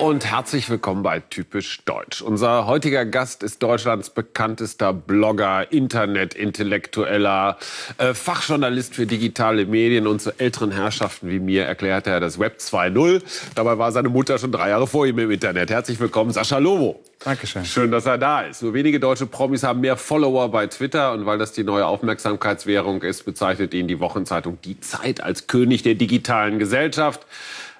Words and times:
Und 0.00 0.24
herzlich 0.24 0.70
willkommen 0.70 1.02
bei 1.02 1.20
Typisch 1.20 1.84
Deutsch. 1.84 2.22
Unser 2.22 2.64
heutiger 2.64 3.04
Gast 3.04 3.42
ist 3.42 3.62
Deutschlands 3.62 4.08
bekanntester 4.08 4.94
Blogger, 4.94 5.70
Internetintellektueller, 5.70 7.58
äh, 7.98 8.14
Fachjournalist 8.14 8.94
für 8.94 9.04
digitale 9.04 9.66
Medien 9.66 10.06
und 10.06 10.22
zu 10.22 10.30
älteren 10.40 10.70
Herrschaften 10.70 11.28
wie 11.28 11.38
mir 11.38 11.66
erklärte 11.66 12.08
er 12.08 12.18
das 12.18 12.38
Web 12.38 12.60
2.0. 12.60 13.20
Dabei 13.54 13.76
war 13.76 13.92
seine 13.92 14.08
Mutter 14.08 14.38
schon 14.38 14.52
drei 14.52 14.70
Jahre 14.70 14.86
vor 14.86 15.06
ihm 15.06 15.18
im 15.18 15.30
Internet. 15.30 15.68
Herzlich 15.68 16.00
willkommen, 16.00 16.30
Sascha 16.30 16.56
Lobo. 16.56 16.98
Dankeschön. 17.22 17.66
Schön, 17.66 17.90
dass 17.90 18.06
er 18.06 18.16
da 18.16 18.40
ist. 18.40 18.62
Nur 18.62 18.72
wenige 18.72 18.98
deutsche 18.98 19.26
Promis 19.26 19.62
haben 19.62 19.82
mehr 19.82 19.98
Follower 19.98 20.50
bei 20.50 20.66
Twitter 20.68 21.12
und 21.12 21.26
weil 21.26 21.36
das 21.36 21.52
die 21.52 21.64
neue 21.64 21.84
Aufmerksamkeitswährung 21.84 23.02
ist, 23.02 23.26
bezeichnet 23.26 23.74
ihn 23.74 23.86
die 23.86 24.00
Wochenzeitung 24.00 24.56
Die 24.64 24.80
Zeit 24.80 25.22
als 25.22 25.46
König 25.46 25.82
der 25.82 25.96
digitalen 25.96 26.58
Gesellschaft. 26.58 27.26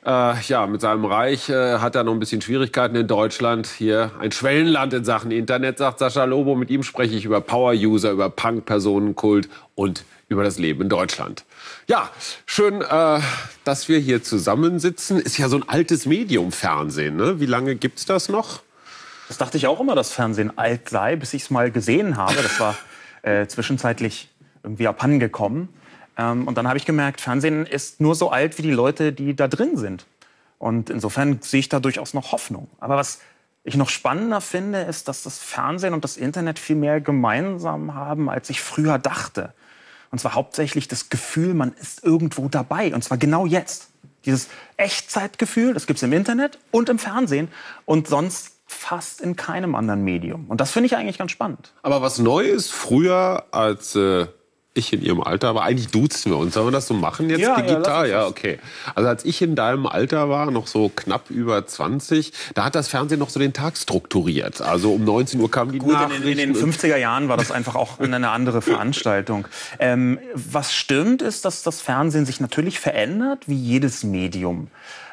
Äh, 0.05 0.41
ja, 0.43 0.67
mit 0.67 0.81
seinem 0.81 1.05
Reich 1.05 1.51
äh, 1.51 1.79
hat 1.79 1.95
er 1.95 2.05
noch 2.05 2.13
ein 2.13 2.21
bisschen 2.21 2.41
Schwierigkeiten 2.41 2.97
in 2.97 3.07
Deutschland. 3.07 3.67
Hier 3.67 4.13
ein 4.19 4.33
Schwellenland 4.33 4.95
in 4.95 5.05
Sachen 5.05 5.31
Internet, 5.31 5.79
sagt 5.79 5.99
Sascha 5.99 6.25
Lobo. 6.25 6.55
Mit 6.55 6.71
ihm 6.71 6.83
spreche 6.83 7.15
ich 7.15 7.27
über 7.27 7.43
Power-User, 7.43 8.11
über 8.13 8.31
Punk-Personenkult 8.31 9.51
und 9.75 10.05
über 10.29 10.43
das 10.43 10.59
Leben 10.59 10.83
in 10.83 10.89
Deutschland. 10.89 11.45
Ja, 11.87 12.09
schön, 12.47 12.81
äh, 12.81 13.21
dass 13.65 13.89
wir 13.89 13.99
hier 13.99 14.23
zusammensitzen. 14.23 15.19
Ist 15.19 15.37
ja 15.37 15.49
so 15.49 15.57
ein 15.57 15.69
altes 15.69 16.07
Medium, 16.07 16.51
Fernsehen. 16.51 17.17
Ne? 17.17 17.41
Wie 17.41 17.47
lange 17.47 17.77
gibt's 17.77 18.07
das 18.07 18.31
noch? 18.31 18.63
Das 19.29 19.37
dachte 19.37 19.59
ich 19.59 19.67
auch 19.67 19.81
immer, 19.81 19.95
dass 19.95 20.13
Fernsehen 20.13 20.57
alt 20.57 20.89
sei, 20.89 21.17
bis 21.17 21.35
ich 21.35 21.43
es 21.43 21.51
mal 21.51 21.71
gesehen 21.71 22.17
habe. 22.17 22.37
Das 22.37 22.59
war 22.59 22.77
äh, 23.23 23.47
zwischenzeitlich 23.47 24.29
irgendwie 24.63 24.89
abhandengekommen. 24.89 25.69
Ähm, 26.21 26.47
und 26.47 26.59
dann 26.59 26.69
habe 26.69 26.77
ich 26.77 26.85
gemerkt, 26.85 27.21
Fernsehen 27.21 27.67
ist 27.67 28.01
nur 28.01 28.15
so 28.15 28.31
alt 28.31 28.59
wie 28.59 28.63
die 28.63 28.71
Leute, 28.71 29.13
die 29.13 29.35
da 29.35 29.49
drin 29.49 29.77
sind. 29.77 30.07
Und 30.59 30.91
insofern 30.91 31.41
sehe 31.41 31.61
ich 31.61 31.69
da 31.69 31.81
durchaus 31.81 32.13
noch 32.13 32.33
Hoffnung. 32.33 32.69
Aber 32.81 32.97
was 32.97 33.21
ich 33.65 33.77
noch 33.77 33.89
spannender 33.89 34.41
finde, 34.41 34.81
ist, 34.81 35.09
dass 35.09 35.23
das 35.23 35.39
Fernsehen 35.39 35.95
und 35.95 36.05
das 36.05 36.17
Internet 36.17 36.59
viel 36.59 36.77
mehr 36.77 37.01
gemeinsam 37.01 37.95
haben, 37.95 38.29
als 38.29 38.51
ich 38.51 38.61
früher 38.61 38.99
dachte. 38.99 39.55
Und 40.11 40.19
zwar 40.19 40.35
hauptsächlich 40.35 40.89
das 40.89 41.09
Gefühl, 41.09 41.55
man 41.55 41.73
ist 41.73 42.05
irgendwo 42.05 42.49
dabei. 42.49 42.95
Und 42.95 43.03
zwar 43.03 43.17
genau 43.17 43.47
jetzt. 43.47 43.89
Dieses 44.27 44.49
Echtzeitgefühl, 44.77 45.73
das 45.73 45.87
gibt 45.87 45.99
es 45.99 46.03
im 46.03 46.13
Internet 46.13 46.59
und 46.71 46.91
im 46.91 46.99
Fernsehen 46.99 47.49
und 47.87 48.09
sonst 48.09 48.53
fast 48.67 49.23
in 49.23 49.35
keinem 49.37 49.75
anderen 49.75 50.05
Medium. 50.05 50.45
Und 50.49 50.61
das 50.61 50.73
finde 50.73 50.87
ich 50.87 50.97
eigentlich 50.97 51.17
ganz 51.17 51.31
spannend. 51.31 51.73
Aber 51.83 52.03
was 52.03 52.19
neu 52.19 52.45
ist, 52.45 52.71
früher 52.71 53.47
als 53.51 53.97
äh, 53.97 54.27
ich 54.73 54.93
in 54.93 55.03
ihrem 55.03 55.21
Alter 55.21 55.55
war, 55.55 55.65
eigentlich 55.65 55.89
duzen 55.89 56.31
wir 56.31 56.39
uns. 56.39 56.55
Sollen 56.55 56.69
wir 56.69 56.73
das 56.73 56.87
so 56.87 56.95
machen 56.95 57.29
jetzt 57.29 57.41
Ja, 57.41 57.59
ja, 57.59 57.63
digital? 57.63 58.09
Ja, 58.09 58.27
uns 58.27 58.31
okay. 58.31 58.59
Also 58.95 59.09
als 59.09 59.25
ich 59.25 59.43
in 59.43 59.57
deinem 59.57 59.87
Alter 59.87 60.29
war, 60.29 60.51
noch 60.51 60.69
so 60.69 60.89
knapp 60.95 61.29
über 61.31 61.67
20, 61.67 62.33
da 62.55 62.65
hat 62.65 62.77
das 62.77 62.87
Fernsehen 62.87 63.19
noch 63.19 63.31
so 63.31 63.41
den 63.41 63.53
Tag 63.53 63.77
strukturiert. 63.77 64.61
Also 64.61 64.93
um 64.93 65.05
19 65.05 65.41
Uhr 65.41 65.51
kamen 65.51 65.73
die 65.73 65.79
Gut, 65.79 65.89
in 65.91 65.95
Nachrichten. 65.95 66.23
den, 66.23 66.39
in 66.39 66.55
den 66.55 66.73
50er 66.73 66.97
Jahren 66.97 67.29
war 67.29 67.37
das 67.37 67.51
einfach 67.51 67.75
auch 67.75 67.99
eine 67.99 68.31
andere 68.31 68.63
Veranstaltung. 68.63 69.49
Ähm, 69.81 70.19
was 70.35 70.73
stimmt, 70.73 71.21
ist, 71.21 71.45
dass 71.45 71.63
das 71.63 71.81
Fernsehen 71.81 72.25
sich 72.25 72.41
natürlich 72.41 72.79
verändert, 72.79 73.49
wie 73.49 73.57
jedes 73.57 74.05
Medium. 74.05 74.69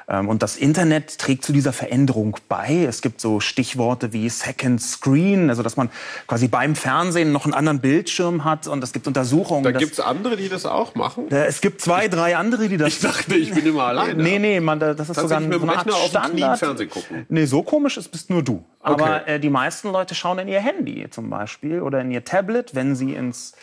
Ähm, 0.09 0.30
und 0.30 0.41
das 0.41 0.55
Internet 0.55 1.17
trägt 1.17 1.44
zu 1.44 1.52
dieser 1.52 1.73
Veränderung 1.73 2.38
bei. 2.47 2.86
Es 2.88 3.02
gibt 3.02 3.19
so 3.19 3.39
Stichworte 3.39 4.14
wie 4.14 4.30
Second 4.30 4.81
Screen, 4.81 5.49
also 5.49 5.64
dass 5.64 5.75
man 5.75 5.89
quasi 6.27 6.48
beim 6.48 6.76
Fernsehen 6.76 7.31
noch 7.33 7.43
einen 7.45 7.54
anderen 7.54 7.80
Bildschirm 7.80 8.45
hat. 8.45 8.67
Und 8.67 8.83
es 8.83 8.93
gibt 8.93 9.08
Untersuchungen. 9.08 9.64
da 9.64 9.71
dass- 9.73 9.81
gibt's 9.81 9.99
andere, 9.99 10.37
die 10.37 10.48
das 10.48 10.65
auch 10.65 10.95
machen? 10.95 11.30
Äh, 11.30 11.45
es 11.45 11.59
gibt 11.59 11.81
zwei, 11.81 12.08
drei 12.08 12.37
andere, 12.37 12.70
die 12.70 12.77
das. 12.77 12.87
Ich 12.89 12.99
dachte, 13.02 13.36
ich 13.36 13.54
bin 13.54 13.65
immer 13.65 13.83
alleine. 13.83 14.23
Nee, 14.23 14.39
nee, 14.39 14.59
man, 14.61 14.80
das 14.80 15.09
ist 15.09 15.20
sogar 15.20 15.42
mit 15.42 15.54
so 15.59 15.67
eine 15.67 15.77
Art 15.77 15.92
Standard. 16.08 16.60
Fernsehen 16.60 16.89
gucken. 16.89 17.26
Nee, 17.27 17.45
so 17.45 17.64
komisch 17.64 17.98
ist 17.98 18.10
bist 18.10 18.30
nur 18.30 18.43
du. 18.43 18.64
Okay. 18.80 18.93
Aber 19.04 19.27
äh, 19.27 19.39
die 19.39 19.49
meisten 19.49 19.92
Leute 19.92 20.15
schauen 20.15 20.39
in 20.39 20.48
ihr 20.48 20.61
Handy 20.61 21.10
zum 21.10 21.30
Beispiel 21.30 21.81
oder 21.81 21.99
in 22.02 22.11
ihr 22.11 22.23
Tablet, 22.23 22.73
wenn 22.76 22.95
sie 22.95 23.14
ins, 23.14 23.54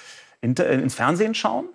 äh, 0.42 0.48
ins 0.74 0.94
Fernsehen 0.94 1.34
schauen. 1.34 1.66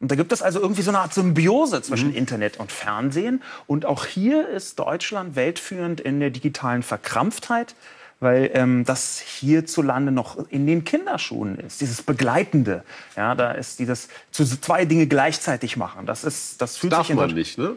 Und 0.00 0.10
da 0.10 0.16
gibt 0.16 0.32
es 0.32 0.42
also 0.42 0.60
irgendwie 0.60 0.82
so 0.82 0.90
eine 0.90 0.98
Art 1.00 1.14
Symbiose 1.14 1.80
zwischen 1.82 2.10
Mhm. 2.10 2.16
Internet 2.16 2.58
und 2.58 2.70
Fernsehen. 2.72 3.42
Und 3.66 3.86
auch 3.86 4.04
hier 4.06 4.48
ist 4.48 4.78
Deutschland 4.78 5.36
weltführend 5.36 6.00
in 6.00 6.20
der 6.20 6.30
digitalen 6.30 6.82
Verkrampftheit, 6.82 7.74
weil 8.20 8.50
ähm, 8.54 8.84
das 8.84 9.18
hierzulande 9.20 10.12
noch 10.12 10.48
in 10.50 10.66
den 10.66 10.84
Kinderschuhen 10.84 11.58
ist. 11.58 11.80
Dieses 11.80 12.02
Begleitende. 12.02 12.82
Ja, 13.16 13.34
da 13.34 13.52
ist 13.52 13.78
dieses 13.78 14.08
zu 14.30 14.44
zwei 14.44 14.84
Dinge 14.84 15.06
gleichzeitig 15.06 15.76
machen. 15.76 16.06
Das 16.06 16.24
ist, 16.24 16.60
das 16.62 16.76
fühlt 16.76 16.92
Darf 16.92 17.02
sich 17.06 17.10
in 17.10 17.16
man 17.16 17.28
Deutschland- 17.34 17.38
nicht, 17.38 17.58
ne? 17.58 17.74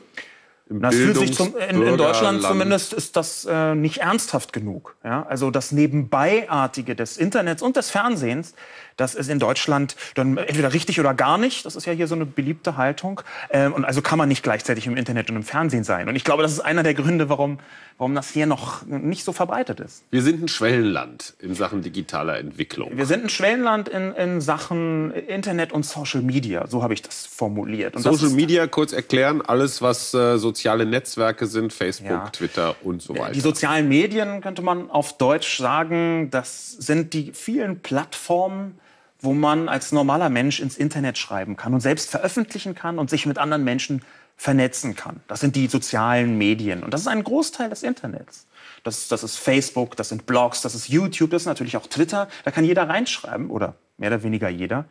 Das 0.70 0.96
fühlt 0.96 1.16
sich 1.16 1.34
zum, 1.34 1.56
in, 1.70 1.82
in 1.82 1.96
Deutschland 1.98 2.42
zumindest 2.44 2.92
ist 2.92 3.16
das 3.16 3.46
äh, 3.50 3.74
nicht 3.74 4.00
ernsthaft 4.00 4.52
genug. 4.52 4.98
Ja? 5.02 5.26
Also 5.30 5.50
das 5.50 5.72
Nebenbeiartige 5.72 6.94
des 6.94 7.16
Internets 7.16 7.62
und 7.62 7.78
des 7.78 7.90
Fernsehens, 7.90 8.54
das 8.98 9.16
ist 9.16 9.30
in 9.30 9.40
Deutschland 9.40 9.96
dann 10.16 10.38
entweder 10.38 10.74
richtig 10.74 11.00
oder 11.00 11.14
gar 11.14 11.38
nicht. 11.38 11.66
Das 11.66 11.76
ist 11.76 11.86
ja 11.86 11.94
hier 11.94 12.08
so 12.08 12.16
eine 12.16 12.26
beliebte 12.26 12.78
Haltung. 12.78 13.22
Ähm, 13.50 13.74
und 13.74 13.86
also 13.86 14.02
kann 14.02 14.18
man 14.18 14.28
nicht 14.28 14.44
gleichzeitig 14.44 14.86
im 14.88 14.98
Internet 14.98 15.30
und 15.30 15.36
im 15.38 15.44
Fernsehen 15.44 15.84
sein. 15.84 16.10
Und 16.10 16.16
ich 16.16 16.24
glaube, 16.24 16.44
das 16.44 16.52
ist 16.52 16.60
einer 16.60 16.84
der 16.84 16.94
Gründe, 16.96 17.30
warum, 17.30 17.60
warum 17.98 18.14
das 18.16 18.30
hier 18.32 18.46
noch 18.48 18.86
nicht 18.86 19.24
so 19.24 19.32
verbreitet 19.34 19.80
ist. 19.80 20.04
Wir 20.12 20.22
sind 20.22 20.44
ein 20.44 20.48
Schwellenland 20.48 21.36
in 21.40 21.54
Sachen 21.54 21.82
digitaler 21.82 22.38
Entwicklung. 22.40 22.92
Wir 22.98 23.06
sind 23.06 23.24
ein 23.24 23.30
Schwellenland 23.30 23.88
in, 23.88 24.14
in 24.14 24.42
Sachen 24.42 25.12
Internet 25.12 25.72
und 25.72 25.86
Social 25.86 26.22
Media. 26.22 26.68
So 26.68 26.84
habe 26.84 26.94
ich 26.94 27.02
das 27.02 27.26
formuliert. 27.26 27.96
Und 27.96 28.06
das 28.06 28.12
Social 28.14 28.28
ist- 28.30 28.36
Media, 28.36 28.68
kurz 28.68 28.94
erklären, 28.94 29.42
alles, 29.42 29.82
was 29.82 30.14
äh, 30.14 30.38
soziale 30.38 30.86
Netzwerke 30.86 31.46
sind, 31.46 31.72
Facebook, 31.72 32.10
Ja. 32.12 32.30
Twitter 32.32 32.76
und 32.84 33.02
so 33.02 33.18
weiter. 33.18 33.34
Die 33.34 33.40
sozialen 33.42 33.88
Medien, 33.88 34.42
könnte 34.42 34.64
man 34.64 34.90
auf 34.90 35.18
Deutsch 35.18 35.58
sagen, 35.60 36.30
das 36.32 36.72
sind 36.72 37.14
die 37.14 37.32
vielen 37.34 37.80
Plattformen, 37.82 38.80
wo 39.20 39.34
man 39.34 39.70
als 39.70 39.92
normaler 39.92 40.30
Mensch 40.30 40.60
ins 40.60 40.78
Internet 40.78 41.18
schreiben 41.18 41.56
kann 41.56 41.74
und 41.74 41.80
selbst 41.80 42.10
veröffentlichen 42.10 42.76
kann 42.76 43.00
und 43.00 43.10
sich 43.10 43.26
mit 43.26 43.38
anderen 43.38 43.64
Menschen 43.64 44.02
vernetzen 44.36 44.96
kann. 44.96 45.22
Das 45.28 45.40
sind 45.40 45.56
die 45.56 45.68
sozialen 45.68 46.38
Medien. 46.38 46.84
Und 46.84 46.94
das 46.94 47.02
ist 47.02 47.08
ein 47.08 47.24
Großteil 47.24 47.70
des 47.70 47.82
Internets. 47.82 48.46
Das, 48.84 49.08
das 49.08 49.24
ist 49.24 49.38
Facebook, 49.38 49.96
das 49.96 50.10
sind 50.10 50.28
Blogs, 50.28 50.62
das 50.62 50.76
ist 50.76 50.88
YouTube, 50.88 51.32
das 51.32 51.42
ist 51.42 51.48
natürlich 51.48 51.76
auch 51.76 51.88
Twitter. 51.88 52.28
Da 52.46 52.52
kann 52.52 52.64
jeder 52.64 52.88
reinschreiben 52.88 53.50
oder 53.50 53.76
mehr 53.98 54.10
oder 54.12 54.24
weniger 54.24 54.50
jeder. 54.50 54.86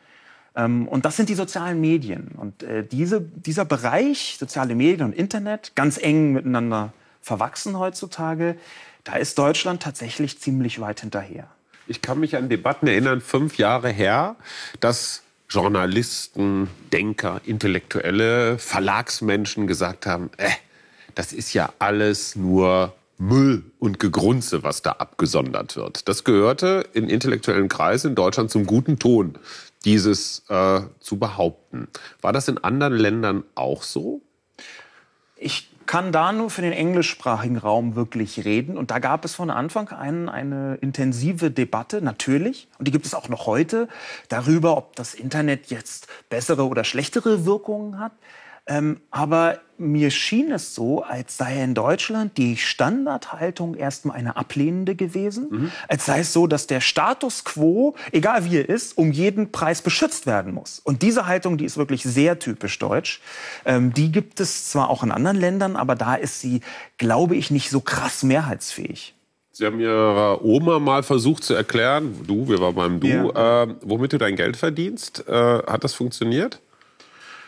Ähm, 0.56 0.88
und 0.88 1.04
das 1.04 1.16
sind 1.16 1.28
die 1.28 1.34
sozialen 1.34 1.81
Medien. 1.81 2.32
Und 2.36 2.65
äh, 2.65 2.84
diese, 2.84 3.20
dieser 3.20 3.65
Bereich, 3.65 4.36
soziale 4.41 4.75
Medien 4.75 5.06
und 5.06 5.15
Internet, 5.15 5.72
ganz 5.76 5.97
eng 5.98 6.32
miteinander 6.32 6.92
verwachsen 7.20 7.78
heutzutage, 7.78 8.56
da 9.04 9.15
ist 9.15 9.38
Deutschland 9.38 9.82
tatsächlich 9.82 10.41
ziemlich 10.41 10.81
weit 10.81 11.00
hinterher. 11.00 11.48
Ich 11.86 12.02
kann 12.02 12.20
mich 12.20 12.36
an 12.36 12.48
Debatten 12.48 12.86
erinnern, 12.86 13.20
fünf 13.20 13.58
Jahre 13.58 13.91
her, 13.91 14.36
dass 14.80 15.22
Journalisten, 15.48 16.69
Denker, 16.92 17.41
Intellektuelle, 17.44 18.58
Verlagsmenschen 18.58 19.66
gesagt 19.66 20.06
haben, 20.06 20.30
äh, 20.38 20.50
das 21.14 21.32
ist 21.32 21.54
ja 21.54 21.72
alles 21.78 22.36
nur 22.36 22.92
Müll 23.19 23.64
und 23.78 23.98
Gegrunze, 23.98 24.62
was 24.62 24.82
da 24.82 24.92
abgesondert 24.92 25.76
wird. 25.76 26.08
Das 26.08 26.24
gehörte 26.24 26.86
in 26.92 27.08
intellektuellen 27.08 27.69
Kreisen 27.69 28.08
in 28.10 28.14
Deutschland 28.14 28.50
zum 28.50 28.66
guten 28.66 28.98
Ton, 28.98 29.38
dieses 29.84 30.42
äh, 30.48 30.80
zu 31.00 31.18
behaupten. 31.18 31.88
War 32.20 32.32
das 32.32 32.48
in 32.48 32.58
anderen 32.58 32.94
Ländern 32.94 33.44
auch 33.54 33.82
so? 33.82 34.20
Ich 35.36 35.71
kann 35.86 36.12
da 36.12 36.33
nur 36.33 36.50
für 36.50 36.62
den 36.62 36.72
englischsprachigen 36.72 37.56
Raum 37.56 37.94
wirklich 37.94 38.44
reden. 38.44 38.77
Und 38.77 38.91
da 38.91 38.98
gab 38.98 39.24
es 39.24 39.34
von 39.34 39.50
Anfang 39.50 39.88
an 39.88 40.28
eine 40.28 40.77
intensive 40.80 41.50
Debatte, 41.50 42.03
natürlich, 42.03 42.68
und 42.78 42.88
die 42.88 42.92
gibt 42.92 43.06
es 43.06 43.15
auch 43.15 43.28
noch 43.28 43.47
heute, 43.47 43.88
darüber, 44.28 44.77
ob 44.77 44.97
das 44.97 45.15
Internet 45.15 45.71
jetzt 45.71 46.09
bessere 46.28 46.66
oder 46.66 46.84
schlechtere 46.84 47.47
Wirkungen 47.47 47.98
hat. 47.98 48.12
Ähm, 48.68 49.01
aber 49.10 49.60
mir 49.78 50.10
schien 50.10 50.51
es 50.53 50.74
so, 50.74 51.03
als 51.03 51.36
sei 51.36 51.63
in 51.63 51.74
Deutschland 51.74 52.39
die 52.39 52.57
Standardhaltung 52.57 53.74
erstmal 53.74 54.16
eine 54.16 54.36
ablehnende 54.36 54.95
gewesen. 54.95 55.71
Als 55.86 56.07
sei 56.07 56.21
es 56.21 56.33
so, 56.33 56.47
dass 56.47 56.66
der 56.66 56.80
Status 56.80 57.45
quo, 57.45 57.95
egal 58.10 58.45
wie 58.51 58.57
er 58.57 58.68
ist, 58.68 58.97
um 58.97 59.13
jeden 59.13 59.53
Preis 59.53 59.83
beschützt 59.83 60.27
werden 60.27 60.54
muss. 60.54 60.80
Und 60.83 61.03
diese 61.03 61.27
Haltung, 61.27 61.59
die 61.59 61.65
ist 61.66 61.77
wirklich 61.77 62.03
sehr 62.04 62.39
typisch 62.39 62.78
deutsch. 62.78 63.21
Ähm, 63.65 63.92
die 63.92 64.10
gibt 64.10 64.41
es 64.41 64.71
zwar 64.71 64.89
auch 64.89 65.03
in 65.03 65.12
anderen 65.12 65.36
Ländern, 65.36 65.77
aber 65.77 65.95
da 65.95 66.15
ist 66.15 66.41
sie, 66.41 66.60
glaube 66.97 67.36
ich, 67.36 67.51
nicht 67.51 67.71
so 67.71 67.80
krass 67.80 68.22
mehrheitsfähig. 68.22 69.15
Sie 69.53 69.65
haben 69.65 69.80
Ihrer 69.80 70.45
Oma 70.45 70.78
mal 70.78 71.03
versucht 71.03 71.42
zu 71.45 71.54
erklären, 71.54 72.15
du, 72.27 72.48
wir 72.48 72.60
waren 72.60 72.74
beim 72.74 73.01
Du, 73.01 73.07
Ja. 73.09 73.62
äh, 73.65 73.74
womit 73.83 74.12
du 74.12 74.19
dein 74.19 74.36
Geld 74.36 74.57
verdienst. 74.57 75.24
Äh, 75.28 75.33
hat 75.33 75.84
das 75.84 75.95
funktioniert? 75.95 76.60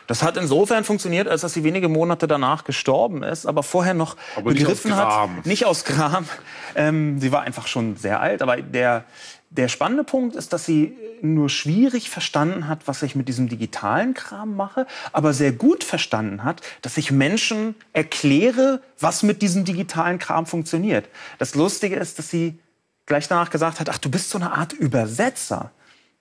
Das 0.09 0.23
hat 0.23 0.37
insofern 0.37 0.83
funktioniert, 0.85 1.27
als 1.27 1.41
dass 1.41 1.53
sie 1.53 1.63
wenige 1.63 1.87
Monate 1.87 2.27
danach 2.27 2.63
gestorben 2.63 3.21
ist, 3.21 3.45
aber 3.45 3.61
vorher 3.61 3.93
noch 3.93 4.17
Aber 4.35 4.49
nicht 4.49 4.61
begriffen 4.61 4.89
Gram. 4.89 5.37
hat, 5.37 5.45
nicht 5.45 5.67
aus 5.67 5.85
Gram. 5.85 6.25
Ähm, 6.73 7.21
sie 7.21 7.31
war 7.31 7.43
einfach 7.43 7.67
schon 7.67 7.95
sehr 7.95 8.19
alt, 8.19 8.41
aber 8.41 8.57
der, 8.57 9.03
der 9.51 9.67
spannende 9.67 10.03
Punkt 10.03 10.35
ist, 10.35 10.51
dass 10.51 10.65
sie 10.65 10.97
nur 11.21 11.47
schwierig 11.47 12.09
verstanden 12.09 12.67
hat, 12.67 12.87
was 12.87 13.03
ich 13.03 13.13
mit 13.13 13.27
diesem 13.27 13.49
digitalen 13.49 14.15
Kram 14.15 14.55
mache, 14.55 14.87
aber 15.13 15.31
sehr 15.31 15.51
gut 15.51 15.83
verstanden 15.83 16.43
hat, 16.43 16.61
dass 16.81 16.97
ich 16.97 17.11
Menschen 17.11 17.75
erkläre, 17.93 18.81
was 18.99 19.21
mit 19.21 19.43
diesem 19.43 19.63
digitalen 19.63 20.17
Kram 20.17 20.47
funktioniert. 20.47 21.07
Das 21.37 21.53
Lustige 21.53 21.97
ist, 21.97 22.17
dass 22.17 22.31
sie 22.31 22.57
gleich 23.05 23.27
danach 23.27 23.51
gesagt 23.51 23.79
hat, 23.79 23.89
ach, 23.89 23.99
du 23.99 24.09
bist 24.09 24.31
so 24.31 24.39
eine 24.39 24.53
Art 24.53 24.73
Übersetzer. 24.73 25.69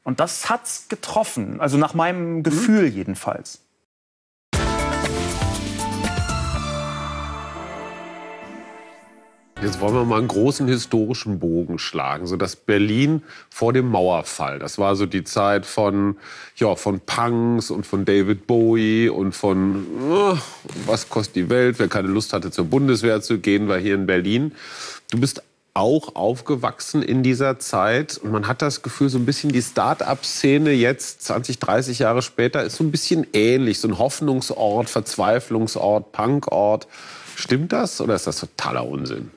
Und 0.05 0.21
das 0.21 0.51
hat's 0.51 0.89
getroffen, 0.91 1.59
also 1.59 1.79
nach 1.79 1.95
meinem 1.95 2.43
Gefühl 2.43 2.91
mhm. 2.91 2.95
jedenfalls. 2.95 3.63
Jetzt 9.61 9.81
wollen 9.81 9.95
wir 9.95 10.05
mal 10.05 10.19
einen 10.19 10.29
großen 10.29 10.69
historischen 10.69 11.41
Bogen 11.41 11.81
schlagen. 11.81 12.29
So 12.29 12.37
das 12.37 12.55
Berlin 12.55 13.25
vor 13.51 13.73
dem 13.73 13.91
Mauerfall. 13.91 14.61
Das 14.61 14.79
war 14.79 14.95
so 14.95 15.05
die 15.05 15.25
Zeit 15.25 15.67
von, 15.67 16.17
ja, 16.55 16.77
von 16.77 17.01
Punks 17.01 17.73
und 17.73 17.85
von 17.85 18.05
David 18.05 18.47
Bowie 18.47 19.09
und 19.09 19.33
von, 19.33 19.85
oh, 20.09 20.39
was 20.87 21.09
kostet 21.09 21.35
die 21.35 21.51
Welt? 21.51 21.81
Wer 21.81 21.89
keine 21.89 22.07
Lust 22.07 22.33
hatte, 22.33 22.53
zur 22.53 22.67
Bundeswehr 22.67 23.21
zu 23.21 23.39
gehen, 23.39 23.67
war 23.67 23.79
hier 23.79 23.97
in 23.97 24.07
Berlin. 24.07 24.53
Du 25.11 25.19
bist 25.19 25.43
auch 25.75 26.15
aufgewachsen 26.15 27.03
in 27.03 27.25
dieser 27.25 27.59
Zeit 27.59 28.17
und 28.17 28.31
man 28.31 28.47
hat 28.47 28.63
das 28.63 28.83
Gefühl, 28.83 29.09
so 29.09 29.19
ein 29.19 29.27
bisschen 29.27 29.51
die 29.51 29.63
Start-up-Szene 29.63 30.71
jetzt 30.71 31.23
20, 31.23 31.59
30 31.59 31.99
Jahre 31.99 32.23
später 32.23 32.63
ist 32.63 32.77
so 32.77 32.85
ein 32.85 32.93
bisschen 32.93 33.27
ähnlich, 33.33 33.81
so 33.81 33.89
ein 33.89 33.99
Hoffnungsort, 33.99 34.89
Verzweiflungsort, 34.89 36.13
Punkort. 36.13 36.87
Stimmt 37.35 37.73
das 37.73 38.01
oder 38.01 38.15
ist 38.15 38.29
das 38.29 38.39
totaler 38.39 38.87
Unsinn? 38.87 39.33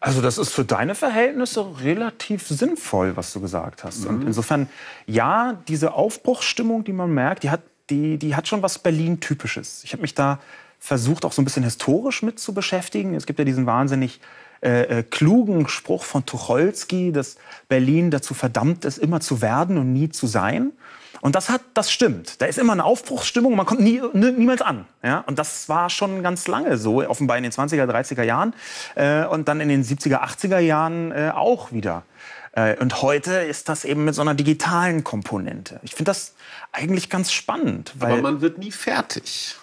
Also 0.00 0.22
das 0.22 0.38
ist 0.38 0.50
für 0.50 0.64
deine 0.64 0.94
Verhältnisse 0.94 1.64
relativ 1.82 2.46
sinnvoll, 2.46 3.16
was 3.16 3.32
du 3.32 3.40
gesagt 3.40 3.84
hast. 3.84 4.04
Mhm. 4.04 4.08
Und 4.08 4.26
insofern, 4.26 4.68
ja, 5.06 5.58
diese 5.66 5.94
Aufbruchsstimmung, 5.94 6.84
die 6.84 6.92
man 6.92 7.12
merkt, 7.12 7.42
die 7.42 7.50
hat, 7.50 7.62
die, 7.90 8.18
die 8.18 8.36
hat 8.36 8.46
schon 8.46 8.62
was 8.62 8.78
Berlin-typisches. 8.78 9.82
Ich 9.84 9.92
habe 9.92 10.02
mich 10.02 10.14
da 10.14 10.38
versucht, 10.78 11.24
auch 11.24 11.32
so 11.32 11.42
ein 11.42 11.44
bisschen 11.44 11.64
historisch 11.64 12.22
mit 12.22 12.38
zu 12.38 12.54
beschäftigen. 12.54 13.14
Es 13.14 13.26
gibt 13.26 13.38
ja 13.38 13.44
diesen 13.44 13.66
wahnsinnig 13.66 14.20
äh, 14.60 14.98
äh, 14.98 15.02
klugen 15.02 15.68
Spruch 15.68 16.04
von 16.04 16.26
Tucholsky, 16.26 17.12
dass 17.12 17.36
Berlin 17.68 18.10
dazu 18.10 18.34
verdammt 18.34 18.84
ist, 18.84 18.98
immer 18.98 19.20
zu 19.20 19.40
werden 19.40 19.78
und 19.78 19.92
nie 19.92 20.08
zu 20.08 20.26
sein. 20.26 20.72
Und 21.20 21.34
das 21.34 21.48
hat, 21.48 21.62
das 21.74 21.90
stimmt. 21.90 22.40
Da 22.40 22.46
ist 22.46 22.58
immer 22.58 22.72
eine 22.72 22.84
Aufbruchsstimmung, 22.84 23.56
man 23.56 23.66
kommt 23.66 23.80
nie, 23.80 24.00
niemals 24.12 24.62
an. 24.62 24.86
Ja? 25.02 25.24
Und 25.26 25.38
das 25.38 25.68
war 25.68 25.90
schon 25.90 26.22
ganz 26.22 26.46
lange 26.46 26.78
so, 26.78 27.06
offenbar 27.08 27.36
in 27.36 27.42
den 27.42 27.52
20er, 27.52 27.84
30er 27.84 28.22
Jahren 28.22 28.54
äh, 28.94 29.24
und 29.24 29.48
dann 29.48 29.60
in 29.60 29.68
den 29.68 29.84
70er, 29.84 30.22
80er 30.22 30.58
Jahren 30.58 31.12
äh, 31.12 31.32
auch 31.34 31.72
wieder. 31.72 32.04
Äh, 32.52 32.76
und 32.78 33.02
heute 33.02 33.34
ist 33.34 33.68
das 33.68 33.84
eben 33.84 34.04
mit 34.04 34.14
so 34.14 34.22
einer 34.22 34.34
digitalen 34.34 35.04
Komponente. 35.04 35.80
Ich 35.82 35.94
finde 35.94 36.10
das 36.10 36.34
eigentlich 36.72 37.10
ganz 37.10 37.32
spannend. 37.32 37.92
Weil 37.98 38.12
Aber 38.12 38.22
man 38.22 38.40
wird 38.40 38.58
nie 38.58 38.72
fertig. 38.72 39.56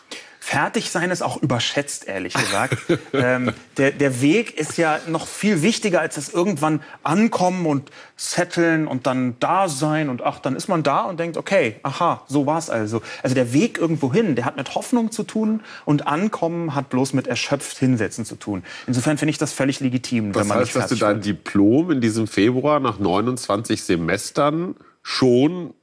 Fertigsein 0.46 1.10
ist 1.10 1.24
auch 1.24 1.42
überschätzt, 1.42 2.08
ehrlich 2.08 2.36
gesagt. 2.36 2.78
ähm, 3.14 3.52
der, 3.78 3.90
der 3.90 4.22
Weg 4.22 4.56
ist 4.60 4.78
ja 4.78 5.00
noch 5.08 5.26
viel 5.26 5.64
wichtiger, 5.64 6.02
als 6.02 6.14
das 6.16 6.30
irgendwann 6.30 6.84
ankommen 7.02 7.66
und 7.66 7.90
setteln 8.16 8.86
und 8.86 9.08
dann 9.08 9.38
da 9.40 9.68
sein 9.68 10.08
und 10.08 10.22
ach, 10.22 10.38
dann 10.38 10.56
ist 10.56 10.68
man 10.68 10.84
da 10.84 11.06
und 11.06 11.20
denkt, 11.20 11.38
okay, 11.38 11.78
aha, 11.82 12.22
so 12.28 12.46
war's 12.46 12.70
also. 12.70 13.02
Also 13.24 13.34
der 13.34 13.54
Weg 13.54 13.80
irgendwo 13.80 14.14
hin, 14.14 14.36
der 14.36 14.46
hat 14.46 14.56
mit 14.56 14.76
Hoffnung 14.76 15.12
zu 15.12 15.24
tun 15.24 15.62
und 15.84 16.06
Ankommen 16.06 16.76
hat 16.76 16.92
bloß 16.92 17.14
mit 17.14 17.26
erschöpft 17.26 17.80
hinsetzen 17.80 18.24
zu 18.24 18.36
tun. 18.36 18.62
Insofern 18.86 19.18
finde 19.18 19.32
ich 19.32 19.40
das 19.40 19.52
völlig 19.52 19.80
legitim. 19.80 20.32
Das 20.32 20.48
heißt, 20.48 20.76
dass 20.76 20.90
du 20.90 20.96
dein 20.96 21.22
Diplom 21.22 21.90
in 21.90 22.02
diesem 22.02 22.28
Februar 22.28 22.80
nach 22.80 23.00
29 23.00 23.84
Semestern 23.84 24.76
schon 25.02 25.74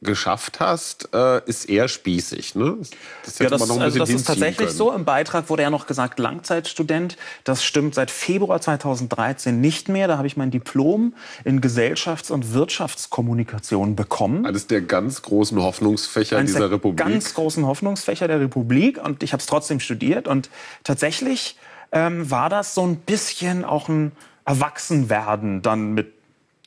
geschafft 0.00 0.60
hast, 0.60 1.08
äh, 1.12 1.42
ist 1.46 1.68
eher 1.68 1.88
spießig. 1.88 2.54
Ne? 2.54 2.76
Das, 3.24 3.38
ja, 3.40 3.48
das, 3.48 3.68
also 3.68 3.98
das 3.98 4.10
ist 4.10 4.26
tatsächlich 4.26 4.68
können. 4.68 4.78
so. 4.78 4.92
Im 4.92 5.04
Beitrag 5.04 5.50
wurde 5.50 5.64
ja 5.64 5.70
noch 5.70 5.86
gesagt 5.86 6.20
Langzeitstudent. 6.20 7.16
Das 7.42 7.64
stimmt 7.64 7.96
seit 7.96 8.10
Februar 8.10 8.60
2013 8.60 9.60
nicht 9.60 9.88
mehr. 9.88 10.06
Da 10.06 10.16
habe 10.16 10.28
ich 10.28 10.36
mein 10.36 10.52
Diplom 10.52 11.14
in 11.44 11.60
Gesellschafts- 11.60 12.30
und 12.30 12.52
Wirtschaftskommunikation 12.52 13.96
bekommen. 13.96 14.46
Eines 14.46 14.68
der 14.68 14.82
ganz 14.82 15.22
großen 15.22 15.60
Hoffnungsfächer 15.60 16.38
Eines 16.38 16.52
dieser 16.52 16.68
der 16.68 16.76
Republik. 16.76 17.04
Ganz 17.04 17.34
großen 17.34 17.66
Hoffnungsfächer 17.66 18.28
der 18.28 18.40
Republik. 18.40 19.04
Und 19.04 19.24
ich 19.24 19.32
habe 19.32 19.40
es 19.40 19.46
trotzdem 19.46 19.80
studiert. 19.80 20.28
Und 20.28 20.48
tatsächlich 20.84 21.56
ähm, 21.90 22.30
war 22.30 22.48
das 22.48 22.74
so 22.74 22.86
ein 22.86 22.96
bisschen 22.98 23.64
auch 23.64 23.88
ein 23.88 24.12
Erwachsenwerden 24.44 25.60
dann 25.60 25.92
mit 25.94 26.12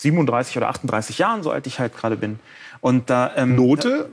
37 0.02 0.58
oder 0.58 0.70
38 0.70 1.18
Jahren, 1.18 1.44
so 1.44 1.52
alt 1.52 1.68
ich 1.68 1.80
halt 1.80 1.96
gerade 1.96 2.18
bin. 2.18 2.40
Und 2.82 3.10
da, 3.10 3.32
ähm, 3.36 3.56
Note? 3.56 4.12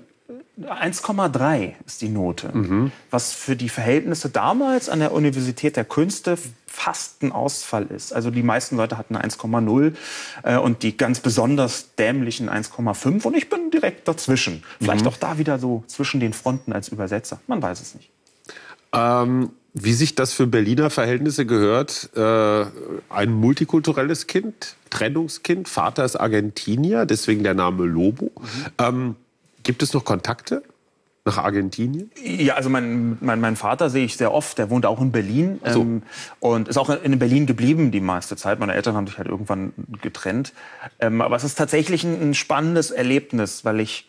1,3 0.61 1.75
ist 1.87 2.03
die 2.03 2.09
Note, 2.09 2.50
mhm. 2.53 2.93
was 3.11 3.32
für 3.32 3.55
die 3.55 3.69
Verhältnisse 3.69 4.29
damals 4.29 4.88
an 4.88 4.99
der 4.99 5.12
Universität 5.12 5.76
der 5.76 5.85
Künste 5.85 6.37
fast 6.67 7.23
ein 7.23 7.31
Ausfall 7.32 7.87
ist. 7.87 8.12
Also 8.12 8.31
die 8.31 8.43
meisten 8.43 8.76
Leute 8.76 8.99
hatten 8.99 9.17
1,0 9.17 9.94
äh, 10.43 10.56
und 10.56 10.82
die 10.82 10.97
ganz 10.97 11.20
besonders 11.20 11.94
dämlichen 11.94 12.50
1,5 12.50 13.25
und 13.25 13.37
ich 13.37 13.49
bin 13.49 13.70
direkt 13.70 14.09
dazwischen. 14.09 14.65
Vielleicht 14.81 15.03
mhm. 15.03 15.09
auch 15.09 15.17
da 15.17 15.38
wieder 15.38 15.59
so 15.59 15.85
zwischen 15.87 16.19
den 16.19 16.32
Fronten 16.32 16.73
als 16.73 16.88
Übersetzer. 16.88 17.41
Man 17.47 17.62
weiß 17.62 17.81
es 17.81 17.94
nicht. 17.94 18.11
Ähm, 18.93 19.50
wie 19.84 19.92
sich 19.92 20.14
das 20.14 20.32
für 20.32 20.46
Berliner 20.46 20.90
Verhältnisse 20.90 21.46
gehört, 21.46 22.10
äh, 22.16 22.66
ein 23.08 23.32
multikulturelles 23.32 24.26
Kind, 24.26 24.76
Trennungskind, 24.90 25.69
Vater 25.69 26.04
ist 26.04 26.16
Argentinier, 26.16 27.06
deswegen 27.06 27.42
der 27.42 27.54
Name 27.54 27.84
Lobo. 27.84 28.32
Mhm. 28.34 28.66
Ähm, 28.78 29.16
gibt 29.62 29.82
es 29.82 29.92
noch 29.92 30.04
Kontakte? 30.04 30.62
nach 31.28 31.44
Argentinien? 31.44 32.10
Ja, 32.25 32.54
also 32.54 32.70
mein, 32.70 33.19
mein, 33.20 33.40
mein 33.40 33.56
Vater 33.56 33.90
sehe 33.90 34.04
ich 34.04 34.16
sehr 34.16 34.32
oft. 34.32 34.56
Der 34.56 34.70
wohnt 34.70 34.86
auch 34.86 35.00
in 35.00 35.12
Berlin 35.12 35.60
so. 35.64 35.82
ähm, 35.82 36.02
und 36.40 36.69
ist 36.69 36.78
auch 36.78 36.88
in 36.88 37.19
Berlin 37.19 37.44
geblieben 37.44 37.90
die 37.90 38.00
meiste 38.00 38.36
Zeit. 38.36 38.58
Meine 38.58 38.72
Eltern 38.72 38.96
haben 38.96 39.06
sich 39.06 39.19
halt 39.19 39.28
irgendwann 39.28 39.74
getrennt. 40.00 40.54
Ähm, 40.98 41.20
aber 41.20 41.36
es 41.36 41.44
ist 41.44 41.56
tatsächlich 41.56 42.02
ein, 42.02 42.31
ein 42.31 42.34
spannendes 42.34 42.90
Erlebnis, 42.90 43.64
weil 43.64 43.81
ich 43.81 44.08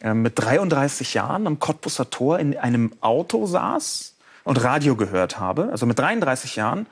äh, 0.00 0.14
mit 0.14 0.38
33 0.38 1.14
Jahren 1.14 1.46
am 1.46 1.58
Cottbusser 1.58 2.08
Tor 2.10 2.38
in 2.38 2.56
einem 2.56 2.92
Auto 3.00 3.46
saß 3.46 4.14
und 4.48 4.64
Radio 4.64 4.96
gehört 4.96 5.38
habe, 5.38 5.68
also 5.70 5.84
mit 5.84 5.98
33 5.98 6.56
Jahren, 6.56 6.86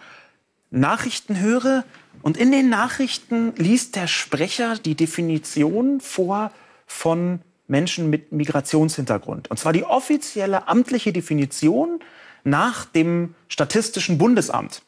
Nachrichten 0.71 1.41
höre 1.41 1.85
und 2.21 2.37
in 2.37 2.53
den 2.53 2.69
Nachrichten 2.69 3.55
liest 3.57 3.97
der 3.97 4.09
Sprecher 4.09 4.77
die 4.77 4.95
Definition 4.95 6.03
vor 6.03 6.51
von 6.87 7.41
Menschen 7.67 8.11
mit 8.11 8.31
Migrationshintergrund. 8.31 9.51
Und 9.51 9.59
zwar 9.59 9.73
die 9.73 9.85
offizielle 9.85 10.69
amtliche 10.69 11.15
Definition 11.15 12.01
nach 12.45 12.85
dem 12.85 13.35
Statistischen 13.49 14.19
Bundesamt. 14.19 14.83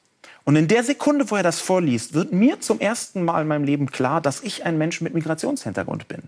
Und 0.45 0.57
in 0.57 0.69
der 0.69 0.85
Sekunde, 0.85 1.31
wo 1.31 1.37
er 1.37 1.43
das 1.43 1.61
vorliest, 1.61 2.13
wird 2.13 2.33
mir 2.33 2.61
zum 2.61 2.81
ersten 2.81 3.25
Mal 3.25 3.41
in 3.41 3.49
meinem 3.49 3.65
Leben 3.65 3.91
klar, 3.91 4.21
dass 4.21 4.43
ich 4.43 4.67
ein 4.67 4.77
Mensch 4.77 5.01
mit 5.01 5.15
Migrationshintergrund 5.15 6.07
bin. 6.07 6.25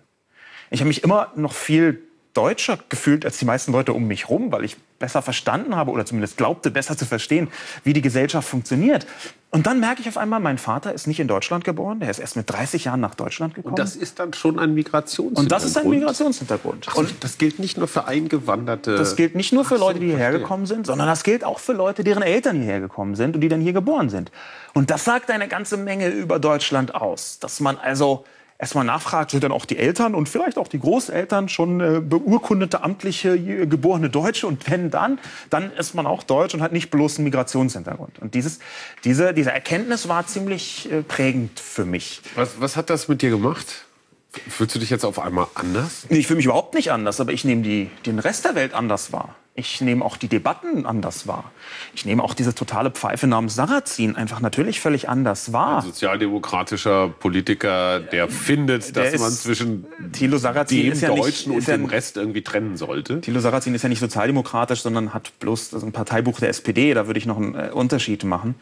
Ich 0.70 0.80
habe 0.80 0.88
mich 0.88 1.04
immer 1.04 1.32
noch 1.36 1.52
viel 1.52 2.02
deutscher 2.34 2.78
gefühlt 2.88 3.24
als 3.24 3.38
die 3.38 3.44
meisten 3.44 3.72
Leute 3.72 3.92
um 3.92 4.06
mich 4.06 4.28
rum, 4.28 4.52
weil 4.52 4.64
ich 4.64 4.76
besser 4.98 5.22
verstanden 5.22 5.74
habe 5.74 5.90
oder 5.90 6.06
zumindest 6.06 6.36
glaubte, 6.36 6.70
besser 6.70 6.96
zu 6.96 7.06
verstehen, 7.06 7.48
wie 7.84 7.92
die 7.92 8.02
Gesellschaft 8.02 8.48
funktioniert. 8.48 9.06
Und 9.52 9.66
dann 9.66 9.80
merke 9.80 10.00
ich 10.00 10.08
auf 10.08 10.16
einmal, 10.16 10.38
mein 10.38 10.58
Vater 10.58 10.92
ist 10.92 11.08
nicht 11.08 11.18
in 11.18 11.26
Deutschland 11.26 11.64
geboren, 11.64 11.98
der 11.98 12.08
ist 12.08 12.20
erst 12.20 12.36
mit 12.36 12.48
30 12.48 12.84
Jahren 12.84 13.00
nach 13.00 13.16
Deutschland 13.16 13.54
gekommen. 13.56 13.72
Und 13.72 13.78
das 13.80 13.96
ist 13.96 14.20
dann 14.20 14.32
schon 14.32 14.60
ein 14.60 14.74
Migrationshintergrund. 14.74 15.38
Und 15.38 15.50
das 15.50 15.64
ist 15.64 15.76
ein 15.76 15.90
Migrationshintergrund. 15.90 16.86
Ach, 16.88 16.94
und 16.94 17.24
das 17.24 17.36
gilt 17.36 17.58
nicht 17.58 17.76
nur 17.76 17.88
für 17.88 18.06
Eingewanderte. 18.06 18.94
Das 18.94 19.16
gilt 19.16 19.34
nicht 19.34 19.52
nur 19.52 19.64
für 19.64 19.76
Leute, 19.76 19.98
die 19.98 20.06
hierher 20.06 20.30
gekommen 20.30 20.66
sind, 20.66 20.86
sondern 20.86 21.08
das 21.08 21.24
gilt 21.24 21.42
auch 21.42 21.58
für 21.58 21.72
Leute, 21.72 22.04
deren 22.04 22.22
Eltern 22.22 22.58
hierher 22.58 22.78
gekommen 22.78 23.16
sind 23.16 23.34
und 23.34 23.40
die 23.40 23.48
dann 23.48 23.60
hier 23.60 23.72
geboren 23.72 24.08
sind. 24.08 24.30
Und 24.72 24.90
das 24.90 25.04
sagt 25.04 25.30
eine 25.32 25.48
ganze 25.48 25.76
Menge 25.76 26.08
über 26.08 26.38
Deutschland 26.38 26.94
aus, 26.94 27.40
dass 27.40 27.58
man 27.58 27.76
also 27.76 28.24
erstmal 28.60 28.84
nachfragt, 28.84 29.30
sind 29.30 29.42
dann 29.42 29.52
auch 29.52 29.64
die 29.64 29.78
Eltern 29.78 30.14
und 30.14 30.28
vielleicht 30.28 30.58
auch 30.58 30.68
die 30.68 30.78
Großeltern 30.78 31.48
schon 31.48 31.80
äh, 31.80 32.00
beurkundete 32.00 32.82
amtliche 32.82 33.34
äh, 33.34 33.66
geborene 33.66 34.10
Deutsche 34.10 34.46
und 34.46 34.70
wenn 34.70 34.90
dann, 34.90 35.18
dann 35.48 35.72
ist 35.72 35.94
man 35.94 36.06
auch 36.06 36.22
Deutsch 36.22 36.54
und 36.54 36.60
hat 36.60 36.72
nicht 36.72 36.90
bloß 36.90 37.18
einen 37.18 37.24
Migrationshintergrund. 37.24 38.18
Und 38.18 38.34
dieses, 38.34 38.60
diese, 39.04 39.32
diese 39.32 39.50
Erkenntnis 39.50 40.08
war 40.08 40.26
ziemlich 40.26 40.90
äh, 40.92 41.02
prägend 41.02 41.58
für 41.58 41.84
mich. 41.84 42.20
Was, 42.34 42.60
was 42.60 42.76
hat 42.76 42.90
das 42.90 43.08
mit 43.08 43.22
dir 43.22 43.30
gemacht? 43.30 43.86
Fühlst 44.48 44.74
du 44.76 44.78
dich 44.78 44.90
jetzt 44.90 45.04
auf 45.04 45.18
einmal 45.18 45.48
anders? 45.54 46.06
Nee, 46.08 46.18
ich 46.18 46.26
fühle 46.26 46.36
mich 46.36 46.46
überhaupt 46.46 46.74
nicht 46.74 46.92
anders, 46.92 47.20
aber 47.20 47.32
ich 47.32 47.44
nehme 47.44 47.62
die, 47.62 47.90
den 48.06 48.18
Rest 48.20 48.44
der 48.44 48.54
Welt 48.54 48.74
anders 48.74 49.12
wahr. 49.12 49.34
Ich 49.54 49.80
nehme 49.80 50.04
auch 50.04 50.16
die 50.16 50.28
Debatten 50.28 50.86
anders 50.86 51.26
wahr. 51.26 51.50
Ich 51.94 52.06
nehme 52.06 52.22
auch 52.22 52.34
diese 52.34 52.54
totale 52.54 52.90
Pfeife 52.90 53.26
namens 53.26 53.56
Sarrazin 53.56 54.14
einfach 54.14 54.40
natürlich 54.40 54.80
völlig 54.80 55.08
anders 55.08 55.52
wahr. 55.52 55.78
Ein 55.78 55.86
sozialdemokratischer 55.86 57.08
Politiker, 57.08 57.98
der 57.98 58.28
findet, 58.28 58.94
der 58.94 59.10
dass 59.10 59.20
man 59.20 59.30
zwischen 59.32 59.86
Thilo 60.12 60.38
Sarrazin 60.38 60.84
dem 60.84 60.92
ist 60.92 61.02
ja 61.02 61.08
Deutschen 61.14 61.52
nicht, 61.52 61.68
und 61.68 61.68
dem 61.68 61.84
Rest 61.84 62.16
irgendwie 62.16 62.42
trennen 62.42 62.76
sollte. 62.76 63.20
Thilo 63.20 63.40
Sarrazin 63.40 63.74
ist 63.74 63.82
ja 63.82 63.88
nicht 63.88 64.00
sozialdemokratisch, 64.00 64.82
sondern 64.82 65.12
hat 65.12 65.32
bloß 65.40 65.74
ein 65.74 65.92
Parteibuch 65.92 66.38
der 66.38 66.50
SPD. 66.50 66.94
Da 66.94 67.06
würde 67.08 67.18
ich 67.18 67.26
noch 67.26 67.36
einen 67.36 67.54
äh, 67.54 67.70
Unterschied 67.72 68.22
machen. 68.24 68.54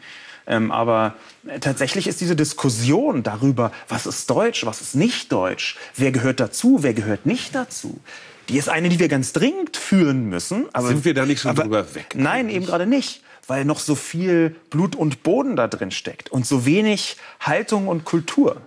Ähm, 0.47 0.71
aber 0.71 1.15
äh, 1.47 1.59
tatsächlich 1.59 2.07
ist 2.07 2.19
diese 2.19 2.35
Diskussion 2.35 3.21
darüber, 3.21 3.71
was 3.87 4.07
ist 4.07 4.29
Deutsch, 4.29 4.65
was 4.65 4.81
ist 4.81 4.95
nicht 4.95 5.31
Deutsch, 5.31 5.77
wer 5.95 6.11
gehört 6.11 6.39
dazu, 6.39 6.79
wer 6.81 6.95
gehört 6.95 7.27
nicht 7.27 7.53
dazu, 7.53 7.99
die 8.49 8.57
ist 8.57 8.67
eine, 8.67 8.89
die 8.89 8.99
wir 8.99 9.07
ganz 9.07 9.31
dringend 9.31 9.77
führen 9.77 10.25
müssen. 10.25 10.65
Aber, 10.73 10.87
Sind 10.87 11.05
wir 11.05 11.13
da 11.13 11.25
nicht 11.25 11.41
schon 11.41 11.51
aber, 11.51 11.63
drüber 11.63 11.95
weg? 11.95 12.15
Nein, 12.15 12.49
eben 12.49 12.65
gerade 12.65 12.85
nicht. 12.85 13.21
Weil 13.47 13.65
noch 13.65 13.79
so 13.79 13.95
viel 13.95 14.55
Blut 14.69 14.95
und 14.95 15.23
Boden 15.23 15.55
da 15.55 15.67
drin 15.67 15.91
steckt 15.91 16.31
und 16.31 16.45
so 16.45 16.65
wenig 16.65 17.17
Haltung 17.39 17.87
und 17.87 18.05
Kultur. 18.05 18.61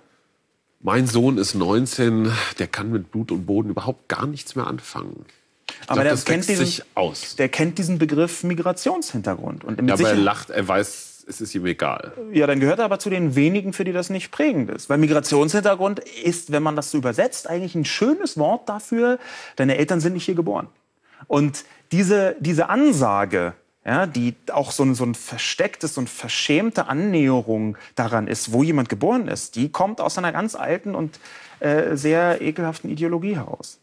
Mein 0.80 1.06
Sohn 1.06 1.38
ist 1.38 1.54
19, 1.54 2.32
der 2.58 2.66
kann 2.66 2.90
mit 2.90 3.12
Blut 3.12 3.30
und 3.30 3.46
Boden 3.46 3.70
überhaupt 3.70 4.08
gar 4.08 4.26
nichts 4.26 4.56
mehr 4.56 4.66
anfangen. 4.66 5.24
Ich 5.68 5.90
aber 5.90 6.02
glaub, 6.02 6.16
der, 6.16 6.24
kennt 6.24 6.48
diesen, 6.48 6.82
der 7.38 7.48
kennt 7.48 7.78
diesen 7.78 7.98
Begriff 7.98 8.42
Migrationshintergrund. 8.42 9.62
Und 9.62 9.80
ja, 9.86 9.94
aber 9.94 10.08
er 10.08 10.16
lacht, 10.16 10.50
er 10.50 10.66
weiß 10.66 11.11
es 11.28 11.40
ist 11.40 11.54
ihm 11.54 11.66
egal. 11.66 12.12
Ja, 12.32 12.46
dann 12.46 12.60
gehört 12.60 12.78
er 12.78 12.84
aber 12.84 12.98
zu 12.98 13.10
den 13.10 13.34
wenigen, 13.34 13.72
für 13.72 13.84
die 13.84 13.92
das 13.92 14.10
nicht 14.10 14.30
prägend 14.30 14.70
ist. 14.70 14.88
Weil 14.88 14.98
Migrationshintergrund 14.98 16.00
ist, 16.00 16.52
wenn 16.52 16.62
man 16.62 16.76
das 16.76 16.90
so 16.90 16.98
übersetzt, 16.98 17.48
eigentlich 17.48 17.74
ein 17.74 17.84
schönes 17.84 18.36
Wort 18.38 18.68
dafür, 18.68 19.18
deine 19.56 19.76
Eltern 19.76 20.00
sind 20.00 20.14
nicht 20.14 20.24
hier 20.24 20.34
geboren. 20.34 20.68
Und 21.28 21.64
diese, 21.92 22.36
diese 22.40 22.68
Ansage, 22.68 23.54
ja, 23.84 24.06
die 24.06 24.34
auch 24.52 24.70
so 24.70 24.84
ein, 24.84 24.94
so 24.94 25.04
ein 25.04 25.14
verstecktes 25.14 25.98
und 25.98 26.08
verschämte 26.08 26.86
Annäherung 26.86 27.76
daran 27.94 28.28
ist, 28.28 28.52
wo 28.52 28.62
jemand 28.62 28.88
geboren 28.88 29.28
ist, 29.28 29.56
die 29.56 29.70
kommt 29.70 30.00
aus 30.00 30.18
einer 30.18 30.32
ganz 30.32 30.54
alten 30.54 30.94
und 30.94 31.18
äh, 31.60 31.96
sehr 31.96 32.40
ekelhaften 32.40 32.90
Ideologie 32.90 33.36
heraus. 33.36 33.78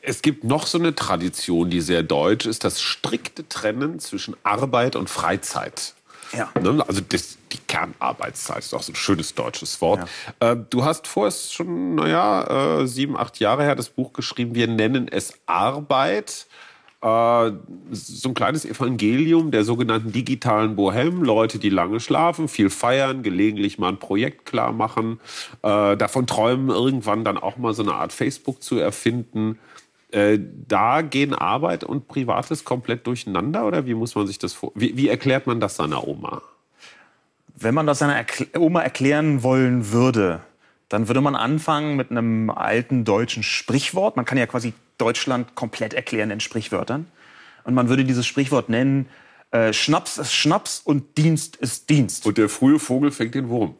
Es 0.00 0.22
gibt 0.22 0.44
noch 0.44 0.66
so 0.66 0.78
eine 0.78 0.94
Tradition, 0.94 1.70
die 1.70 1.80
sehr 1.80 2.02
deutsch 2.02 2.46
ist, 2.46 2.64
das 2.64 2.80
strikte 2.80 3.48
Trennen 3.48 4.00
zwischen 4.00 4.34
Arbeit 4.42 4.96
und 4.96 5.10
Freizeit. 5.10 5.94
Ja. 6.32 6.50
Ne? 6.60 6.84
Also 6.86 7.00
das, 7.06 7.38
die 7.52 7.58
Kernarbeitszeit 7.66 8.58
ist 8.58 8.74
auch 8.74 8.82
so 8.82 8.92
ein 8.92 8.96
schönes 8.96 9.34
deutsches 9.34 9.80
Wort. 9.80 10.08
Ja. 10.40 10.52
Äh, 10.52 10.56
du 10.70 10.84
hast 10.84 11.06
vor, 11.06 11.26
es 11.26 11.52
schon, 11.52 11.96
naja, 11.96 12.80
äh, 12.80 12.86
sieben, 12.86 13.16
acht 13.16 13.38
Jahre 13.40 13.62
her 13.64 13.74
das 13.74 13.88
Buch 13.88 14.12
geschrieben, 14.12 14.54
wir 14.54 14.68
nennen 14.68 15.08
es 15.08 15.34
Arbeit. 15.46 16.46
Äh, 17.02 17.52
so 17.90 18.28
ein 18.28 18.34
kleines 18.34 18.64
Evangelium 18.64 19.50
der 19.50 19.64
sogenannten 19.64 20.12
digitalen 20.12 20.76
Bohem, 20.76 21.22
Leute, 21.24 21.58
die 21.58 21.68
lange 21.68 21.98
schlafen, 21.98 22.46
viel 22.46 22.70
feiern, 22.70 23.24
gelegentlich 23.24 23.78
mal 23.78 23.88
ein 23.88 23.98
Projekt 23.98 24.46
klar 24.46 24.72
machen, 24.72 25.18
äh, 25.62 25.96
davon 25.96 26.28
träumen, 26.28 26.68
irgendwann 26.70 27.24
dann 27.24 27.38
auch 27.38 27.56
mal 27.56 27.74
so 27.74 27.82
eine 27.82 27.94
Art 27.94 28.12
Facebook 28.12 28.62
zu 28.62 28.78
erfinden. 28.78 29.58
Äh, 30.12 30.38
da 30.68 31.00
gehen 31.00 31.34
Arbeit 31.34 31.84
und 31.84 32.06
Privates 32.06 32.64
komplett 32.64 33.06
durcheinander 33.06 33.66
oder 33.66 33.86
wie 33.86 33.94
muss 33.94 34.14
man 34.14 34.26
sich 34.26 34.38
das 34.38 34.52
vor? 34.52 34.70
Wie, 34.74 34.96
wie 34.96 35.08
erklärt 35.08 35.46
man 35.46 35.58
das 35.58 35.76
seiner 35.76 36.06
Oma? 36.06 36.42
Wenn 37.54 37.74
man 37.74 37.86
das 37.86 38.00
seiner 38.00 38.16
Erkl 38.16 38.46
Oma 38.58 38.82
erklären 38.82 39.42
wollen 39.42 39.90
würde, 39.90 40.40
dann 40.90 41.08
würde 41.08 41.22
man 41.22 41.34
anfangen 41.34 41.96
mit 41.96 42.10
einem 42.10 42.50
alten 42.50 43.04
deutschen 43.04 43.42
Sprichwort. 43.42 44.16
Man 44.16 44.26
kann 44.26 44.36
ja 44.36 44.46
quasi 44.46 44.74
Deutschland 44.98 45.54
komplett 45.54 45.94
erklären 45.94 46.30
in 46.30 46.40
Sprichwörtern. 46.40 47.06
Und 47.64 47.72
man 47.72 47.88
würde 47.88 48.04
dieses 48.04 48.26
Sprichwort 48.26 48.68
nennen, 48.68 49.08
äh, 49.50 49.72
Schnaps 49.72 50.18
ist 50.18 50.34
Schnaps 50.34 50.80
und 50.84 51.16
Dienst 51.16 51.56
ist 51.56 51.88
Dienst. 51.88 52.26
Und 52.26 52.36
der 52.36 52.50
frühe 52.50 52.78
Vogel 52.78 53.10
fängt 53.10 53.34
den 53.34 53.48
Wurm. 53.48 53.76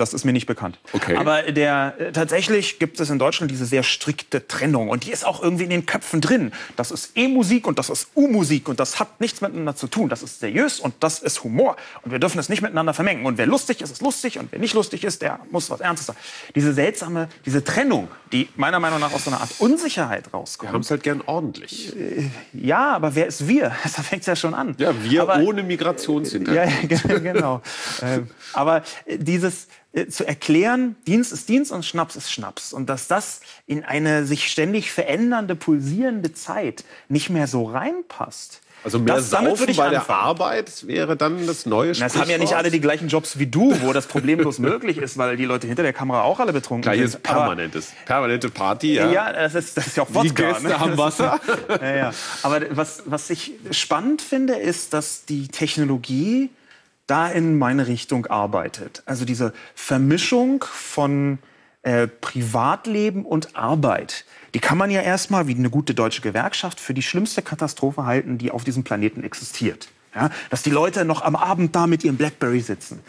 Das 0.00 0.14
ist 0.14 0.24
mir 0.24 0.32
nicht 0.32 0.46
bekannt. 0.46 0.78
Okay. 0.92 1.16
Aber 1.16 1.42
der, 1.42 1.94
äh, 1.98 2.12
tatsächlich 2.12 2.78
gibt 2.78 2.98
es 3.00 3.10
in 3.10 3.18
Deutschland 3.18 3.50
diese 3.50 3.66
sehr 3.66 3.82
strikte 3.82 4.46
Trennung. 4.48 4.88
Und 4.88 5.04
die 5.04 5.10
ist 5.10 5.26
auch 5.26 5.42
irgendwie 5.42 5.64
in 5.64 5.70
den 5.70 5.84
Köpfen 5.86 6.20
drin. 6.20 6.52
Das 6.76 6.90
ist 6.90 7.12
E-Musik 7.16 7.66
und 7.66 7.78
das 7.78 7.90
ist 7.90 8.08
U-Musik. 8.16 8.68
Und 8.68 8.80
das 8.80 8.98
hat 8.98 9.20
nichts 9.20 9.40
miteinander 9.40 9.76
zu 9.76 9.86
tun. 9.86 10.08
Das 10.08 10.22
ist 10.22 10.40
seriös 10.40 10.80
und 10.80 10.94
das 11.00 11.18
ist 11.20 11.44
Humor. 11.44 11.76
Und 12.02 12.12
wir 12.12 12.18
dürfen 12.18 12.38
es 12.38 12.48
nicht 12.48 12.62
miteinander 12.62 12.94
vermengen. 12.94 13.26
Und 13.26 13.38
wer 13.38 13.46
lustig 13.46 13.82
ist, 13.82 13.90
ist 13.90 14.02
lustig. 14.02 14.38
Und 14.38 14.50
wer 14.52 14.58
nicht 14.58 14.74
lustig 14.74 15.04
ist, 15.04 15.22
der 15.22 15.40
muss 15.50 15.68
was 15.70 15.80
Ernstes 15.80 16.06
sagen. 16.06 16.18
Diese 16.54 16.72
seltsame, 16.72 17.28
diese 17.44 17.62
Trennung, 17.62 18.08
die 18.32 18.48
meiner 18.56 18.80
Meinung 18.80 19.00
nach 19.00 19.12
aus 19.12 19.24
so 19.24 19.30
einer 19.30 19.40
Art 19.40 19.50
Unsicherheit 19.58 20.32
rauskommt. 20.32 20.70
Wir 20.70 20.74
haben 20.74 20.80
es 20.80 20.90
halt 20.90 21.02
gern 21.02 21.22
ordentlich. 21.26 21.94
Äh, 21.96 22.30
ja, 22.52 22.92
aber 22.92 23.14
wer 23.14 23.26
ist 23.26 23.46
wir? 23.46 23.72
Da 24.00 24.02
fängt 24.02 24.22
es 24.22 24.26
ja 24.26 24.36
schon 24.36 24.54
an. 24.54 24.76
Ja, 24.78 24.94
wir 25.02 25.22
aber, 25.22 25.40
ohne 25.40 25.62
Migrationshintergrund. 25.62 26.90
Ja, 27.08 27.18
genau. 27.18 27.60
Ähm, 28.02 28.28
aber 28.52 28.82
dieses 29.06 29.66
äh, 29.89 29.89
zu 30.08 30.26
erklären, 30.26 30.96
Dienst 31.06 31.32
ist 31.32 31.48
Dienst 31.48 31.72
und 31.72 31.84
Schnaps 31.84 32.16
ist 32.16 32.32
Schnaps. 32.32 32.72
Und 32.72 32.88
dass 32.88 33.08
das 33.08 33.40
in 33.66 33.84
eine 33.84 34.24
sich 34.24 34.50
ständig 34.50 34.92
verändernde, 34.92 35.56
pulsierende 35.56 36.32
Zeit 36.32 36.84
nicht 37.08 37.30
mehr 37.30 37.46
so 37.46 37.64
reinpasst. 37.64 38.60
Also 38.82 38.98
mehr 38.98 39.16
das, 39.16 39.28
Saufen 39.28 39.66
bei 39.76 39.88
anfangen. 39.88 39.90
der 39.90 40.08
Arbeit 40.08 40.86
wäre 40.86 41.16
dann 41.16 41.46
das 41.46 41.66
neue 41.66 41.94
Sprichwort. 41.94 42.14
Das 42.14 42.20
haben 42.20 42.30
ja 42.30 42.38
nicht 42.38 42.54
alle 42.54 42.70
die 42.70 42.80
gleichen 42.80 43.08
Jobs 43.08 43.38
wie 43.38 43.46
du, 43.46 43.78
wo 43.82 43.92
das 43.92 44.06
problemlos 44.06 44.58
möglich 44.70 44.96
ist, 44.96 45.18
weil 45.18 45.36
die 45.36 45.44
Leute 45.44 45.66
hinter 45.66 45.82
der 45.82 45.92
Kamera 45.92 46.22
auch 46.22 46.40
alle 46.40 46.52
betrunken 46.52 46.90
Gleiches 46.90 47.12
sind. 47.12 47.22
permanentes, 47.22 47.92
permanente 48.06 48.48
Party, 48.48 48.94
ja. 48.94 49.10
Ja, 49.10 49.32
das 49.32 49.54
ist, 49.54 49.76
das 49.76 49.88
ist 49.88 49.96
ja 49.98 50.04
auch 50.04 50.08
Wodka. 50.08 50.22
Die 50.22 50.34
Gäste 50.34 50.68
ne? 50.68 50.80
haben 50.80 50.96
Wasser. 50.96 51.38
ja, 51.82 51.96
ja. 51.96 52.14
Aber 52.42 52.62
was, 52.70 53.02
was 53.04 53.28
ich 53.28 53.52
spannend 53.70 54.22
finde, 54.22 54.54
ist, 54.54 54.94
dass 54.94 55.26
die 55.26 55.48
Technologie 55.48 56.48
da 57.10 57.28
in 57.28 57.58
meine 57.58 57.86
Richtung 57.86 58.26
arbeitet. 58.26 59.02
Also 59.06 59.24
diese 59.24 59.52
Vermischung 59.74 60.64
von 60.64 61.38
äh, 61.82 62.06
Privatleben 62.06 63.24
und 63.24 63.56
Arbeit, 63.56 64.24
die 64.54 64.60
kann 64.60 64.78
man 64.78 64.90
ja 64.90 65.00
erstmal 65.00 65.48
wie 65.48 65.54
eine 65.54 65.70
gute 65.70 65.94
deutsche 65.94 66.22
Gewerkschaft 66.22 66.78
für 66.78 66.94
die 66.94 67.02
schlimmste 67.02 67.42
Katastrophe 67.42 68.04
halten, 68.04 68.38
die 68.38 68.50
auf 68.50 68.64
diesem 68.64 68.84
Planeten 68.84 69.24
existiert. 69.24 69.88
Ja, 70.14 70.30
dass 70.50 70.62
die 70.62 70.70
Leute 70.70 71.04
noch 71.04 71.22
am 71.22 71.36
Abend 71.36 71.76
da 71.76 71.86
mit 71.86 72.02
ihrem 72.02 72.16
Blackberry 72.16 72.60
sitzen. 72.60 73.00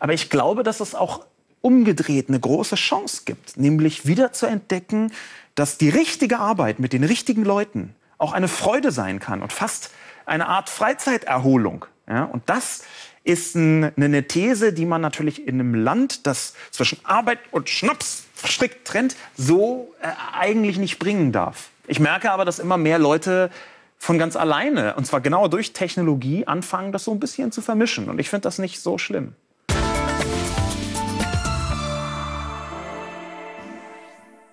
Aber 0.00 0.12
ich 0.12 0.28
glaube, 0.28 0.64
dass 0.64 0.80
es 0.80 0.96
auch 0.96 1.24
umgedreht 1.60 2.28
eine 2.28 2.40
große 2.40 2.74
Chance 2.74 3.22
gibt, 3.24 3.56
nämlich 3.56 4.06
wieder 4.06 4.32
zu 4.32 4.46
entdecken, 4.46 5.12
dass 5.54 5.78
die 5.78 5.88
richtige 5.88 6.38
Arbeit 6.38 6.80
mit 6.80 6.92
den 6.92 7.04
richtigen 7.04 7.44
Leuten 7.44 7.94
auch 8.18 8.32
eine 8.32 8.48
Freude 8.48 8.90
sein 8.90 9.20
kann 9.20 9.42
und 9.42 9.52
fast 9.52 9.90
eine 10.26 10.48
Art 10.48 10.68
Freizeiterholung. 10.68 11.86
Ja, 12.08 12.24
und 12.24 12.42
das 12.46 12.82
ist 13.28 13.54
eine 13.54 14.26
These, 14.26 14.72
die 14.72 14.86
man 14.86 15.02
natürlich 15.02 15.46
in 15.46 15.60
einem 15.60 15.74
Land, 15.74 16.26
das 16.26 16.54
zwischen 16.70 16.98
Arbeit 17.04 17.38
und 17.50 17.68
Schnaps 17.68 18.24
strikt 18.42 18.86
trennt, 18.86 19.16
so 19.36 19.94
äh, 20.00 20.08
eigentlich 20.32 20.78
nicht 20.78 20.98
bringen 20.98 21.30
darf. 21.30 21.68
Ich 21.86 22.00
merke 22.00 22.32
aber, 22.32 22.46
dass 22.46 22.58
immer 22.58 22.78
mehr 22.78 22.98
Leute 22.98 23.50
von 23.98 24.16
ganz 24.16 24.34
alleine, 24.34 24.94
und 24.94 25.06
zwar 25.06 25.20
genau 25.20 25.46
durch 25.46 25.74
Technologie, 25.74 26.46
anfangen, 26.46 26.90
das 26.90 27.04
so 27.04 27.12
ein 27.12 27.20
bisschen 27.20 27.52
zu 27.52 27.60
vermischen. 27.60 28.08
Und 28.08 28.18
ich 28.18 28.30
finde 28.30 28.44
das 28.44 28.58
nicht 28.58 28.80
so 28.80 28.96
schlimm. 28.96 29.34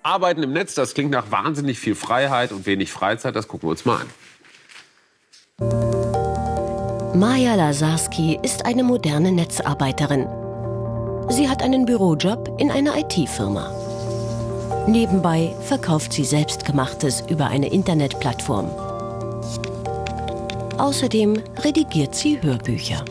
Arbeiten 0.02 0.42
im 0.42 0.52
Netz, 0.52 0.74
das 0.74 0.92
klingt 0.92 1.12
nach 1.12 1.30
wahnsinnig 1.30 1.78
viel 1.78 1.94
Freiheit 1.94 2.52
und 2.52 2.66
wenig 2.66 2.92
Freizeit. 2.92 3.34
Das 3.34 3.48
gucken 3.48 3.68
wir 3.68 3.70
uns 3.70 3.86
mal 3.86 4.02
an. 5.60 6.15
Maja 7.18 7.54
Lasarski 7.54 8.38
ist 8.42 8.66
eine 8.66 8.84
moderne 8.84 9.32
Netzarbeiterin. 9.32 10.26
Sie 11.30 11.48
hat 11.48 11.62
einen 11.62 11.86
Bürojob 11.86 12.60
in 12.60 12.70
einer 12.70 12.94
IT-Firma. 12.94 13.70
Nebenbei 14.86 15.54
verkauft 15.62 16.12
sie 16.12 16.24
Selbstgemachtes 16.24 17.24
über 17.30 17.46
eine 17.46 17.72
Internetplattform. 17.72 18.70
Außerdem 20.76 21.42
redigiert 21.64 22.14
sie 22.14 22.42
Hörbücher. 22.42 23.02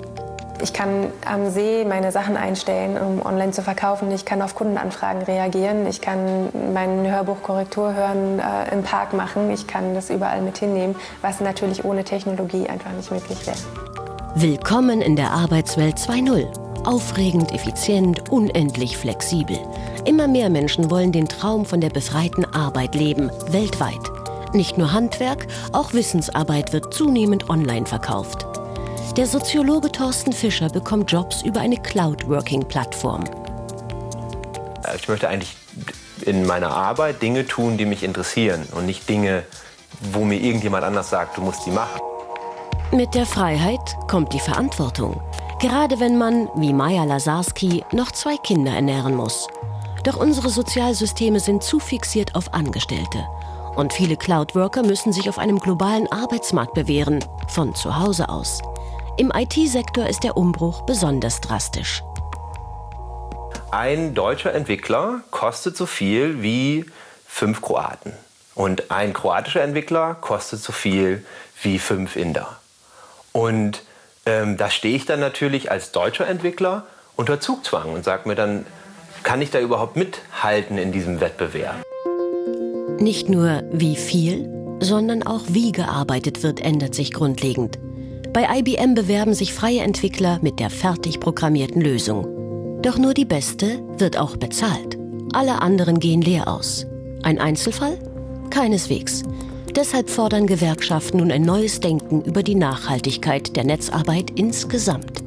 Ich 0.62 0.72
kann 0.72 1.12
am 1.26 1.50
See 1.50 1.84
meine 1.84 2.12
Sachen 2.12 2.38
einstellen, 2.38 2.98
um 2.98 3.26
online 3.26 3.54
zu 3.54 3.64
verkaufen. 3.64 4.12
Ich 4.12 4.24
kann 4.24 4.42
auf 4.44 4.54
Kundenanfragen 4.54 5.24
reagieren. 5.24 5.88
Ich 5.88 6.00
kann 6.00 6.50
mein 6.76 7.12
Hörbuch 7.12 7.42
Korrektur 7.42 7.96
hören 7.96 8.40
äh, 8.40 8.72
im 8.72 8.84
Park 8.84 9.14
machen. 9.14 9.50
Ich 9.50 9.66
kann 9.66 9.96
das 9.96 10.12
überall 10.12 10.42
mit 10.42 10.60
hinnehmen, 10.60 10.96
was 11.24 11.42
natürlich 11.42 11.84
ohne 11.84 12.04
Technologie 12.04 12.70
einfach 12.70 12.92
nicht 12.92 13.12
möglich 13.12 13.46
wäre. 13.48 13.95
Willkommen 14.38 15.02
in 15.02 15.16
der 15.16 15.32
Arbeitswelt 15.32 15.96
2.0. 15.96 16.86
Aufregend, 16.86 17.54
effizient, 17.54 18.30
unendlich 18.30 18.98
flexibel. 18.98 19.58
Immer 20.04 20.28
mehr 20.28 20.50
Menschen 20.50 20.92
wollen 20.92 21.14
den 21.14 21.30
Traum 21.30 21.66
von 21.66 21.80
der 21.80 21.90
befreiten 21.90 22.44
Arbeit 22.44 22.96
leben, 22.96 23.32
weltweit. 23.48 24.12
Nicht 24.54 24.78
nur 24.78 24.92
Handwerk, 24.92 25.48
auch 25.72 25.94
Wissensarbeit 25.94 26.74
wird 26.74 26.94
zunehmend 26.94 27.50
online 27.50 27.86
verkauft. 27.86 28.46
Der 29.16 29.26
Soziologe 29.26 29.92
Thorsten 29.92 30.34
Fischer 30.34 30.70
bekommt 30.70 31.12
Jobs 31.12 31.42
über 31.42 31.62
eine 31.62 31.78
Cloud-Working-Plattform. 31.78 33.24
Ich 34.98 35.08
möchte 35.08 35.30
eigentlich 35.30 35.56
in 36.22 36.46
meiner 36.46 36.72
Arbeit 36.72 37.22
Dinge 37.22 37.48
tun, 37.48 37.78
die 37.78 37.86
mich 37.86 38.04
interessieren 38.04 38.68
und 38.76 38.86
nicht 38.86 39.08
Dinge 39.08 39.44
wo 40.02 40.26
mir 40.26 40.40
irgendjemand 40.40 40.84
anders 40.84 41.10
sagt, 41.10 41.38
du 41.38 41.42
musst 41.42 41.66
die 41.66 41.72
machen. 41.72 42.02
Mit 42.92 43.16
der 43.16 43.26
Freiheit 43.26 43.98
kommt 44.08 44.32
die 44.32 44.40
Verantwortung. 44.40 45.20
Gerade 45.60 46.00
wenn 46.00 46.18
man, 46.18 46.50
wie 46.56 46.72
Maja 46.72 47.04
Lazarski, 47.04 47.84
noch 47.92 48.12
zwei 48.12 48.38
Kinder 48.38 48.72
ernähren 48.72 49.16
muss. 49.16 49.48
Doch 50.04 50.18
unsere 50.18 50.50
Sozialsysteme 50.50 51.40
sind 51.40 51.64
zu 51.64 51.80
fixiert 51.80 52.36
auf 52.36 52.54
Angestellte. 52.54 53.26
Und 53.76 53.92
viele 53.92 54.16
Cloud-Worker 54.16 54.84
müssen 54.84 55.12
sich 55.12 55.28
auf 55.28 55.40
einem 55.40 55.60
globalen 55.60 56.10
Arbeitsmarkt 56.12 56.76
bewähren, 56.76 57.26
von 57.50 57.74
zu 57.74 57.98
Hause 57.98 58.30
aus. 58.30 58.62
Im 59.18 59.32
IT-Sektor 59.36 60.06
ist 60.08 60.24
der 60.24 60.38
Umbruch 60.38 60.84
besonders 60.84 61.42
drastisch. 61.42 62.04
Ein 63.72 64.14
deutscher 64.14 64.54
Entwickler 64.54 65.22
kostet 65.32 65.76
so 65.76 65.86
viel 65.86 66.42
wie 66.44 66.86
fünf 67.28 67.62
Kroaten. 67.62 68.14
Und 68.54 68.92
ein 68.92 69.12
kroatischer 69.12 69.64
Entwickler 69.64 70.16
kostet 70.16 70.62
so 70.62 70.72
viel 70.72 71.26
wie 71.62 71.80
fünf 71.80 72.16
Inder. 72.16 72.58
Und 73.36 73.82
ähm, 74.26 74.56
da 74.56 74.70
stehe 74.70 74.96
ich 74.96 75.06
dann 75.06 75.20
natürlich 75.20 75.70
als 75.70 75.92
deutscher 75.92 76.26
Entwickler 76.26 76.86
unter 77.18 77.42
Zugzwang 77.42 77.92
und 77.92 78.06
sage 78.06 78.30
mir 78.30 78.36
dann, 78.36 78.66
kann 79.24 79.42
ich 79.42 79.52
da 79.52 79.60
überhaupt 79.60 79.98
mithalten 79.98 80.78
in 80.78 80.94
diesem 80.94 81.20
Wettbewerb? 81.20 81.84
Nicht 82.98 83.28
nur 83.28 83.62
wie 83.74 83.98
viel, 83.98 84.50
sondern 84.80 85.22
auch 85.24 85.42
wie 85.50 85.74
gearbeitet 85.74 86.44
wird, 86.44 86.62
ändert 86.62 86.96
sich 86.96 87.12
grundlegend. 87.12 87.78
Bei 88.32 88.48
IBM 88.60 88.94
bewerben 88.94 89.34
sich 89.34 89.54
freie 89.54 89.82
Entwickler 89.82 90.40
mit 90.42 90.62
der 90.62 90.70
fertig 90.70 91.20
programmierten 91.20 91.82
Lösung. 91.82 92.80
Doch 92.84 92.98
nur 92.98 93.14
die 93.14 93.26
beste 93.26 93.82
wird 93.98 94.18
auch 94.18 94.38
bezahlt. 94.38 94.98
Alle 95.34 95.62
anderen 95.62 96.00
gehen 96.00 96.22
leer 96.22 96.48
aus. 96.48 96.86
Ein 97.24 97.40
Einzelfall? 97.40 97.98
Keineswegs. 98.50 99.24
Deshalb 99.76 100.10
fordern 100.10 100.48
Gewerkschaften 100.48 101.18
nun 101.18 101.32
ein 101.32 101.42
neues 101.42 101.82
Denken 101.82 102.22
über 102.22 102.44
die 102.44 102.56
Nachhaltigkeit 102.56 103.58
der 103.58 103.66
Netzarbeit 103.66 104.32
insgesamt. 104.32 105.22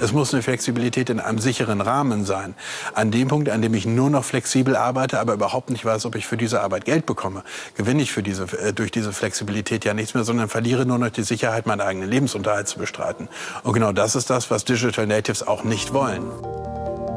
Es 0.00 0.14
muss 0.14 0.32
eine 0.32 0.42
Flexibilität 0.42 1.10
in 1.10 1.20
einem 1.20 1.38
sicheren 1.38 1.82
Rahmen 1.82 2.24
sein. 2.24 2.54
An 2.94 3.10
dem 3.10 3.28
Punkt, 3.28 3.50
an 3.50 3.60
dem 3.60 3.74
ich 3.74 3.84
nur 3.84 4.08
noch 4.08 4.24
flexibel 4.24 4.76
arbeite, 4.76 5.20
aber 5.20 5.34
überhaupt 5.34 5.68
nicht 5.68 5.84
weiß, 5.84 6.06
ob 6.06 6.14
ich 6.14 6.26
für 6.26 6.38
diese 6.38 6.62
Arbeit 6.62 6.86
Geld 6.86 7.04
bekomme, 7.04 7.44
gewinne 7.76 8.00
ich 8.00 8.10
für 8.10 8.22
diese, 8.22 8.44
äh, 8.44 8.72
durch 8.72 8.90
diese 8.90 9.12
Flexibilität 9.12 9.84
ja 9.84 9.92
nichts 9.92 10.14
mehr, 10.14 10.24
sondern 10.24 10.48
verliere 10.48 10.86
nur 10.86 10.98
noch 10.98 11.10
die 11.10 11.22
Sicherheit, 11.22 11.66
meinen 11.66 11.82
eigenen 11.82 12.08
Lebensunterhalt 12.08 12.66
zu 12.66 12.78
bestreiten. 12.78 13.28
Und 13.62 13.74
genau 13.74 13.92
das 13.92 14.16
ist 14.16 14.30
das, 14.30 14.50
was 14.50 14.64
Digital 14.64 15.06
Natives 15.06 15.46
auch 15.46 15.64
nicht 15.64 15.92
wollen. 15.92 16.22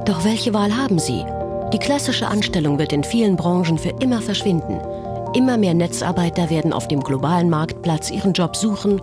Doch 0.04 0.25
welche 0.25 0.54
Wahl 0.54 0.75
haben 0.75 1.00
sie? 1.00 1.24
Die 1.72 1.79
klassische 1.79 2.27
Anstellung 2.27 2.77
wird 2.77 2.93
in 2.93 3.03
vielen 3.03 3.36
Branchen 3.36 3.77
für 3.77 3.93
immer 4.01 4.22
verschwinden. 4.22 4.79
Immer 5.36 5.58
mehr 5.58 5.74
Netzarbeiter 5.74 6.50
werden 6.50 6.74
auf 6.74 6.88
dem 6.88 7.01
globalen 7.01 7.50
Marktplatz 7.50 8.12
ihren 8.12 8.34
Job 8.34 8.55
suchen 8.55 9.01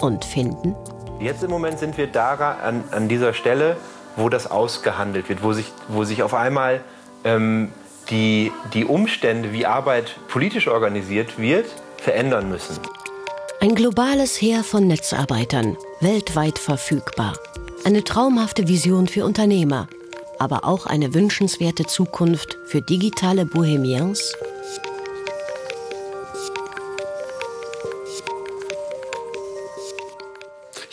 und 0.00 0.24
finden. 0.24 0.74
Jetzt 1.20 1.42
im 1.42 1.50
Moment 1.50 1.78
sind 1.78 1.96
wir 1.98 2.06
da 2.06 2.34
an, 2.62 2.84
an 2.90 3.08
dieser 3.08 3.34
Stelle, 3.34 3.76
wo 4.16 4.28
das 4.28 4.50
ausgehandelt 4.50 5.28
wird, 5.28 5.42
wo 5.42 5.52
sich, 5.52 5.66
wo 5.88 6.04
sich 6.04 6.22
auf 6.22 6.34
einmal 6.34 6.80
ähm, 7.24 7.70
die, 8.10 8.52
die 8.74 8.84
Umstände, 8.84 9.52
wie 9.52 9.66
Arbeit 9.66 10.16
politisch 10.28 10.68
organisiert 10.68 11.38
wird, 11.38 11.66
verändern 11.96 12.48
müssen. 12.48 12.78
Ein 13.60 13.74
globales 13.74 14.40
Heer 14.40 14.62
von 14.62 14.86
Netzarbeitern, 14.86 15.76
weltweit 16.00 16.58
verfügbar. 16.58 17.34
Eine 17.84 18.04
traumhafte 18.04 18.68
Vision 18.68 19.08
für 19.08 19.24
Unternehmer, 19.24 19.88
aber 20.38 20.64
auch 20.64 20.86
eine 20.86 21.14
wünschenswerte 21.14 21.84
Zukunft 21.84 22.58
für 22.66 22.82
digitale 22.82 23.44
Bohemiens? 23.44 24.34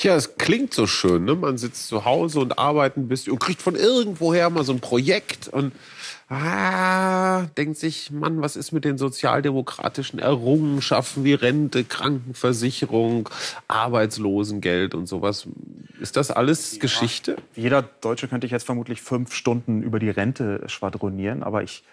Ja, 0.06 0.16
es 0.16 0.38
klingt 0.38 0.74
so 0.74 0.86
schön. 0.86 1.26
Ne? 1.26 1.34
Man 1.34 1.58
sitzt 1.58 1.88
zu 1.88 2.06
Hause 2.06 2.40
und 2.40 2.60
arbeitet 2.60 2.98
ein 2.98 3.08
bisschen 3.08 3.34
und 3.34 3.40
kriegt 3.40 3.62
von 3.62 3.76
irgendwoher 3.76 4.52
mal 4.52 4.64
so 4.64 4.72
ein 4.72 4.80
Projekt 4.80 5.48
und 5.48 5.74
ah, 6.30 7.44
denkt 7.58 7.78
sich, 7.78 8.12
Mann, 8.12 8.40
was 8.40 8.56
ist 8.56 8.72
mit 8.72 8.86
den 8.86 9.00
sozialdemokratischen 9.00 10.20
Errungenschaften 10.20 11.24
wie 11.24 11.34
Rente, 11.34 11.84
Krankenversicherung, 11.84 13.30
Arbeitslosengeld 13.68 14.94
und 14.94 15.08
sowas? 15.08 15.48
Ist 16.06 16.18
das 16.18 16.30
alles 16.30 16.74
ja. 16.74 16.82
Geschichte? 16.82 17.36
Jeder 17.56 17.82
Deutsche 17.82 18.28
könnte 18.28 18.46
ich 18.46 18.52
jetzt 18.52 18.68
vermutlich 18.68 19.02
fünf 19.02 19.34
Stunden 19.34 19.82
über 19.82 19.98
die 19.98 20.12
Rente 20.12 20.62
schwadronieren, 20.68 21.42
aber 21.42 21.64
ich, 21.64 21.84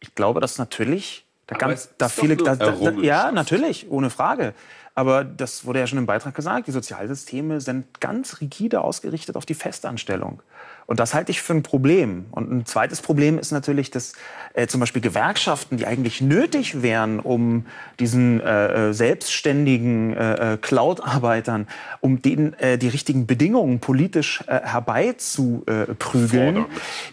ich 0.00 0.14
glaube, 0.14 0.40
dass 0.40 0.56
natürlich 0.56 1.26
da, 1.46 1.54
ganz, 1.54 1.90
da 1.98 2.08
viele, 2.08 2.38
da, 2.38 2.56
da, 2.56 2.72
ja, 3.02 3.30
natürlich, 3.30 3.90
ohne 3.90 4.08
Frage. 4.08 4.54
Aber 4.94 5.22
das 5.22 5.66
wurde 5.66 5.80
ja 5.80 5.86
schon 5.86 5.98
im 5.98 6.06
Beitrag 6.06 6.34
gesagt, 6.34 6.66
die 6.66 6.70
Sozialsysteme 6.70 7.60
sind 7.60 8.00
ganz 8.00 8.40
rigide 8.40 8.80
ausgerichtet 8.80 9.36
auf 9.36 9.44
die 9.44 9.52
Festanstellung. 9.52 10.42
Und 10.88 11.00
das 11.00 11.12
halte 11.12 11.30
ich 11.30 11.42
für 11.42 11.52
ein 11.52 11.62
Problem. 11.62 12.24
Und 12.30 12.50
ein 12.50 12.64
zweites 12.64 13.02
Problem 13.02 13.38
ist 13.38 13.52
natürlich, 13.52 13.90
dass 13.90 14.14
äh, 14.54 14.66
zum 14.68 14.80
Beispiel 14.80 15.02
Gewerkschaften, 15.02 15.76
die 15.76 15.86
eigentlich 15.86 16.22
nötig 16.22 16.80
wären, 16.80 17.20
um 17.20 17.66
diesen 18.00 18.40
äh, 18.40 18.88
äh 18.88 18.92
selbstständigen 18.94 20.16
äh, 20.16 20.54
äh, 20.54 20.56
Cloud-Arbeitern, 20.56 21.68
um 22.00 22.22
denen 22.22 22.54
äh, 22.54 22.78
die 22.78 22.88
richtigen 22.88 23.26
Bedingungen 23.26 23.80
politisch 23.80 24.42
äh, 24.46 24.60
herbeizuprügeln, 24.62 26.64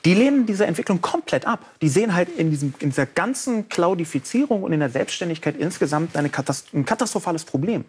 die 0.05 0.13
lehnen 0.13 0.45
diese 0.45 0.65
Entwicklung 0.65 1.01
komplett 1.01 1.45
ab. 1.45 1.59
Die 1.81 1.89
sehen 1.89 2.15
halt 2.15 2.29
in, 2.29 2.51
diesem, 2.51 2.73
in 2.79 2.91
dieser 2.91 3.05
ganzen 3.05 3.67
Cloudifizierung 3.67 4.63
und 4.63 4.71
in 4.71 4.79
der 4.79 4.89
Selbstständigkeit 4.89 5.57
insgesamt 5.57 6.15
eine 6.15 6.29
Katast 6.29 6.73
ein 6.73 6.85
katastrophales 6.85 7.43
Problem. 7.43 7.83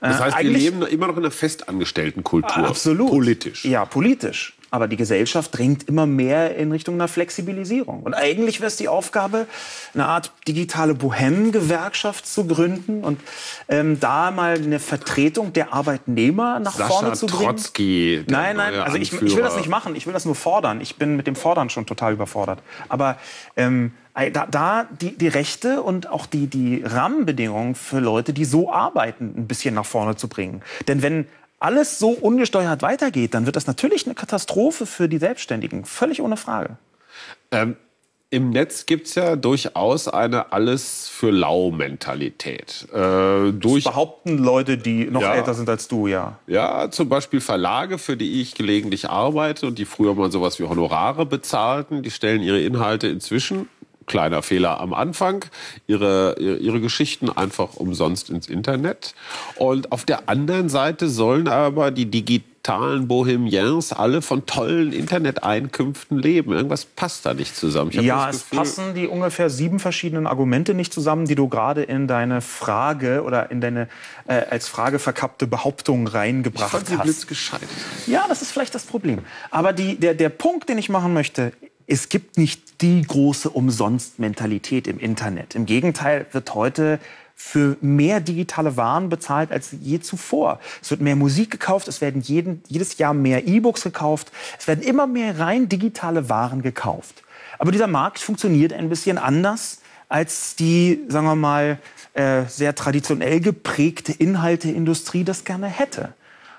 Das 0.00 0.20
heißt, 0.20 0.38
wir 0.38 0.50
leben 0.50 0.82
immer 0.82 1.06
noch 1.06 1.16
in 1.16 1.22
einer 1.22 1.30
festangestellten 1.30 2.24
Kultur. 2.24 2.68
Absolut. 2.68 3.10
Politisch. 3.10 3.64
Ja, 3.64 3.84
politisch. 3.84 4.53
Aber 4.74 4.88
die 4.88 4.96
Gesellschaft 4.96 5.56
drängt 5.56 5.88
immer 5.88 6.04
mehr 6.04 6.56
in 6.56 6.72
Richtung 6.72 6.96
einer 6.96 7.06
Flexibilisierung. 7.06 8.02
Und 8.02 8.12
eigentlich 8.12 8.58
wäre 8.58 8.66
es 8.66 8.74
die 8.74 8.88
Aufgabe, 8.88 9.46
eine 9.94 10.06
Art 10.06 10.32
digitale 10.48 10.94
Bohem-Gewerkschaft 10.94 12.26
zu 12.26 12.48
gründen 12.48 13.04
und 13.04 13.20
ähm, 13.68 14.00
da 14.00 14.32
mal 14.32 14.54
eine 14.54 14.80
Vertretung 14.80 15.52
der 15.52 15.72
Arbeitnehmer 15.72 16.58
nach 16.58 16.74
Sascha 16.74 16.88
vorne 16.92 17.12
zu 17.12 17.26
bringen. 17.26 17.50
Trotzki, 17.50 18.24
nein, 18.26 18.56
nein, 18.56 18.74
also 18.74 18.96
ich, 18.96 19.12
ich, 19.12 19.36
will 19.36 19.44
das 19.44 19.56
nicht 19.56 19.68
machen. 19.68 19.94
Ich 19.94 20.06
will 20.06 20.12
das 20.12 20.24
nur 20.24 20.34
fordern. 20.34 20.80
Ich 20.80 20.96
bin 20.96 21.14
mit 21.14 21.28
dem 21.28 21.36
Fordern 21.36 21.70
schon 21.70 21.86
total 21.86 22.12
überfordert. 22.12 22.60
Aber 22.88 23.16
ähm, 23.56 23.92
da, 24.32 24.48
da 24.50 24.88
die, 25.00 25.16
die 25.16 25.28
Rechte 25.28 25.82
und 25.82 26.10
auch 26.10 26.26
die, 26.26 26.48
die 26.48 26.82
Rahmenbedingungen 26.84 27.76
für 27.76 28.00
Leute, 28.00 28.32
die 28.32 28.44
so 28.44 28.72
arbeiten, 28.72 29.34
ein 29.36 29.46
bisschen 29.46 29.76
nach 29.76 29.86
vorne 29.86 30.16
zu 30.16 30.26
bringen. 30.26 30.62
Denn 30.88 31.00
wenn 31.00 31.28
alles 31.64 31.98
so 31.98 32.10
ungesteuert 32.10 32.82
weitergeht, 32.82 33.32
dann 33.32 33.46
wird 33.46 33.56
das 33.56 33.66
natürlich 33.66 34.04
eine 34.04 34.14
Katastrophe 34.14 34.84
für 34.84 35.08
die 35.08 35.18
Selbstständigen. 35.18 35.86
Völlig 35.86 36.20
ohne 36.20 36.36
Frage. 36.36 36.76
Ähm, 37.50 37.76
Im 38.28 38.50
Netz 38.50 38.84
gibt 38.84 39.06
es 39.06 39.14
ja 39.14 39.34
durchaus 39.34 40.06
eine 40.06 40.52
Alles 40.52 41.08
für 41.08 41.30
Lau-Mentalität. 41.30 42.86
Äh, 42.92 43.52
durch 43.52 43.84
behaupten 43.84 44.36
Leute, 44.36 44.76
die 44.76 45.06
noch 45.06 45.22
ja, 45.22 45.34
älter 45.34 45.54
sind 45.54 45.70
als 45.70 45.88
du, 45.88 46.06
ja. 46.06 46.38
Ja, 46.46 46.90
zum 46.90 47.08
Beispiel 47.08 47.40
Verlage, 47.40 47.96
für 47.96 48.18
die 48.18 48.42
ich 48.42 48.54
gelegentlich 48.54 49.08
arbeite 49.08 49.66
und 49.66 49.78
die 49.78 49.86
früher 49.86 50.14
mal 50.14 50.30
sowas 50.30 50.58
wie 50.58 50.64
Honorare 50.64 51.24
bezahlten, 51.24 52.02
die 52.02 52.10
stellen 52.10 52.42
ihre 52.42 52.60
Inhalte 52.60 53.08
inzwischen 53.08 53.70
kleiner 54.06 54.42
Fehler 54.42 54.80
am 54.80 54.94
Anfang, 54.94 55.44
ihre, 55.86 56.36
ihre 56.38 56.80
Geschichten 56.80 57.30
einfach 57.30 57.74
umsonst 57.74 58.30
ins 58.30 58.48
Internet. 58.48 59.14
Und 59.56 59.92
auf 59.92 60.04
der 60.04 60.28
anderen 60.28 60.68
Seite 60.68 61.08
sollen 61.08 61.48
aber 61.48 61.90
die 61.90 62.06
digitalen 62.10 63.08
Bohemiens 63.08 63.92
alle 63.92 64.22
von 64.22 64.46
tollen 64.46 64.92
Interneteinkünften 64.92 66.18
leben. 66.18 66.52
Irgendwas 66.52 66.84
passt 66.84 67.26
da 67.26 67.34
nicht 67.34 67.54
zusammen. 67.56 67.90
Ja, 67.92 68.30
es 68.30 68.42
passen 68.44 68.94
die 68.94 69.06
ungefähr 69.06 69.50
sieben 69.50 69.78
verschiedenen 69.78 70.26
Argumente 70.26 70.74
nicht 70.74 70.92
zusammen, 70.92 71.26
die 71.26 71.34
du 71.34 71.48
gerade 71.48 71.82
in 71.82 72.06
deine 72.06 72.40
Frage 72.40 73.22
oder 73.22 73.50
in 73.50 73.60
deine 73.60 73.88
äh, 74.26 74.42
als 74.50 74.68
Frage 74.68 74.98
verkappte 74.98 75.46
Behauptung 75.46 76.06
reingebracht 76.06 76.66
ich 76.66 76.72
fand 76.72 76.86
sie 76.88 76.96
hast. 76.96 77.04
Blitzgescheit. 77.04 77.60
Ja, 78.06 78.24
das 78.28 78.42
ist 78.42 78.50
vielleicht 78.50 78.74
das 78.74 78.84
Problem. 78.84 79.20
Aber 79.50 79.72
die, 79.72 79.96
der, 79.96 80.14
der 80.14 80.30
Punkt, 80.30 80.68
den 80.68 80.78
ich 80.78 80.88
machen 80.88 81.12
möchte, 81.12 81.52
es 81.86 82.08
gibt 82.08 82.38
nicht 82.38 82.80
die 82.80 83.02
große 83.02 83.50
Umsonst-Mentalität 83.50 84.86
im 84.86 84.98
Internet. 84.98 85.54
Im 85.54 85.66
Gegenteil 85.66 86.26
wird 86.32 86.54
heute 86.54 86.98
für 87.36 87.76
mehr 87.80 88.20
digitale 88.20 88.76
Waren 88.76 89.08
bezahlt 89.08 89.50
als 89.50 89.74
je 89.80 90.00
zuvor. 90.00 90.60
Es 90.80 90.90
wird 90.90 91.00
mehr 91.00 91.16
Musik 91.16 91.50
gekauft, 91.50 91.88
es 91.88 92.00
werden 92.00 92.22
jeden, 92.22 92.62
jedes 92.68 92.96
Jahr 92.98 93.12
mehr 93.12 93.46
E-Books 93.46 93.82
gekauft, 93.82 94.30
es 94.58 94.68
werden 94.68 94.82
immer 94.82 95.06
mehr 95.06 95.38
rein 95.38 95.68
digitale 95.68 96.28
Waren 96.28 96.62
gekauft. 96.62 97.22
Aber 97.58 97.72
dieser 97.72 97.86
Markt 97.86 98.18
funktioniert 98.18 98.72
ein 98.72 98.88
bisschen 98.88 99.18
anders 99.18 99.80
als 100.08 100.54
die, 100.54 101.00
sagen 101.08 101.26
wir 101.26 101.34
mal, 101.34 101.78
äh, 102.14 102.44
sehr 102.46 102.74
traditionell 102.74 103.40
geprägte 103.40 104.12
Inhalteindustrie 104.12 105.24
das 105.24 105.44
gerne 105.44 105.66
hätte. 105.66 106.14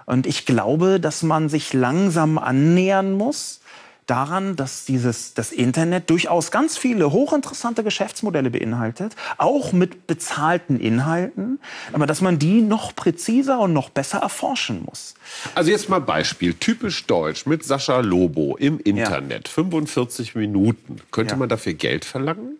Und 0.06 0.28
ich 0.28 0.46
glaube, 0.46 1.00
dass 1.00 1.24
man 1.24 1.50
sich 1.50 1.74
langsam 1.74 2.38
annähern 2.38 3.14
muss 3.14 3.62
daran, 4.06 4.56
dass 4.56 4.86
dieses, 4.86 5.34
das 5.34 5.52
Internet 5.52 6.10
durchaus 6.10 6.52
ganz 6.52 6.78
viele 6.78 7.12
hochinteressante 7.12 7.84
Geschäftsmodelle 7.84 8.50
beinhaltet, 8.52 9.16
auch 9.38 9.74
mit 9.74 10.08
bezahlten 10.08 10.80
Inhalten, 10.80 11.60
aber 11.92 12.06
dass 12.06 12.22
man 12.22 12.38
die 12.38 12.62
noch 12.62 12.96
präziser 12.96 13.60
und 13.60 13.74
noch 13.74 13.90
besser 13.90 14.20
erforschen 14.20 14.84
muss. 14.86 15.16
Also 15.56 15.72
jetzt 15.72 15.90
mal 15.90 16.02
Beispiel, 16.02 16.54
typisch 16.54 17.06
deutsch 17.06 17.46
mit 17.46 17.64
Sascha 17.64 18.00
Lobo 18.02 18.58
im 18.58 18.80
Internet, 18.80 19.48
ja. 19.48 19.54
45 19.54 20.36
Minuten. 20.36 20.98
Könnte 21.12 21.34
ja. 21.34 21.38
man 21.38 21.50
dafür 21.50 21.74
Geld 21.74 22.06
verlangen? 22.06 22.58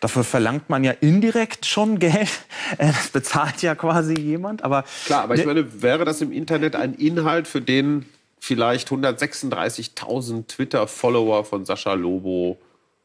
Dafür 0.00 0.22
verlangt 0.22 0.70
man 0.70 0.84
ja 0.84 0.92
indirekt 0.92 1.66
schon 1.66 1.98
Geld. 1.98 2.28
Das 2.78 3.08
bezahlt 3.08 3.62
ja 3.62 3.74
quasi 3.74 4.14
jemand. 4.14 4.62
Aber 4.62 4.84
Klar, 5.06 5.22
aber 5.22 5.34
ich 5.34 5.40
ne 5.40 5.46
meine, 5.46 5.82
wäre 5.82 6.04
das 6.04 6.20
im 6.20 6.32
Internet 6.32 6.76
ein 6.76 6.94
Inhalt, 6.94 7.48
für 7.48 7.62
den 7.62 8.04
vielleicht 8.40 8.88
136.000 8.88 10.46
Twitter-Follower 10.46 11.44
von 11.44 11.64
Sascha 11.64 11.94
Lobo 11.94 12.58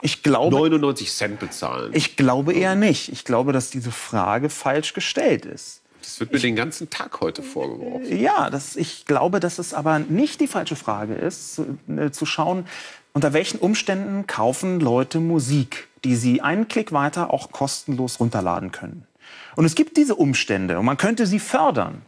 ich 0.03 0.21
glaube, 0.21 0.55
99 0.55 1.11
Cent 1.11 1.39
bezahlen? 1.39 1.91
Ich 1.93 2.17
glaube 2.17 2.53
eher 2.53 2.75
nicht. 2.75 3.09
Ich 3.09 3.23
glaube, 3.23 3.53
dass 3.53 3.69
diese 3.69 3.91
Frage 3.91 4.49
falsch 4.49 4.93
gestellt 4.93 5.45
ist. 5.45 5.81
Das 6.01 6.19
wird 6.19 6.31
mir 6.31 6.37
ich, 6.37 6.43
den 6.43 6.57
ganzen 6.57 6.89
Tag 6.89 7.21
heute 7.21 7.41
vorgeworfen. 7.41 8.19
Ja, 8.19 8.49
das, 8.49 8.75
ich 8.75 9.05
glaube, 9.05 9.39
dass 9.39 9.59
es 9.59 9.73
aber 9.73 9.99
nicht 9.99 10.41
die 10.41 10.47
falsche 10.47 10.75
Frage 10.75 11.13
ist, 11.13 11.55
zu, 11.55 11.77
äh, 11.87 12.11
zu 12.11 12.25
schauen, 12.25 12.65
unter 13.13 13.31
welchen 13.31 13.59
Umständen 13.59 14.27
kaufen 14.27 14.81
Leute 14.81 15.21
Musik, 15.21 15.87
die 16.03 16.15
sie 16.15 16.41
einen 16.41 16.67
Klick 16.67 16.91
weiter 16.91 17.31
auch 17.33 17.51
kostenlos 17.51 18.19
runterladen 18.19 18.73
können. 18.73 19.07
Und 19.55 19.63
es 19.63 19.75
gibt 19.75 19.95
diese 19.95 20.15
Umstände 20.15 20.77
und 20.79 20.85
man 20.85 20.97
könnte 20.97 21.25
sie 21.25 21.39
fördern. 21.39 22.01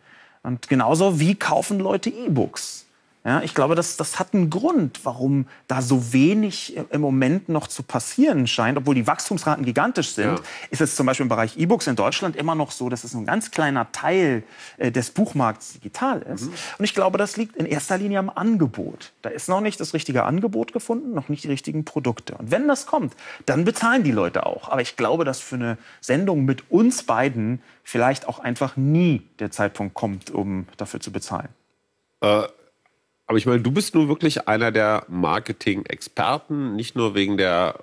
Und 0.44 0.68
genauso 0.68 1.20
wie 1.20 1.36
kaufen 1.36 1.80
Leute 1.80 2.10
E-Books. 2.10 2.85
Ja, 3.26 3.42
ich 3.42 3.56
glaube, 3.56 3.74
das, 3.74 3.98
das 3.98 4.20
hat 4.20 4.36
einen 4.36 4.52
Grund, 4.52 5.00
warum 5.04 5.48
da 5.68 5.82
so 5.82 6.14
wenig 6.14 6.78
im 6.92 7.02
Moment 7.02 7.50
noch 7.50 7.66
zu 7.68 7.82
passieren 7.82 8.46
scheint, 8.46 8.78
obwohl 8.78 8.94
die 8.94 9.08
Wachstumsraten 9.08 9.66
gigantisch 9.66 10.12
sind. 10.12 10.38
Ja. 10.38 10.44
Ist 10.70 10.82
es 10.82 10.96
zum 10.96 11.08
Beispiel 11.08 11.24
im 11.24 11.30
Bereich 11.30 11.58
E-Books 11.58 11.88
in 11.88 11.96
Deutschland 11.96 12.36
immer 12.36 12.54
noch 12.54 12.70
so, 12.70 12.88
dass 12.88 13.04
es 13.04 13.16
ein 13.16 13.26
ganz 13.26 13.50
kleiner 13.50 13.92
Teil 13.92 14.44
äh, 14.78 14.92
des 14.92 15.10
Buchmarkts 15.10 15.74
digital 15.74 16.22
ist. 16.22 16.46
Mhm. 16.46 16.54
Und 16.78 16.86
ich 16.86 16.94
glaube, 16.94 17.18
das 17.18 17.36
liegt 17.36 17.56
in 17.56 17.66
erster 17.66 17.98
Linie 17.98 18.20
am 18.20 18.30
Angebot. 18.30 19.12
Da 19.24 19.30
ist 19.30 19.50
noch 19.50 19.62
nicht 19.62 19.80
das 19.80 19.96
richtige 19.96 20.24
Angebot 20.24 20.72
gefunden, 20.72 21.16
noch 21.16 21.28
nicht 21.28 21.46
die 21.46 21.48
richtigen 21.48 21.84
Produkte. 21.84 22.36
Und 22.36 22.52
wenn 22.52 22.68
das 22.68 22.86
kommt, 22.86 23.16
dann 23.48 23.66
bezahlen 23.66 24.04
die 24.04 24.12
Leute 24.12 24.46
auch. 24.46 24.70
Aber 24.70 24.82
ich 24.82 24.98
glaube, 24.98 25.26
dass 25.26 25.40
für 25.40 25.56
eine 25.56 25.78
Sendung 26.00 26.46
mit 26.46 26.70
uns 26.70 27.02
beiden 27.02 27.60
vielleicht 27.84 28.28
auch 28.28 28.38
einfach 28.38 28.78
nie 28.78 29.24
der 29.40 29.50
Zeitpunkt 29.50 29.96
kommt, 29.96 30.30
um 30.30 30.68
dafür 30.78 31.00
zu 31.00 31.12
bezahlen. 31.12 31.50
Äh 32.22 32.44
aber 33.28 33.40
ich 33.40 33.48
meine, 33.48 33.62
du 33.62 33.72
bist 33.72 33.96
nun 33.96 34.08
wirklich 34.08 34.48
einer 34.48 34.72
der 34.72 35.04
Marketing-Experten, 35.08 36.76
nicht 36.76 36.96
nur 36.96 37.16
wegen 37.16 37.38
der 37.38 37.80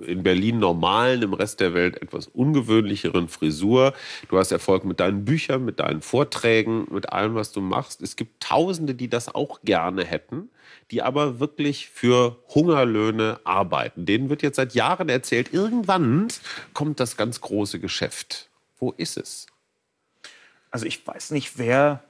in 0.00 0.22
Berlin 0.22 0.58
normalen, 0.58 1.22
im 1.22 1.34
Rest 1.34 1.60
der 1.60 1.74
Welt 1.74 2.00
etwas 2.00 2.28
ungewöhnlicheren 2.28 3.28
Frisur. 3.28 3.92
Du 4.30 4.38
hast 4.38 4.52
Erfolg 4.52 4.84
mit 4.84 5.00
deinen 5.00 5.26
Büchern, 5.26 5.66
mit 5.66 5.80
deinen 5.80 6.00
Vorträgen, 6.00 6.86
mit 6.90 7.12
allem, 7.12 7.34
was 7.34 7.52
du 7.52 7.60
machst. 7.60 8.00
Es 8.00 8.16
gibt 8.16 8.42
Tausende, 8.42 8.94
die 8.94 9.08
das 9.08 9.34
auch 9.34 9.60
gerne 9.62 10.04
hätten, 10.04 10.48
die 10.90 11.02
aber 11.02 11.40
wirklich 11.40 11.90
für 11.90 12.38
Hungerlöhne 12.54 13.40
arbeiten. 13.44 14.06
Denen 14.06 14.30
wird 14.30 14.42
jetzt 14.42 14.56
seit 14.56 14.74
Jahren 14.74 15.10
erzählt, 15.10 15.52
irgendwann 15.52 16.28
kommt 16.72 17.00
das 17.00 17.18
ganz 17.18 17.42
große 17.42 17.80
Geschäft. 17.80 18.48
Wo 18.78 18.92
ist 18.92 19.18
es? 19.18 19.46
Also 20.70 20.86
ich 20.86 21.06
weiß 21.06 21.32
nicht, 21.32 21.58
wer 21.58 22.02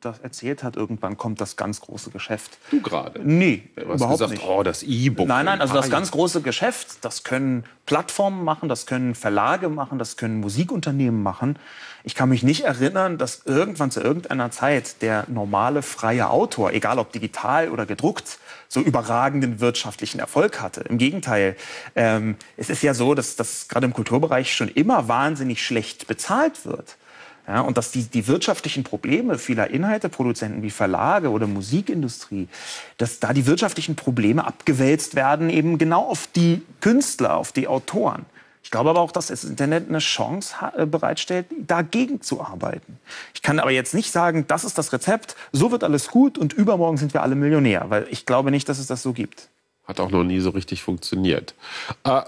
das 0.00 0.18
erzählt 0.20 0.62
hat, 0.62 0.76
irgendwann 0.76 1.16
kommt 1.16 1.40
das 1.40 1.56
ganz 1.56 1.80
große 1.80 2.10
Geschäft. 2.10 2.58
Du 2.70 2.80
gerade? 2.80 3.20
Nee, 3.22 3.64
du 3.76 3.82
überhaupt 3.82 4.12
gesagt, 4.12 4.30
nicht. 4.32 4.44
Oh, 4.44 4.62
das 4.62 4.82
E-Book. 4.82 5.28
Nein, 5.28 5.44
nein, 5.44 5.60
also 5.60 5.74
das 5.74 5.90
ganz 5.90 6.10
große 6.10 6.40
Geschäft, 6.40 7.04
das 7.04 7.22
können 7.22 7.64
Plattformen 7.86 8.44
machen, 8.44 8.68
das 8.68 8.86
können 8.86 9.14
Verlage 9.14 9.68
machen, 9.68 9.98
das 9.98 10.16
können 10.16 10.40
Musikunternehmen 10.40 11.22
machen. 11.22 11.58
Ich 12.02 12.14
kann 12.14 12.30
mich 12.30 12.42
nicht 12.42 12.64
erinnern, 12.64 13.18
dass 13.18 13.42
irgendwann 13.44 13.90
zu 13.90 14.00
irgendeiner 14.00 14.50
Zeit 14.50 15.02
der 15.02 15.26
normale 15.28 15.82
freie 15.82 16.30
Autor, 16.30 16.72
egal 16.72 16.98
ob 16.98 17.12
digital 17.12 17.68
oder 17.68 17.84
gedruckt, 17.84 18.38
so 18.68 18.80
überragenden 18.80 19.60
wirtschaftlichen 19.60 20.18
Erfolg 20.18 20.62
hatte. 20.62 20.80
Im 20.82 20.96
Gegenteil, 20.96 21.56
ähm, 21.94 22.36
es 22.56 22.70
ist 22.70 22.82
ja 22.82 22.94
so, 22.94 23.14
dass 23.14 23.36
das 23.36 23.68
gerade 23.68 23.84
im 23.84 23.92
Kulturbereich 23.92 24.54
schon 24.54 24.68
immer 24.68 25.08
wahnsinnig 25.08 25.62
schlecht 25.62 26.06
bezahlt 26.06 26.64
wird. 26.64 26.96
Ja, 27.46 27.62
und 27.62 27.76
dass 27.76 27.90
die, 27.90 28.04
die 28.04 28.26
wirtschaftlichen 28.26 28.84
Probleme 28.84 29.38
vieler 29.38 29.70
Inhalteproduzenten 29.70 30.62
wie 30.62 30.70
Verlage 30.70 31.30
oder 31.30 31.46
Musikindustrie, 31.46 32.48
dass 32.96 33.18
da 33.18 33.32
die 33.32 33.46
wirtschaftlichen 33.46 33.96
Probleme 33.96 34.46
abgewälzt 34.46 35.16
werden, 35.16 35.50
eben 35.50 35.78
genau 35.78 36.06
auf 36.06 36.28
die 36.28 36.62
Künstler, 36.80 37.36
auf 37.36 37.52
die 37.52 37.66
Autoren. 37.66 38.26
Ich 38.62 38.70
glaube 38.70 38.90
aber 38.90 39.00
auch, 39.00 39.10
dass 39.10 39.28
das 39.28 39.42
Internet 39.42 39.88
eine 39.88 39.98
Chance 39.98 40.54
äh, 40.76 40.86
bereitstellt, 40.86 41.46
dagegen 41.66 42.20
zu 42.20 42.40
arbeiten. 42.40 42.98
Ich 43.34 43.42
kann 43.42 43.58
aber 43.58 43.72
jetzt 43.72 43.94
nicht 43.94 44.12
sagen, 44.12 44.44
das 44.46 44.64
ist 44.64 44.78
das 44.78 44.92
Rezept, 44.92 45.34
so 45.50 45.72
wird 45.72 45.82
alles 45.82 46.08
gut 46.08 46.38
und 46.38 46.52
übermorgen 46.52 46.96
sind 46.96 47.14
wir 47.14 47.22
alle 47.22 47.34
Millionär, 47.34 47.86
weil 47.88 48.06
ich 48.10 48.26
glaube 48.26 48.50
nicht, 48.50 48.68
dass 48.68 48.78
es 48.78 48.86
das 48.86 49.02
so 49.02 49.12
gibt. 49.12 49.48
Hat 49.86 49.98
auch 49.98 50.10
noch 50.10 50.22
nie 50.22 50.38
so 50.40 50.50
richtig 50.50 50.82
funktioniert. 50.82 51.54
Äh, 52.04 52.22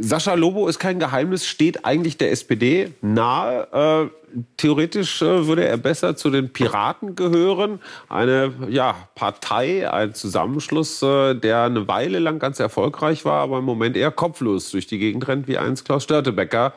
Sascha 0.00 0.34
Lobo 0.34 0.68
ist 0.68 0.78
kein 0.78 1.00
Geheimnis, 1.00 1.44
steht 1.44 1.84
eigentlich 1.84 2.16
der 2.16 2.30
SPD 2.30 2.94
nahe. 3.02 4.10
Äh, 4.12 4.38
theoretisch 4.56 5.20
äh, 5.22 5.46
würde 5.48 5.66
er 5.66 5.76
besser 5.76 6.14
zu 6.14 6.30
den 6.30 6.52
Piraten 6.52 7.16
gehören. 7.16 7.80
Eine 8.08 8.52
ja, 8.68 8.94
Partei, 9.16 9.90
ein 9.90 10.14
Zusammenschluss, 10.14 11.02
äh, 11.02 11.34
der 11.34 11.64
eine 11.64 11.88
Weile 11.88 12.20
lang 12.20 12.38
ganz 12.38 12.60
erfolgreich 12.60 13.24
war, 13.24 13.42
aber 13.42 13.58
im 13.58 13.64
Moment 13.64 13.96
eher 13.96 14.12
kopflos 14.12 14.70
durch 14.70 14.86
die 14.86 14.98
Gegend 14.98 15.26
rennt 15.26 15.48
wie 15.48 15.58
einst 15.58 15.84
Klaus 15.84 16.04
Störtebecker. 16.04 16.74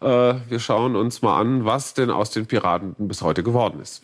Äh, 0.00 0.06
wir 0.06 0.58
schauen 0.58 0.96
uns 0.96 1.20
mal 1.20 1.38
an, 1.38 1.66
was 1.66 1.92
denn 1.92 2.10
aus 2.10 2.30
den 2.30 2.46
Piraten 2.46 2.94
bis 2.96 3.20
heute 3.20 3.42
geworden 3.42 3.80
ist. 3.82 4.02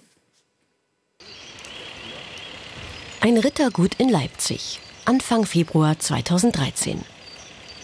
Ein 3.23 3.39
Rittergut 3.39 3.95
in 3.97 4.11
Leipzig, 4.11 4.79
Anfang 5.07 5.47
Februar 5.47 5.99
2013. 5.99 7.03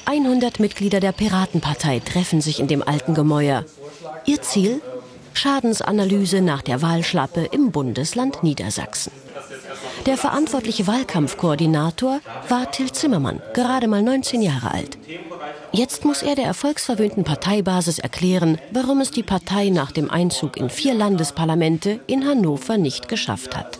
100 0.06 0.60
Mitglieder 0.60 1.00
der 1.00 1.12
Piratenpartei 1.12 2.00
treffen 2.00 2.40
sich 2.40 2.60
in 2.60 2.68
dem 2.68 2.82
alten 2.82 3.14
Gemäuer. 3.14 3.64
Ihr 4.26 4.42
Ziel? 4.42 4.80
Schadensanalyse 5.32 6.40
nach 6.40 6.62
der 6.62 6.80
Wahlschlappe 6.82 7.48
im 7.50 7.72
Bundesland 7.72 8.42
Niedersachsen. 8.42 9.12
Der 10.06 10.16
verantwortliche 10.16 10.86
Wahlkampfkoordinator 10.86 12.20
war 12.48 12.70
Till 12.70 12.92
Zimmermann, 12.92 13.40
gerade 13.52 13.88
mal 13.88 14.02
19 14.02 14.42
Jahre 14.42 14.70
alt. 14.72 14.98
Jetzt 15.72 16.04
muss 16.04 16.22
er 16.22 16.36
der 16.36 16.44
erfolgsverwöhnten 16.44 17.24
Parteibasis 17.24 17.98
erklären, 17.98 18.58
warum 18.70 19.00
es 19.00 19.10
die 19.10 19.22
Partei 19.22 19.70
nach 19.70 19.90
dem 19.90 20.10
Einzug 20.10 20.56
in 20.56 20.70
vier 20.70 20.94
Landesparlamente 20.94 22.00
in 22.06 22.26
Hannover 22.26 22.76
nicht 22.76 23.08
geschafft 23.08 23.56
hat. 23.56 23.78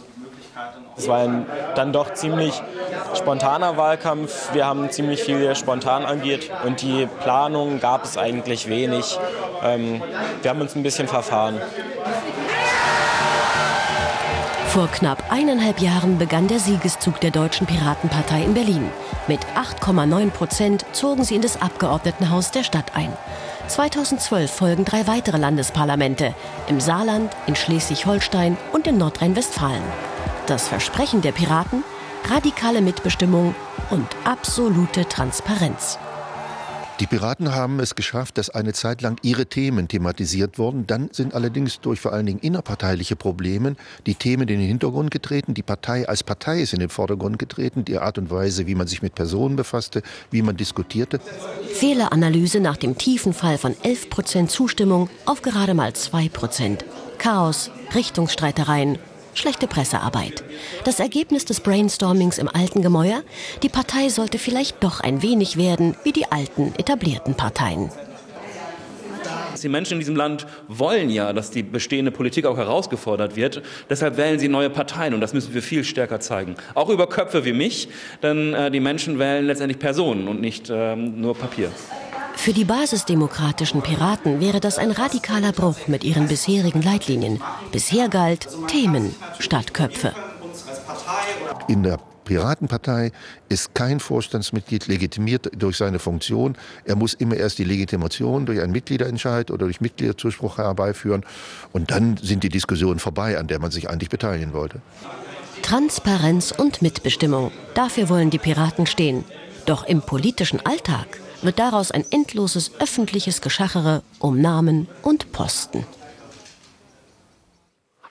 Es 0.96 1.08
war 1.08 1.20
ein 1.20 1.46
dann 1.74 1.92
doch 1.92 2.14
ziemlich 2.14 2.54
spontaner 3.16 3.76
Wahlkampf. 3.76 4.52
Wir 4.52 4.66
haben 4.66 4.90
ziemlich 4.90 5.22
viel 5.22 5.54
spontan 5.54 6.04
agiert 6.04 6.50
und 6.64 6.82
die 6.82 7.06
Planung 7.22 7.80
gab 7.80 8.04
es 8.04 8.16
eigentlich 8.16 8.68
wenig. 8.68 9.18
Ähm, 9.62 10.02
wir 10.42 10.50
haben 10.50 10.60
uns 10.60 10.74
ein 10.74 10.82
bisschen 10.82 11.08
verfahren. 11.08 11.60
Vor 14.68 14.88
knapp 14.88 15.22
eineinhalb 15.30 15.78
Jahren 15.78 16.18
begann 16.18 16.48
der 16.48 16.58
Siegeszug 16.58 17.20
der 17.20 17.30
Deutschen 17.30 17.64
Piratenpartei 17.64 18.42
in 18.42 18.54
Berlin. 18.54 18.90
Mit 19.28 19.38
8,9 19.54 20.30
Prozent 20.30 20.84
zogen 20.90 21.22
sie 21.22 21.36
in 21.36 21.42
das 21.42 21.62
Abgeordnetenhaus 21.62 22.50
der 22.50 22.64
Stadt 22.64 22.96
ein. 22.96 23.12
2012 23.68 24.50
folgen 24.50 24.84
drei 24.84 25.06
weitere 25.06 25.38
Landesparlamente 25.38 26.34
im 26.68 26.80
Saarland, 26.80 27.32
in 27.46 27.54
Schleswig-Holstein 27.54 28.56
und 28.72 28.88
in 28.88 28.98
Nordrhein-Westfalen. 28.98 29.84
Das 30.46 30.66
Versprechen 30.66 31.22
der 31.22 31.32
Piraten? 31.32 31.84
Radikale 32.26 32.80
Mitbestimmung 32.80 33.54
und 33.90 34.06
absolute 34.24 35.06
Transparenz. 35.06 35.98
Die 36.98 37.06
Piraten 37.06 37.54
haben 37.54 37.80
es 37.80 37.96
geschafft, 37.96 38.38
dass 38.38 38.48
eine 38.48 38.72
Zeit 38.72 39.02
lang 39.02 39.18
ihre 39.20 39.44
Themen 39.44 39.88
thematisiert 39.88 40.58
wurden. 40.58 40.86
Dann 40.86 41.10
sind 41.12 41.34
allerdings 41.34 41.80
durch 41.80 42.00
vor 42.00 42.14
allen 42.14 42.24
Dingen 42.24 42.38
innerparteiliche 42.38 43.14
Probleme 43.14 43.76
die 44.06 44.14
Themen 44.14 44.48
in 44.48 44.60
den 44.60 44.66
Hintergrund 44.66 45.10
getreten. 45.10 45.52
Die 45.52 45.62
Partei 45.62 46.08
als 46.08 46.22
Partei 46.22 46.60
ist 46.62 46.72
in 46.72 46.80
den 46.80 46.88
Vordergrund 46.88 47.38
getreten. 47.38 47.84
Die 47.84 47.98
Art 47.98 48.16
und 48.16 48.30
Weise, 48.30 48.66
wie 48.66 48.74
man 48.74 48.86
sich 48.86 49.02
mit 49.02 49.14
Personen 49.14 49.56
befasste, 49.56 50.02
wie 50.30 50.40
man 50.40 50.56
diskutierte. 50.56 51.20
Fehleranalyse 51.74 52.60
nach 52.60 52.78
dem 52.78 52.96
tiefen 52.96 53.34
Fall 53.34 53.58
von 53.58 53.76
11 53.82 54.08
Prozent 54.08 54.50
Zustimmung 54.50 55.10
auf 55.26 55.42
gerade 55.42 55.74
mal 55.74 55.92
2 55.92 56.30
Prozent. 56.30 56.86
Chaos, 57.18 57.70
Richtungsstreitereien 57.94 58.98
schlechte 59.34 59.66
Pressearbeit. 59.66 60.44
Das 60.84 61.00
Ergebnis 61.00 61.44
des 61.44 61.60
Brainstormings 61.60 62.38
im 62.38 62.48
alten 62.48 62.82
Gemäuer? 62.82 63.22
Die 63.62 63.68
Partei 63.68 64.08
sollte 64.08 64.38
vielleicht 64.38 64.82
doch 64.82 65.00
ein 65.00 65.22
wenig 65.22 65.56
werden 65.56 65.96
wie 66.04 66.12
die 66.12 66.30
alten 66.30 66.72
etablierten 66.78 67.34
Parteien. 67.34 67.90
Die 69.62 69.68
Menschen 69.68 69.94
in 69.94 69.98
diesem 70.00 70.16
Land 70.16 70.46
wollen 70.68 71.08
ja, 71.08 71.32
dass 71.32 71.50
die 71.50 71.62
bestehende 71.62 72.10
Politik 72.10 72.44
auch 72.44 72.56
herausgefordert 72.56 73.34
wird. 73.34 73.62
Deshalb 73.88 74.16
wählen 74.16 74.38
sie 74.38 74.48
neue 74.48 74.68
Parteien 74.68 75.14
und 75.14 75.20
das 75.20 75.32
müssen 75.32 75.54
wir 75.54 75.62
viel 75.62 75.84
stärker 75.84 76.20
zeigen. 76.20 76.56
Auch 76.74 76.90
über 76.90 77.06
Köpfe 77.08 77.44
wie 77.44 77.52
mich, 77.52 77.88
denn 78.22 78.52
äh, 78.52 78.70
die 78.70 78.80
Menschen 78.80 79.18
wählen 79.18 79.46
letztendlich 79.46 79.78
Personen 79.78 80.28
und 80.28 80.40
nicht 80.40 80.70
ähm, 80.70 81.20
nur 81.20 81.34
Papier. 81.34 81.70
Für 82.44 82.52
die 82.52 82.66
basisdemokratischen 82.66 83.80
Piraten 83.80 84.38
wäre 84.38 84.60
das 84.60 84.76
ein 84.76 84.90
radikaler 84.90 85.52
Bruch 85.52 85.88
mit 85.88 86.04
ihren 86.04 86.28
bisherigen 86.28 86.82
Leitlinien. 86.82 87.40
Bisher 87.72 88.10
galt 88.10 88.46
Themen 88.68 89.14
statt 89.38 89.72
Köpfe. 89.72 90.12
In 91.68 91.84
der 91.84 91.98
Piratenpartei 92.26 93.12
ist 93.48 93.74
kein 93.74 93.98
Vorstandsmitglied 93.98 94.88
legitimiert 94.88 95.52
durch 95.56 95.78
seine 95.78 95.98
Funktion. 95.98 96.58
Er 96.84 96.96
muss 96.96 97.14
immer 97.14 97.36
erst 97.36 97.56
die 97.56 97.64
Legitimation 97.64 98.44
durch 98.44 98.60
einen 98.60 98.72
Mitgliederentscheid 98.72 99.50
oder 99.50 99.64
durch 99.64 99.80
Mitgliederzuspruch 99.80 100.58
herbeiführen. 100.58 101.24
Und 101.72 101.92
dann 101.92 102.18
sind 102.18 102.42
die 102.42 102.50
Diskussionen 102.50 102.98
vorbei, 102.98 103.38
an 103.38 103.46
der 103.46 103.58
man 103.58 103.70
sich 103.70 103.88
eigentlich 103.88 104.10
beteiligen 104.10 104.52
wollte. 104.52 104.82
Transparenz 105.62 106.52
und 106.52 106.82
Mitbestimmung. 106.82 107.52
Dafür 107.72 108.10
wollen 108.10 108.28
die 108.28 108.36
Piraten 108.36 108.84
stehen. 108.84 109.24
Doch 109.64 109.86
im 109.86 110.02
politischen 110.02 110.60
Alltag 110.66 111.06
wird 111.44 111.58
daraus 111.58 111.90
ein 111.90 112.04
endloses 112.10 112.72
öffentliches 112.78 113.40
Geschachere 113.40 114.02
um 114.18 114.40
Namen 114.40 114.88
und 115.02 115.32
Posten. 115.32 115.86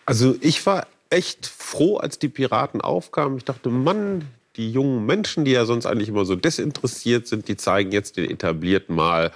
Also 0.06 0.36
ich 0.42 0.66
war 0.66 0.88
echt 1.10 1.46
froh, 1.46 1.98
als 1.98 2.20
die 2.20 2.28
Piraten 2.28 2.82
aufkamen. 2.82 3.38
Ich 3.38 3.46
dachte, 3.46 3.70
Mann, 3.70 4.28
die 4.56 4.72
jungen 4.72 5.06
Menschen, 5.06 5.46
die 5.46 5.52
ja 5.52 5.66
sonst 5.66 5.86
eigentlich 5.86 6.10
immer 6.10 6.26
so 6.26 6.36
desinteressiert 6.36 7.28
sind, 7.28 7.48
die 7.48 7.58
zeigen 7.58 7.92
jetzt 7.92 8.18
den 8.18 8.30
etablierten 8.30 8.96
mal, 8.96 9.32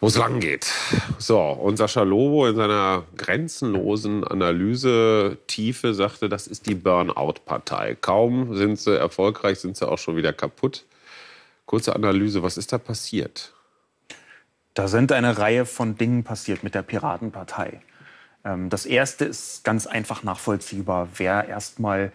wo 0.00 0.06
es 0.06 0.16
lang 0.16 0.40
geht. 0.40 0.72
So, 1.18 1.40
und 1.40 1.76
Sascha 1.76 2.02
Lobo 2.02 2.46
in 2.46 2.56
seiner 2.56 3.04
grenzenlosen 3.16 4.24
Analyse-Tiefe 4.24 5.94
sagte, 5.94 6.28
das 6.28 6.46
ist 6.46 6.66
die 6.66 6.74
Burnout-Partei. 6.74 7.96
Kaum 8.00 8.56
sind 8.56 8.78
sie 8.78 8.96
erfolgreich, 8.96 9.58
sind 9.58 9.76
sie 9.76 9.88
auch 9.88 9.98
schon 9.98 10.16
wieder 10.16 10.32
kaputt. 10.32 10.84
Kurze 11.68 11.94
Analyse, 11.94 12.42
was 12.42 12.56
ist 12.56 12.72
da 12.72 12.78
passiert? 12.78 13.52
Da 14.72 14.88
sind 14.88 15.12
eine 15.12 15.36
Reihe 15.36 15.66
von 15.66 15.98
Dingen 15.98 16.24
passiert 16.24 16.64
mit 16.64 16.74
der 16.74 16.80
Piratenpartei. 16.80 17.82
Ähm, 18.42 18.70
das 18.70 18.86
erste 18.86 19.26
ist 19.26 19.64
ganz 19.64 19.86
einfach 19.86 20.22
nachvollziehbar. 20.22 21.10
Wer 21.16 21.46
erstmal 21.46 22.10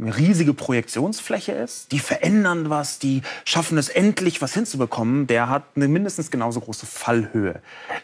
eine 0.00 0.16
riesige 0.16 0.54
Projektionsfläche 0.54 1.52
ist, 1.52 1.90
die 1.90 1.98
verändern 1.98 2.70
was, 2.70 3.00
die 3.00 3.22
schaffen 3.44 3.78
es 3.78 3.88
endlich, 3.88 4.40
was 4.40 4.54
hinzubekommen, 4.54 5.26
der 5.26 5.48
hat 5.48 5.64
eine 5.74 5.88
mindestens 5.88 6.30
genauso 6.30 6.60
große 6.60 6.86
Fallhöhe. 6.86 7.60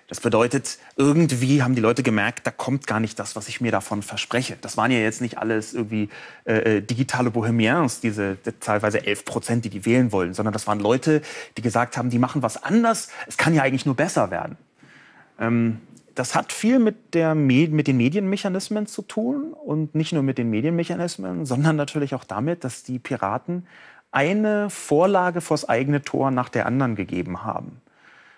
Das 0.08 0.18
bedeutet, 0.20 0.78
irgendwie 0.96 1.62
haben 1.62 1.76
die 1.76 1.80
Leute 1.80 2.02
gemerkt, 2.02 2.46
da 2.46 2.50
kommt 2.50 2.88
gar 2.88 2.98
nicht 2.98 3.18
das, 3.18 3.36
was 3.36 3.48
ich 3.48 3.60
mir 3.60 3.70
davon 3.70 4.02
verspreche. 4.02 4.56
Das 4.60 4.76
waren 4.76 4.90
ja 4.90 4.98
jetzt 4.98 5.20
nicht 5.20 5.38
alles 5.38 5.72
irgendwie 5.72 6.08
äh, 6.44 6.78
äh 6.78 6.80
digitale 6.80 7.30
Bohemians, 7.30 8.00
diese 8.00 8.38
teilweise 8.58 9.06
11 9.06 9.24
Prozent, 9.24 9.64
die 9.64 9.70
die 9.70 9.86
wählen 9.86 10.10
wollen, 10.10 10.34
sondern 10.34 10.52
das 10.52 10.66
waren 10.66 10.80
Leute, 10.80 11.22
die 11.56 11.62
gesagt 11.62 11.96
haben, 11.96 12.10
die 12.10 12.18
machen 12.18 12.42
was 12.42 12.60
anders, 12.62 13.08
es 13.28 13.36
kann 13.36 13.54
ja 13.54 13.62
eigentlich 13.62 13.86
nur 13.86 13.94
besser 13.94 14.32
werden. 14.32 14.56
Ähm, 15.38 15.78
das 16.14 16.34
hat 16.34 16.52
viel 16.52 16.78
mit, 16.78 17.14
der, 17.14 17.34
mit 17.34 17.86
den 17.86 17.96
Medienmechanismen 17.96 18.86
zu 18.86 19.02
tun 19.02 19.52
und 19.52 19.94
nicht 19.94 20.12
nur 20.12 20.22
mit 20.22 20.38
den 20.38 20.50
Medienmechanismen, 20.50 21.46
sondern 21.46 21.76
natürlich 21.76 22.14
auch 22.14 22.24
damit, 22.24 22.64
dass 22.64 22.82
die 22.82 22.98
Piraten 22.98 23.66
eine 24.10 24.70
Vorlage 24.70 25.40
vors 25.40 25.68
eigene 25.68 26.02
Tor 26.02 26.30
nach 26.30 26.48
der 26.48 26.66
anderen 26.66 26.94
gegeben 26.94 27.42
haben. 27.44 27.80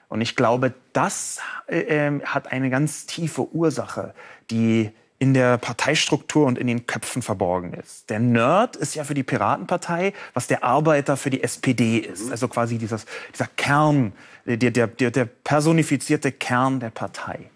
Und 0.09 0.21
ich 0.21 0.37
glaube, 0.37 0.73
das 0.93 1.41
äh, 1.67 1.81
ähm, 1.81 2.23
hat 2.25 2.53
eine 2.53 2.71
ganz 2.71 3.07
tiefe 3.07 3.53
Ursache, 3.55 4.15
die 4.51 4.91
in 5.19 5.33
der 5.33 5.57
Parteistruktur 5.57 6.47
und 6.47 6.59
in 6.59 6.67
den 6.67 6.87
Köpfen 6.87 7.23
verborgen 7.23 7.73
ist. 7.73 8.11
Der 8.11 8.19
Nerd 8.19 8.77
ist 8.77 8.95
ja 8.95 9.05
für 9.05 9.15
die 9.15 9.23
Piratenpartei, 9.23 10.13
was 10.35 10.47
der 10.47 10.63
Arbeiter 10.63 11.17
für 11.17 11.31
die 11.31 11.43
SPD 11.43 11.99
ist. 11.99 12.31
Also 12.31 12.49
quasi 12.49 12.77
dieses, 12.77 13.07
dieser 13.33 13.49
Kern, 13.57 14.13
der, 14.45 14.57
der, 14.59 14.87
der, 14.87 15.11
der 15.11 15.25
personifizierte 15.25 16.33
Kern 16.33 16.81
der 16.81 16.91
Partei. 16.91 17.51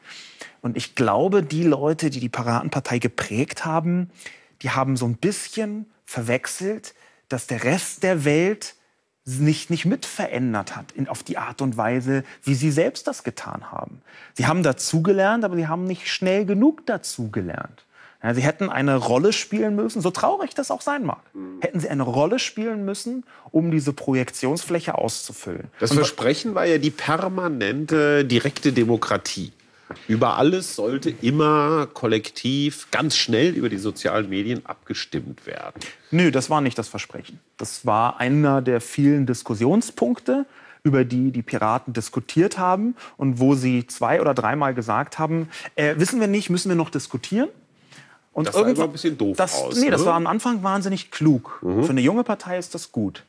Und 0.63 0.77
ich 0.77 0.95
glaube, 0.95 1.43
die 1.43 1.65
Leute, 1.65 2.11
die 2.11 2.21
die 2.21 2.29
Piratenpartei 2.29 2.99
geprägt 2.99 3.65
haben, 3.65 4.11
die 4.63 4.71
haben 4.71 4.97
so 4.97 5.07
ein 5.07 5.17
bisschen 5.17 5.87
verwechselt, 6.07 6.95
dass 7.29 7.47
der 7.47 7.65
Rest 7.65 8.03
der 8.03 8.25
Welt 8.25 8.75
nicht, 9.39 9.71
nicht 9.71 9.85
mit 9.85 10.07
verändert 10.07 10.77
hat 10.77 10.93
in, 10.93 11.09
auf 11.09 11.23
die 11.23 11.39
Art 11.39 11.63
und 11.63 11.77
Weise, 11.77 12.25
wie 12.43 12.55
sie 12.55 12.71
selbst 12.71 13.07
das 13.07 13.23
getan 13.23 13.71
haben. 13.71 14.03
Sie 14.35 14.47
haben 14.47 14.63
dazugelernt, 14.63 15.45
aber 15.45 15.57
sie 15.57 15.69
haben 15.69 15.85
nicht 15.85 16.09
schnell 16.09 16.45
genug 16.45 16.87
dazugelernt. 16.87 17.85
Ja, 18.23 18.35
sie 18.35 18.43
hätten 18.43 18.69
eine 18.69 18.97
Rolle 18.97 19.33
spielen 19.33 19.77
müssen, 19.77 20.03
so 20.03 20.11
traurig 20.11 20.55
das 20.55 20.71
auch 20.71 20.83
sein 20.83 21.05
mag. 21.05 21.23
Hätten 21.61 21.81
sie 21.81 21.89
eine 21.89 22.03
Rolle 22.03 22.39
spielen 22.39 22.85
müssen, 22.85 23.25
um 23.51 23.71
diese 23.71 23.95
Projektionsfläche 23.95 24.95
auszufüllen. 24.95 25.69
Das 25.79 25.93
Versprechen 25.93 26.55
war 26.55 26.67
ja 26.67 26.77
die 26.77 26.91
permanente 26.91 28.25
direkte 28.27 28.73
Demokratie. 28.73 29.53
Über 30.09 30.37
alles 30.37 30.77
sollte 30.77 31.11
immer 31.23 31.87
kollektiv 31.93 32.89
ganz 32.91 33.17
schnell 33.17 33.55
über 33.55 33.69
die 33.69 33.79
sozialen 33.79 34.29
Medien 34.29 34.65
abgestimmt 34.65 35.47
werden. 35.47 35.81
Nö, 36.11 36.31
das 36.31 36.51
war 36.51 36.61
nicht 36.61 36.79
das 36.79 36.89
Versprechen. 36.89 37.41
Das 37.57 37.87
war 37.87 38.21
einer 38.21 38.63
der 38.63 38.81
vielen 38.81 39.27
Diskussionspunkte, 39.27 40.47
über 40.83 41.05
die 41.05 41.31
die 41.31 41.43
Piraten 41.43 41.93
diskutiert 41.93 42.59
haben 42.59 42.95
und 43.17 43.39
wo 43.39 43.55
sie 43.55 43.87
zwei 43.87 44.21
oder 44.21 44.35
dreimal 44.35 44.75
gesagt 44.75 45.19
haben, 45.19 45.49
äh, 45.75 45.95
wissen 45.99 46.21
wir 46.21 46.27
nicht, 46.27 46.51
müssen 46.51 46.69
wir 46.69 46.77
noch 46.77 46.91
diskutieren? 46.91 47.49
Und 48.33 48.47
das 48.47 48.55
sah 48.55 48.65
ein 48.65 48.93
bisschen 48.93 49.19
doof 49.19 49.37
das, 49.37 49.55
aus. 49.61 49.77
Nee, 49.77 49.87
ne? 49.87 49.91
das 49.91 50.05
war 50.05 50.15
am 50.15 50.27
Anfang 50.27 50.63
wahnsinnig 50.63 51.11
klug. 51.11 51.59
Mhm. 51.63 51.85
Für 51.85 51.91
eine 51.91 52.01
junge 52.01 52.25
Partei 52.25 52.59
ist 52.59 52.75
das 52.75 52.93
gut. 52.93 53.25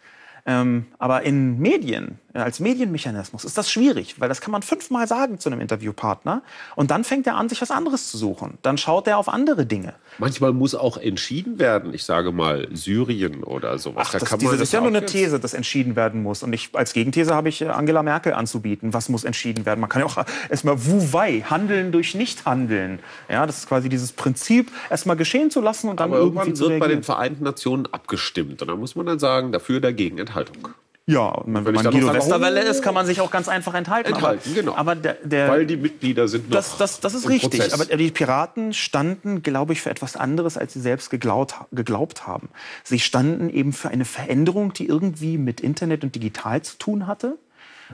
Ähm, 0.45 0.85
aber 0.97 1.23
in 1.23 1.59
Medien, 1.59 2.19
als 2.33 2.59
Medienmechanismus, 2.59 3.45
ist 3.45 3.57
das 3.57 3.71
schwierig, 3.71 4.19
weil 4.19 4.29
das 4.29 4.41
kann 4.41 4.51
man 4.51 4.61
fünfmal 4.61 5.07
sagen 5.07 5.39
zu 5.39 5.49
einem 5.49 5.61
Interviewpartner 5.61 6.41
und 6.75 6.91
dann 6.91 7.03
fängt 7.03 7.27
er 7.27 7.35
an, 7.35 7.49
sich 7.49 7.61
was 7.61 7.71
anderes 7.71 8.09
zu 8.09 8.17
suchen. 8.17 8.57
Dann 8.61 8.77
schaut 8.77 9.07
er 9.07 9.17
auf 9.17 9.29
andere 9.29 9.65
Dinge. 9.65 9.93
Manchmal 10.17 10.53
muss 10.53 10.75
auch 10.75 10.97
entschieden 10.97 11.59
werden, 11.59 11.93
ich 11.93 12.03
sage 12.03 12.31
mal 12.31 12.67
Syrien 12.73 13.43
oder 13.43 13.77
sowas. 13.79 14.07
Ach, 14.07 14.11
das, 14.19 14.29
da 14.29 14.37
diese, 14.37 14.53
das 14.53 14.61
ist 14.61 14.73
ja 14.73 14.79
nur 14.79 14.89
eine 14.89 15.05
These, 15.05 15.39
dass 15.39 15.53
entschieden 15.53 15.95
werden 15.95 16.23
muss. 16.23 16.43
Und 16.43 16.53
ich, 16.53 16.69
als 16.73 16.93
Gegenthese 16.93 17.35
habe 17.35 17.49
ich 17.49 17.61
äh, 17.61 17.67
Angela 17.67 18.03
Merkel 18.03 18.33
anzubieten. 18.33 18.93
Was 18.93 19.09
muss 19.09 19.23
entschieden 19.23 19.65
werden? 19.65 19.79
Man 19.79 19.89
kann 19.89 20.01
ja 20.01 20.05
auch 20.05 20.25
erstmal 20.49 20.85
Wu-Wei, 20.85 21.41
handeln 21.49 21.91
durch 21.91 22.15
Nichthandeln. 22.15 22.99
Ja, 23.29 23.45
das 23.45 23.59
ist 23.59 23.67
quasi 23.67 23.89
dieses 23.89 24.11
Prinzip, 24.11 24.71
erstmal 24.89 25.15
geschehen 25.15 25.51
zu 25.51 25.61
lassen 25.61 25.89
und 25.89 25.99
dann 25.99 26.09
Aber 26.09 26.19
irgendwie 26.19 26.49
irgendwann 26.49 26.69
wird 26.69 26.79
bei 26.79 26.87
den 26.87 27.03
Vereinten 27.03 27.43
Nationen 27.43 27.87
abgestimmt. 27.91 28.61
Und 28.61 28.67
dann 28.67 28.79
muss 28.79 28.95
man 28.95 29.05
dann 29.05 29.19
sagen, 29.19 29.51
dafür, 29.51 29.79
dagegen 29.79 30.17
Enthaltung. 30.17 30.69
Ja, 31.07 31.29
und 31.29 31.53
wenn, 31.53 31.65
wenn 31.65 31.73
man 31.75 31.89
Guido 31.89 32.13
Westerwelle 32.13 32.61
ist, 32.61 32.83
kann 32.83 32.93
man 32.93 33.05
sich 33.05 33.21
auch 33.21 33.31
ganz 33.31 33.49
einfach 33.49 33.73
enthalten. 33.73 34.13
Enthalten, 34.13 34.49
aber, 34.49 34.55
genau. 34.55 34.75
Aber 34.75 34.95
der, 34.95 35.17
der, 35.23 35.49
Weil 35.49 35.65
die 35.65 35.75
Mitglieder 35.77 36.27
sind 36.27 36.49
noch 36.49 36.55
Das, 36.55 36.77
das, 36.77 36.99
das 36.99 37.15
ist 37.15 37.27
richtig. 37.27 37.59
Prozess. 37.59 37.73
Aber 37.73 37.85
die 37.85 38.11
Piraten 38.11 38.71
standen, 38.73 39.41
glaube 39.41 39.73
ich, 39.73 39.81
für 39.81 39.89
etwas 39.89 40.15
anderes, 40.15 40.57
als 40.57 40.73
sie 40.73 40.79
selbst 40.79 41.09
geglaubt, 41.09 41.55
geglaubt 41.71 42.27
haben. 42.27 42.49
Sie 42.83 42.99
standen 42.99 43.49
eben 43.49 43.73
für 43.73 43.89
eine 43.89 44.05
Veränderung, 44.05 44.73
die 44.73 44.85
irgendwie 44.85 45.37
mit 45.37 45.59
Internet 45.59 46.03
und 46.03 46.13
digital 46.13 46.61
zu 46.61 46.77
tun 46.77 47.07
hatte. 47.07 47.37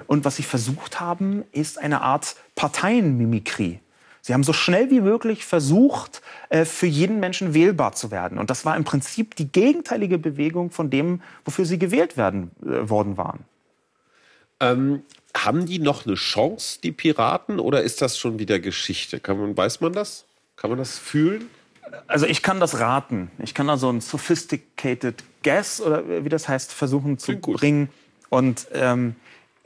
Und 0.06 0.26
was 0.26 0.36
sie 0.36 0.44
versucht 0.44 1.00
haben, 1.00 1.44
ist 1.52 1.80
eine 1.80 2.02
Art 2.02 2.36
Parteienmimikrie. 2.56 3.80
Sie 4.28 4.34
haben 4.34 4.44
so 4.44 4.52
schnell 4.52 4.92
wie 4.92 5.00
möglich 5.00 5.46
versucht, 5.46 6.22
äh, 6.50 6.66
für 6.66 6.86
jeden 6.86 7.22
Menschen 7.22 7.54
wählbar 7.54 7.94
zu 7.94 8.12
werden. 8.12 8.40
Und 8.40 8.50
das 8.50 8.66
war 8.66 8.76
im 8.76 8.84
Prinzip 8.84 9.38
die 9.38 9.50
gegenteilige 9.50 10.18
Bewegung 10.18 10.70
von 10.70 10.90
dem, 10.90 11.22
wofür 11.46 11.64
sie 11.64 11.80
gewählt 11.80 12.18
werden, 12.18 12.52
äh, 12.62 12.90
worden 12.90 13.16
waren. 13.16 13.46
Ähm, 14.60 15.04
haben 15.34 15.66
die 15.66 15.80
noch 15.80 16.06
eine 16.06 16.16
Chance, 16.16 16.80
die 16.84 16.92
Piraten, 16.92 17.58
oder 17.62 17.84
ist 17.84 18.02
das 18.02 18.20
schon 18.20 18.38
wieder 18.38 18.60
Geschichte? 18.60 19.22
Kann 19.22 19.40
man, 19.40 19.56
weiß 19.56 19.80
man 19.80 19.94
das? 19.94 20.26
Kann 20.58 20.72
man 20.72 20.78
das 20.78 20.98
fühlen? 20.98 21.48
Also 22.08 22.26
ich 22.26 22.42
kann 22.42 22.60
das 22.60 22.82
raten. 22.82 23.32
Ich 23.42 23.54
kann 23.54 23.68
da 23.68 23.78
so 23.78 23.90
ein 23.90 24.02
sophisticated 24.02 25.24
guess 25.42 25.80
oder 25.80 26.26
wie 26.26 26.28
das 26.28 26.50
heißt 26.50 26.74
versuchen 26.74 27.18
zu 27.18 27.38
bringen. 27.38 27.88
Und 28.28 28.68
ähm, 28.74 29.16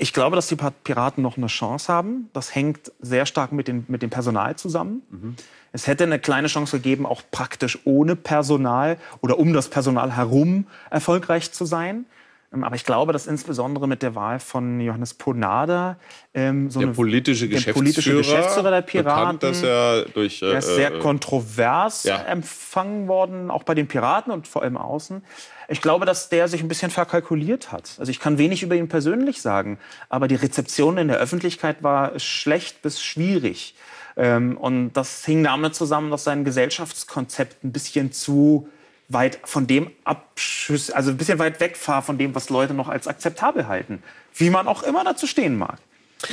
ich 0.02 0.14
glaube, 0.14 0.36
dass 0.36 0.48
die 0.48 0.56
Piraten 0.56 1.22
noch 1.22 1.38
eine 1.38 1.46
Chance 1.46 1.94
haben. 1.94 2.32
Das 2.34 2.56
hängt 2.56 2.92
sehr 3.02 3.28
stark 3.28 3.52
mit, 3.52 3.68
den, 3.68 3.86
mit 3.88 4.02
dem 4.02 4.10
Personal 4.10 4.56
zusammen. 4.56 5.04
Mhm. 5.12 5.36
Es 5.74 5.86
hätte 5.86 6.06
eine 6.06 6.18
kleine 6.18 6.48
Chance 6.48 6.78
gegeben, 6.78 7.06
auch 7.06 7.22
praktisch 7.30 7.78
ohne 7.86 8.16
Personal 8.16 8.98
oder 9.22 9.38
um 9.38 9.54
das 9.54 9.70
Personal 9.70 10.16
herum 10.16 10.66
erfolgreich 10.90 11.52
zu 11.52 11.66
sein. 11.66 12.06
Ähm, 12.54 12.64
aber 12.64 12.76
ich 12.76 12.86
glaube, 12.86 13.14
dass 13.14 13.28
insbesondere 13.28 13.88
mit 13.88 14.02
der 14.02 14.16
Wahl 14.16 14.40
von 14.40 14.80
Johannes 14.80 15.14
Ponada 15.14 15.98
ähm, 16.34 16.70
so 16.70 16.80
der 16.80 16.90
eine, 16.90 16.96
politische 16.96 17.48
der 17.48 17.58
Geschäftsführer, 17.58 17.84
politische 17.84 18.16
Geschäftsführer 18.16 18.72
der 18.72 18.82
Piraten, 18.82 19.40
bekannt, 19.40 19.44
dass 19.44 19.64
er 19.64 20.06
durch 20.06 20.42
äh, 20.42 20.50
der 20.50 20.60
ist 20.60 20.76
sehr 20.76 20.96
äh, 20.96 21.00
kontrovers 21.00 22.04
ja. 22.04 22.22
empfangen 22.24 23.08
worden, 23.08 23.52
auch 23.52 23.64
bei 23.64 23.76
den 23.76 23.88
Piraten 23.88 24.32
und 24.32 24.48
vor 24.48 24.64
allem 24.64 24.78
außen. 24.78 25.24
Ich 25.70 25.82
glaube, 25.82 26.06
dass 26.06 26.28
der 26.28 26.50
sich 26.50 26.62
ein 26.62 26.68
bisschen 26.68 26.92
verkalkuliert 26.92 27.72
hat. 27.72 27.96
Also 27.98 28.10
ich 28.10 28.20
kann 28.20 28.38
wenig 28.38 28.62
über 28.62 28.76
ihn 28.76 28.90
persönlich 28.90 29.42
sagen, 29.42 29.80
aber 30.10 30.28
die 30.28 30.36
Rezeption 30.36 30.98
in 30.98 31.08
der 31.08 31.18
Öffentlichkeit 31.18 31.82
war 31.82 32.20
schlecht 32.20 32.82
bis 32.82 33.02
schwierig. 33.02 33.76
Ähm, 34.18 34.58
und 34.58 34.94
das 34.94 35.24
hing 35.24 35.44
damit 35.44 35.74
zusammen, 35.76 36.12
dass 36.12 36.26
sein 36.26 36.44
Gesellschaftskonzept 36.44 37.64
ein 37.64 37.72
bisschen 37.72 38.12
zu 38.12 38.68
weit 39.13 39.39
von 39.43 39.67
dem 39.67 39.91
abschüss, 40.04 40.91
also 40.91 41.12
ein 41.12 41.17
bisschen 41.17 41.39
weit 41.39 41.60
weg 41.60 41.78
von 41.78 42.17
dem, 42.17 42.36
was 42.36 42.50
Leute 42.50 42.74
noch 42.74 42.89
als 42.89 43.08
akzeptabel 43.08 43.67
halten. 43.67 44.04
Wie 44.34 44.50
man 44.50 44.67
auch 44.67 44.84
immer 44.84 45.04
dazu 45.04 45.28
stehen 45.28 45.58
mag. 45.58 45.78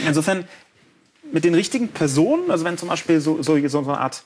Insofern 0.06 0.46
mit 1.32 1.44
den 1.44 1.54
richtigen 1.54 1.88
Personen, 1.88 2.50
also 2.50 2.64
wenn 2.64 2.78
zum 2.78 2.88
Beispiel 2.88 3.20
so, 3.20 3.42
so, 3.42 3.66
so 3.68 3.78
eine 3.78 3.98
Art 3.98 4.22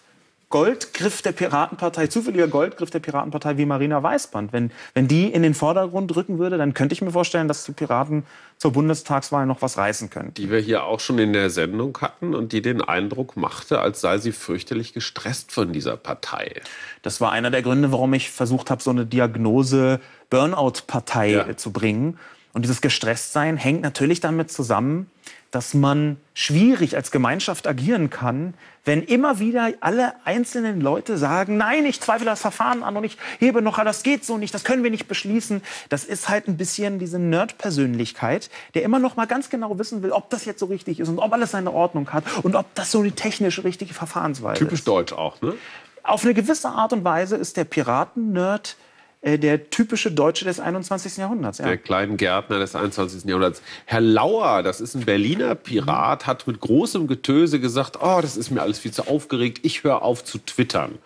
Goldgriff 0.52 1.22
der 1.22 1.32
Piratenpartei, 1.32 2.08
zufälliger 2.08 2.46
Goldgriff 2.46 2.90
der 2.90 2.98
Piratenpartei 3.00 3.56
wie 3.56 3.64
Marina 3.64 4.02
Weißband. 4.02 4.52
Wenn, 4.52 4.70
wenn 4.92 5.08
die 5.08 5.32
in 5.32 5.42
den 5.42 5.54
Vordergrund 5.54 6.14
rücken 6.14 6.38
würde, 6.38 6.58
dann 6.58 6.74
könnte 6.74 6.92
ich 6.92 7.00
mir 7.00 7.10
vorstellen, 7.10 7.48
dass 7.48 7.64
die 7.64 7.72
Piraten 7.72 8.24
zur 8.58 8.72
Bundestagswahl 8.72 9.46
noch 9.46 9.62
was 9.62 9.78
reißen 9.78 10.10
können. 10.10 10.34
Die 10.34 10.50
wir 10.50 10.60
hier 10.60 10.84
auch 10.84 11.00
schon 11.00 11.18
in 11.18 11.32
der 11.32 11.48
Sendung 11.48 11.96
hatten 12.02 12.34
und 12.34 12.52
die 12.52 12.60
den 12.60 12.82
Eindruck 12.82 13.34
machte, 13.36 13.80
als 13.80 14.02
sei 14.02 14.18
sie 14.18 14.32
fürchterlich 14.32 14.92
gestresst 14.92 15.52
von 15.52 15.72
dieser 15.72 15.96
Partei. 15.96 16.60
Das 17.00 17.22
war 17.22 17.32
einer 17.32 17.50
der 17.50 17.62
Gründe, 17.62 17.90
warum 17.90 18.12
ich 18.12 18.30
versucht 18.30 18.70
habe, 18.70 18.82
so 18.82 18.90
eine 18.90 19.06
Diagnose 19.06 20.00
Burnout-Partei 20.28 21.30
Ja. 21.32 21.56
zu 21.56 21.72
bringen. 21.72 22.18
Und 22.52 22.62
dieses 22.62 22.82
Gestresstsein 22.82 23.56
hängt 23.56 23.80
natürlich 23.80 24.20
damit 24.20 24.52
zusammen, 24.52 25.10
dass 25.52 25.74
man 25.74 26.16
schwierig 26.34 26.96
als 26.96 27.10
Gemeinschaft 27.10 27.68
agieren 27.68 28.08
kann, 28.08 28.54
wenn 28.84 29.02
immer 29.02 29.38
wieder 29.38 29.70
alle 29.80 30.14
einzelnen 30.24 30.80
Leute 30.80 31.18
sagen, 31.18 31.58
nein, 31.58 31.84
ich 31.84 32.00
zweifle 32.00 32.24
das 32.24 32.40
Verfahren 32.40 32.82
an 32.82 32.96
und 32.96 33.04
ich 33.04 33.18
hebe 33.38 33.60
noch, 33.62 33.78
das 33.84 34.02
geht 34.02 34.24
so 34.24 34.38
nicht, 34.38 34.52
das 34.54 34.64
können 34.64 34.82
wir 34.82 34.90
nicht 34.90 35.08
beschließen. 35.08 35.62
Das 35.90 36.04
ist 36.04 36.30
halt 36.30 36.48
ein 36.48 36.56
bisschen 36.56 36.98
diese 36.98 37.18
Nerd-Persönlichkeit, 37.18 38.50
der 38.74 38.82
immer 38.82 38.98
noch 38.98 39.14
mal 39.16 39.26
ganz 39.26 39.50
genau 39.50 39.78
wissen 39.78 40.02
will, 40.02 40.10
ob 40.10 40.30
das 40.30 40.46
jetzt 40.46 40.58
so 40.58 40.66
richtig 40.66 40.98
ist 40.98 41.08
und 41.10 41.18
ob 41.18 41.32
alles 41.32 41.50
seine 41.52 41.70
Ordnung 41.70 42.12
hat 42.12 42.24
und 42.42 42.56
ob 42.56 42.74
das 42.74 42.90
so 42.90 43.02
die 43.02 43.12
technisch 43.12 43.62
richtige 43.62 43.92
Verfahrensweise 43.92 44.58
Typisch 44.58 44.80
ist. 44.80 44.88
deutsch 44.88 45.12
auch, 45.12 45.40
ne? 45.42 45.54
Auf 46.02 46.24
eine 46.24 46.34
gewisse 46.34 46.68
Art 46.68 46.92
und 46.92 47.04
Weise 47.04 47.36
ist 47.36 47.56
der 47.56 47.64
Piraten-Nerd 47.64 48.76
der 49.24 49.70
typische 49.70 50.10
Deutsche 50.10 50.44
des 50.44 50.58
21. 50.58 51.16
Jahrhunderts. 51.16 51.58
Ja. 51.58 51.66
Der 51.66 51.78
kleinen 51.78 52.16
Gärtner 52.16 52.58
des 52.58 52.74
21. 52.74 53.24
Jahrhunderts. 53.24 53.62
Herr 53.86 54.00
Lauer, 54.00 54.62
das 54.62 54.80
ist 54.80 54.94
ein 54.94 55.04
Berliner 55.04 55.54
Pirat, 55.54 56.26
hat 56.26 56.46
mit 56.46 56.60
großem 56.60 57.06
Getöse 57.06 57.60
gesagt, 57.60 57.98
oh, 58.00 58.18
das 58.20 58.36
ist 58.36 58.50
mir 58.50 58.62
alles 58.62 58.80
viel 58.80 58.92
zu 58.92 59.06
aufgeregt, 59.06 59.60
ich 59.62 59.84
höre 59.84 60.02
auf 60.02 60.24
zu 60.24 60.38
twittern. 60.38 60.98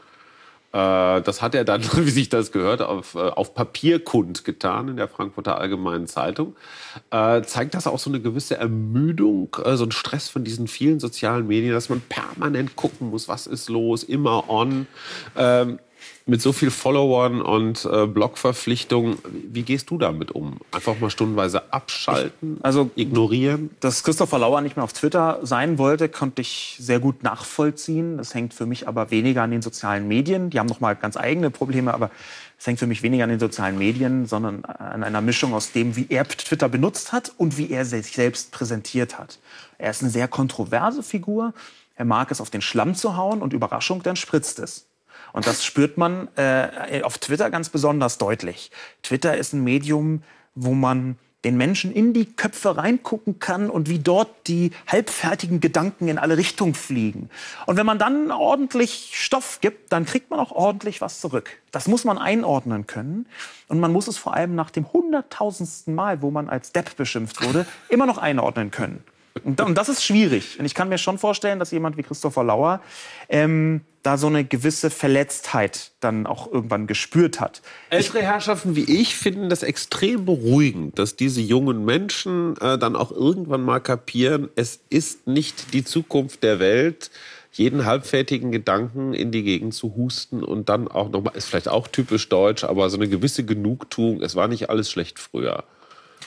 Äh, 0.73 1.21
Das 1.23 1.43
hat 1.43 1.55
er 1.55 1.65
dann, 1.65 1.83
wie 1.95 2.11
sich 2.11 2.29
das 2.29 2.53
gehört, 2.53 2.83
auf, 2.83 3.15
äh, 3.15 3.19
auf 3.19 3.55
Papier 3.55 4.03
kundgetan 4.03 4.89
in 4.89 4.97
der 4.97 5.09
Frankfurter 5.09 5.59
Allgemeinen 5.59 6.07
Zeitung. 6.07 6.57
Äh, 7.11 7.43
zeigt 7.43 7.75
das 7.75 7.87
auch 7.87 7.99
so 7.99 8.11
eine 8.11 8.21
gewisse 8.21 8.57
Ermüdung, 8.57 9.57
äh, 9.65 9.77
so 9.77 9.85
ein 9.85 9.93
Stress 9.93 10.29
von 10.29 10.45
diesen 10.45 10.69
vielen 10.69 11.01
sozialen 11.01 11.47
Medien, 11.47 11.73
dass 11.73 11.89
man 11.89 12.01
permanent 12.01 12.77
gucken 12.77 13.11
muss, 13.11 13.29
was 13.29 13.47
ist 13.47 13.69
los, 13.69 14.03
immer 14.03 14.51
on. 14.51 14.87
Ähm, 15.37 15.79
mit 16.29 16.43
so 16.43 16.53
viel 16.53 16.73
Followern 16.73 17.41
und 17.41 17.85
äh, 17.85 18.07
Blogverpflichtungen, 18.07 19.19
wie 19.49 19.63
gehst 19.63 19.91
du 19.91 19.97
damit 19.99 20.33
um? 20.33 20.59
Einfach 20.73 20.99
mal 20.99 21.09
stundenweise 21.09 21.73
abschalten, 21.73 22.59
also 22.63 22.91
ignorieren? 22.97 23.71
Dass 23.79 24.03
Christopher 24.03 24.41
Lauer 24.41 24.61
nicht 24.61 24.75
mehr 24.75 24.83
auf 24.83 24.93
Twitter 24.93 25.39
sein 25.43 25.79
wollte, 25.79 26.09
konnte 26.09 26.43
ich 26.43 26.77
sehr 26.81 26.99
gut 26.99 27.23
nachvollziehen. 27.23 28.19
Das 28.19 28.35
hängt 28.35 28.55
für 28.55 28.67
mich 28.67 28.89
aber 28.89 29.13
weniger 29.13 29.45
an 29.45 29.53
den 29.53 29.63
sozialen 29.63 30.09
Medien. 30.09 30.51
Die 30.51 30.59
haben 30.59 30.67
noch 30.67 30.81
mal 30.81 30.97
ganz 30.97 31.17
eigene 31.17 31.51
Probleme, 31.51 31.95
aber 31.95 32.11
es 32.59 32.67
hängt 32.67 32.81
für 32.81 32.89
mich 32.89 33.05
weniger 33.05 33.23
an 33.23 33.31
den 33.31 33.41
sozialen 33.41 33.79
Medien, 33.79 34.27
sondern 34.27 34.65
an 34.65 35.05
einer 35.05 35.21
Mischung 35.21 35.55
aus 35.55 35.71
dem, 35.71 35.95
wie 35.95 36.07
er 36.09 36.27
Twitter 36.27 36.69
benutzt 36.69 37.13
hat 37.13 37.33
und 37.37 37.57
wie 37.57 37.71
er 37.71 37.85
sich 37.85 38.13
selbst 38.13 38.51
präsentiert 38.51 39.17
hat. 39.17 39.39
Er 39.79 39.91
ist 39.91 40.03
eine 40.03 40.11
sehr 40.11 40.27
kontroverse 40.27 41.05
Figur. 41.05 41.55
Er 41.95 42.05
mag 42.05 42.33
es, 42.33 42.41
auf 42.41 42.51
den 42.51 42.63
Schlamm 42.63 42.97
zu 42.97 43.17
hauen 43.17 43.43
und 43.43 43.53
Überraschung, 43.53 44.03
dann 44.03 44.17
spritzt 44.17 44.59
es. 44.59 44.87
Und 45.37 45.47
das 45.47 45.63
spürt 45.67 45.99
man 45.99 46.29
äh, 46.37 47.03
auf 47.03 47.19
Twitter 47.19 47.51
ganz 47.51 47.69
besonders 47.69 48.17
deutlich. 48.17 48.71
Twitter 49.03 49.37
ist 49.37 49.53
ein 49.53 49.63
Medium, 49.63 50.23
wo 50.55 50.73
man 50.73 51.19
den 51.45 51.59
Menschen 51.59 51.93
in 51.93 52.15
die 52.15 52.25
Köpfe 52.25 52.79
reingucken 52.79 53.39
kann 53.39 53.69
und 53.69 53.91
wie 53.91 53.99
dort 53.99 54.31
die 54.47 54.71
halbfertigen 54.87 55.61
Gedanken 55.61 56.09
in 56.09 56.17
alle 56.17 56.39
Richtungen 56.39 56.73
fliegen. 56.73 57.29
Und 57.67 57.77
wenn 57.77 57.85
man 57.85 57.99
dann 57.99 58.31
ordentlich 58.31 59.11
Stoff 59.13 59.61
gibt, 59.61 59.93
dann 59.93 60.07
kriegt 60.07 60.31
man 60.31 60.41
auch 60.41 60.53
ordentlich 60.53 61.03
was 61.03 61.21
zurück. 61.21 61.51
Das 61.71 61.87
muss 61.87 62.05
man 62.05 62.17
einordnen 62.17 62.87
können. 62.87 63.27
Und 63.69 63.79
man 63.79 63.93
muss 63.93 64.09
es 64.09 64.17
vor 64.17 64.33
allem 64.33 64.55
nach 64.55 64.71
dem 64.71 64.91
hunderttausendsten 64.91 65.95
Mal, 65.95 66.23
wo 66.23 66.31
man 66.31 66.49
als 66.49 66.73
Depp 66.73 66.97
beschimpft 66.97 67.45
wurde, 67.47 67.67
immer 67.91 68.07
noch 68.07 68.17
einordnen 68.17 68.71
können. 68.71 69.05
Und, 69.45 69.61
und 69.61 69.75
das 69.77 69.89
ist 69.89 70.05
schwierig. 70.05 70.59
Und 70.59 70.65
ich 70.65 70.75
kann 70.75 70.89
mir 70.89 70.99
schon 70.99 71.19
vorstellen, 71.19 71.59
dass 71.59 71.71
jemand 71.71 71.97
wie 71.97 72.03
Christopher 72.03 72.45
Lauer 72.45 72.81
ähm, 73.29 73.83
da 74.03 74.17
so 74.17 74.29
eine 74.29 74.45
gewisse 74.45 74.91
Verletztheit 74.91 75.91
dann 76.01 76.27
auch 76.27 76.51
irgendwann 76.51 76.87
gespürt 76.87 77.41
hat. 77.41 77.61
Ältere 77.91 78.23
Herrschaften 78.23 78.77
wie 78.77 78.85
ich 78.85 79.17
finden 79.17 79.49
das 79.49 79.63
extrem 79.63 80.25
beruhigend, 80.25 80.99
dass 80.99 81.17
diese 81.17 81.41
jungen 81.41 81.85
Menschen 81.85 82.57
äh, 82.59 82.79
dann 82.79 82.95
auch 82.95 83.11
irgendwann 83.11 83.63
mal 83.63 83.81
kapieren, 83.81 84.49
es 84.55 84.81
ist 84.91 85.27
nicht 85.27 85.75
die 85.75 85.85
Zukunft 85.85 86.43
der 86.45 86.61
Welt, 86.61 87.11
jeden 87.53 87.87
halbfertigen 87.87 88.53
Gedanken 88.53 89.15
in 89.15 89.33
die 89.33 89.43
Gegend 89.43 89.75
zu 89.75 89.97
husten 89.97 90.45
und 90.45 90.69
dann 90.69 90.89
auch 90.89 91.09
nochmal, 91.09 91.35
ist 91.37 91.47
vielleicht 91.47 91.69
auch 91.69 91.89
typisch 91.89 92.29
deutsch, 92.29 92.65
aber 92.65 92.91
so 92.91 92.99
eine 92.99 93.09
gewisse 93.09 93.45
Genugtuung, 93.45 94.23
es 94.23 94.37
war 94.37 94.47
nicht 94.47 94.71
alles 94.71 94.91
schlecht 94.91 95.19
früher, 95.19 95.65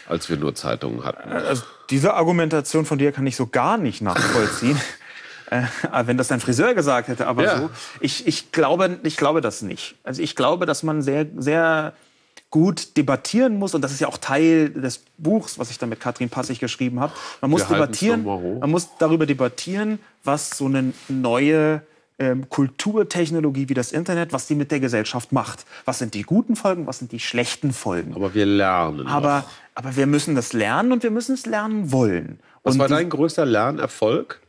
als 0.09 0.29
wir 0.29 0.37
nur 0.37 0.55
Zeitungen 0.55 1.03
hatten. 1.05 1.31
Also 1.31 1.63
diese 1.89 2.13
Argumentation 2.15 2.85
von 2.85 2.97
dir 2.97 3.11
kann 3.11 3.25
ich 3.25 3.35
so 3.35 3.47
gar 3.47 3.77
nicht 3.77 4.01
nachvollziehen. 4.01 4.79
Äh, 5.51 5.63
wenn 6.05 6.15
das 6.15 6.27
dein 6.27 6.39
Friseur 6.39 6.75
gesagt 6.75 7.07
hätte, 7.07 7.25
aber 7.25 7.43
Ja. 7.43 7.57
so. 7.57 7.69
Ich, 8.01 8.27
ich, 8.27 8.51
glaube, 8.51 8.99
ich 9.01 9.17
glaube 9.17 9.41
das 9.41 9.63
nicht. 9.63 9.95
Also 10.03 10.21
ich 10.21 10.35
glaube, 10.35 10.67
dass 10.67 10.83
man 10.83 11.01
sehr, 11.01 11.25
sehr 11.37 11.93
gut 12.51 12.95
debattieren 12.97 13.57
muss 13.57 13.73
und 13.73 13.81
das 13.81 13.91
ist 13.91 13.99
ja 13.99 14.07
auch 14.07 14.19
Teil 14.19 14.69
des 14.69 15.03
Buchs, 15.17 15.57
was 15.57 15.71
ich 15.71 15.79
da 15.79 15.87
mit 15.87 15.99
Katrin 15.99 16.29
Passig 16.29 16.59
geschrieben 16.59 16.99
habe. 16.99 17.13
Man 17.41 17.49
muss 17.49 17.67
Wir 17.67 17.77
debattieren, 17.77 18.23
man 18.23 18.69
muss 18.69 18.89
darüber 18.99 19.25
debattieren, 19.25 19.97
was 20.23 20.51
so 20.51 20.65
eine 20.65 20.93
neue 21.07 21.81
ähm, 22.19 22.49
Kulturtechnologie 22.49 23.69
wie 23.69 23.73
das 23.73 23.91
Internet, 23.91 24.33
was 24.33 24.47
die 24.47 24.55
mit 24.55 24.71
der 24.71 24.79
Gesellschaft 24.79 25.31
macht. 25.31 25.65
Was 25.85 25.99
sind 25.99 26.13
die 26.13 26.23
guten 26.23 26.55
Folgen, 26.55 26.85
was 26.85 26.99
sind 26.99 27.11
die 27.11 27.19
schlechten 27.19 27.73
Folgen? 27.73 28.13
Aber 28.13 28.33
wir 28.33 28.45
lernen. 28.45 29.07
Aber, 29.07 29.39
noch. 29.39 29.49
aber 29.75 29.95
wir 29.95 30.05
müssen 30.05 30.35
das 30.35 30.53
lernen 30.53 30.91
und 30.91 31.03
wir 31.03 31.11
müssen 31.11 31.33
es 31.33 31.45
lernen 31.45 31.91
wollen. 31.91 32.39
Was 32.63 32.75
und 32.75 32.79
war 32.79 32.87
dein 32.87 33.09
größter 33.09 33.45
Lernerfolg? 33.45 34.41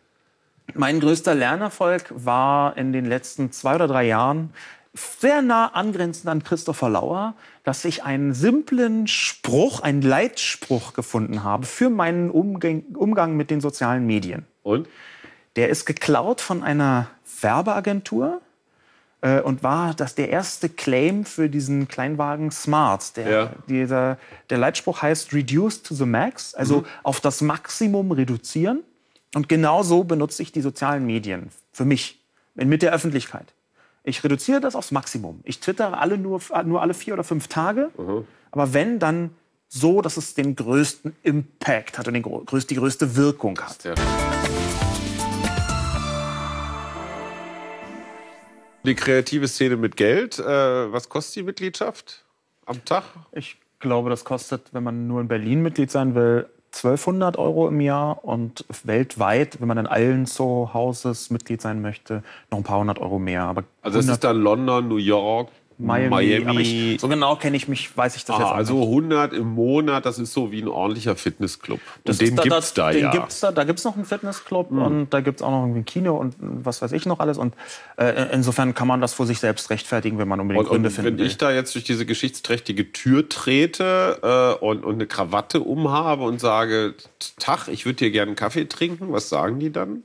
mein 0.75 1.01
größter 1.01 1.35
Lernerfolg 1.35 2.05
war 2.11 2.77
in 2.77 2.93
den 2.93 3.05
letzten 3.05 3.53
zwei 3.53 3.75
oder 3.75 3.89
drei 3.89 4.07
Jahren 4.07 4.53
sehr 4.93 5.41
nah 5.41 5.69
angrenzend 5.69 6.29
an 6.29 6.43
Christopher 6.43 6.91
Lauer, 6.91 7.35
dass 7.63 7.85
ich 7.85 8.03
einen 8.03 8.35
simplen 8.35 9.07
Spruch, 9.07 9.81
einen 9.81 10.03
Leitspruch 10.03 10.95
gefunden 10.95 11.45
habe 11.45 11.67
für 11.67 11.91
meinen 11.91 12.31
Umgang, 12.31 12.83
Umgang 12.95 13.37
mit 13.37 13.51
den 13.51 13.61
sozialen 13.61 14.07
Medien. 14.07 14.47
Und? 14.63 14.89
Der 15.57 15.69
ist 15.69 15.85
geklaut 15.85 16.41
von 16.41 16.63
einer 16.63 17.09
Werbeagentur 17.41 18.41
äh, 19.21 19.41
und 19.41 19.63
war 19.63 19.95
das 19.95 20.15
der 20.15 20.31
erste 20.31 20.69
Claim 20.69 21.25
für 21.25 21.49
diesen 21.49 21.89
Kleinwagen 21.89 22.51
Smart. 22.51 23.17
Der, 23.17 23.29
Ja. 23.31 23.53
dieser, 23.69 24.19
der 24.49 24.59
Leitspruch 24.59 25.03
heißt 25.03 25.33
Reduce 25.33 25.83
to 25.83 25.95
the 25.95 26.07
Max, 26.07 26.55
also 26.55 26.85
auf 27.03 27.21
das 27.21 27.41
Maximum 27.41 28.13
reduzieren. 28.13 28.81
Und 29.35 29.49
genau 29.49 29.83
so 29.83 30.05
benutze 30.05 30.43
ich 30.43 30.53
die 30.53 30.61
sozialen 30.61 31.07
Medien 31.07 31.51
für 31.73 31.85
mich, 31.85 32.19
mit 32.55 32.83
der 32.83 32.93
Öffentlichkeit. 32.93 33.53
Ich 34.03 34.25
reduziere 34.25 34.61
das 34.61 34.75
aufs 34.75 34.91
Maximum. 34.91 35.41
Ich 35.45 35.61
twittere 35.61 35.99
alle 35.99 36.19
nur, 36.19 36.41
nur 36.65 36.83
alle 36.83 36.95
vier 36.95 37.15
oder 37.15 37.23
fünf 37.25 37.47
Tage. 37.49 37.91
Aber 38.51 38.73
wenn, 38.73 38.99
dann 38.99 39.31
so, 39.69 40.03
dass 40.03 40.17
es 40.17 40.35
den 40.35 40.57
größten 40.57 41.15
Impact 41.23 41.97
hat 41.99 42.09
und 42.09 42.15
den, 42.15 42.25
die 42.25 42.75
größte 42.75 43.15
Wirkung 43.15 43.61
hat. 43.61 43.85
Ja. 43.85 43.95
Die 48.85 48.95
kreative 48.95 49.47
Szene 49.47 49.77
mit 49.77 49.97
Geld, 49.97 50.39
äh, 50.39 50.43
was 50.93 51.09
kostet 51.09 51.37
die 51.37 51.43
Mitgliedschaft 51.43 52.25
am 52.65 52.83
Tag? 52.85 53.05
Ich 53.33 53.59
glaube, 53.79 54.09
das 54.09 54.25
kostet, 54.25 54.73
wenn 54.73 54.83
man 54.83 55.07
nur 55.07 55.21
in 55.21 55.29
Berlin 55.29 55.63
Mitglied 55.63 55.91
sein 55.91 56.15
will, 56.15 56.49
1200 56.73 57.37
Euro 57.37 57.69
im 57.69 57.81
Jahr 57.81 58.25
und 58.25 58.65
weltweit, 58.85 59.61
wenn 59.61 59.69
man 59.69 59.77
in 59.77 59.87
allen 59.87 60.25
so 60.25 60.71
Houses 60.73 61.31
Mitglied 61.31 61.61
sein 61.61 61.83
möchte, 61.83 62.23
noch 62.51 62.59
ein 62.59 62.65
paar 62.65 62.79
hundert 62.79 63.01
Euro 63.01 63.19
mehr. 63.19 63.43
Aber 63.43 63.65
Also 63.83 63.99
das 63.99 64.07
100 64.07 64.15
ist 64.15 64.25
dann 64.25 64.41
London, 64.41 64.89
New 64.89 64.97
York, 64.97 65.49
Miami. 65.81 66.41
Miami. 66.41 66.63
Ich, 66.95 67.01
so 67.01 67.09
genau 67.09 67.37
kenne 67.37 67.57
ich 67.57 67.69
mich, 67.69 67.97
weiß 67.97 68.17
ich 68.17 68.25
das 68.25 68.37
Ah, 68.37 68.39
jetzt 68.39 68.49
auch 68.49 68.55
also 68.55 68.75
nicht. 68.75 68.89
100 68.89 69.33
im 69.33 69.49
Monat, 69.55 70.07
das 70.07 70.19
ist 70.19 70.33
so 70.33 70.53
wie 70.53 70.61
ein 70.63 70.69
ordentlicher 70.69 71.17
Fitnessclub. 71.17 71.81
Das 72.05 72.19
und 72.19 72.27
den 72.29 72.37
ist 72.37 72.43
gibt's 72.43 72.75
da, 72.75 72.91
den 72.93 73.03
ja. 73.03 73.11
Gibt's 73.11 73.41
da 73.41 73.53
da 73.53 73.65
gibt's 73.65 73.85
noch 73.85 73.97
einen 73.97 74.05
Fitnessclub 74.05 74.71
und 74.71 75.09
da 75.11 75.21
gibt's 75.21 75.43
auch 75.43 75.51
noch 75.51 75.63
irgendwie 75.63 75.81
ein 75.81 75.85
Kino 75.85 76.17
und 76.17 76.35
was 76.39 76.83
weiß 76.83 76.93
ich 76.93 77.07
noch 77.07 77.19
alles. 77.21 77.39
Und 77.39 77.55
äh, 77.97 78.29
insofern 78.33 78.75
kann 78.75 78.89
man 78.89 79.01
das 79.01 79.15
vor 79.15 79.27
sich 79.27 79.39
selbst 79.41 79.71
rechtfertigen, 79.71 80.19
wenn 80.19 80.29
man 80.29 80.41
unbedingt 80.41 80.65
Und, 80.67 80.71
Gründe 80.71 80.89
und 80.89 80.95
finden 80.95 81.13
wenn 81.13 81.19
will. 81.19 81.27
ich 81.27 81.39
da 81.39 81.51
jetzt 81.53 81.75
durch 81.75 81.85
diese 81.85 82.07
geschichtsträchtige 82.07 82.93
Tür 82.93 83.29
trete 83.29 84.19
äh, 84.61 84.65
und, 84.65 84.85
und 84.85 84.95
eine 84.95 85.07
Krawatte 85.07 85.61
umhabe 85.61 86.25
und 86.25 86.41
sage, 86.41 86.95
Tag, 87.39 87.69
ich 87.69 87.87
würde 87.87 87.99
hier 88.01 88.11
gerne 88.11 88.31
einen 88.31 88.37
Kaffee 88.37 88.67
trinken, 88.67 89.13
was 89.13 89.29
sagen 89.29 89.59
die 89.59 89.71
dann? 89.73 90.03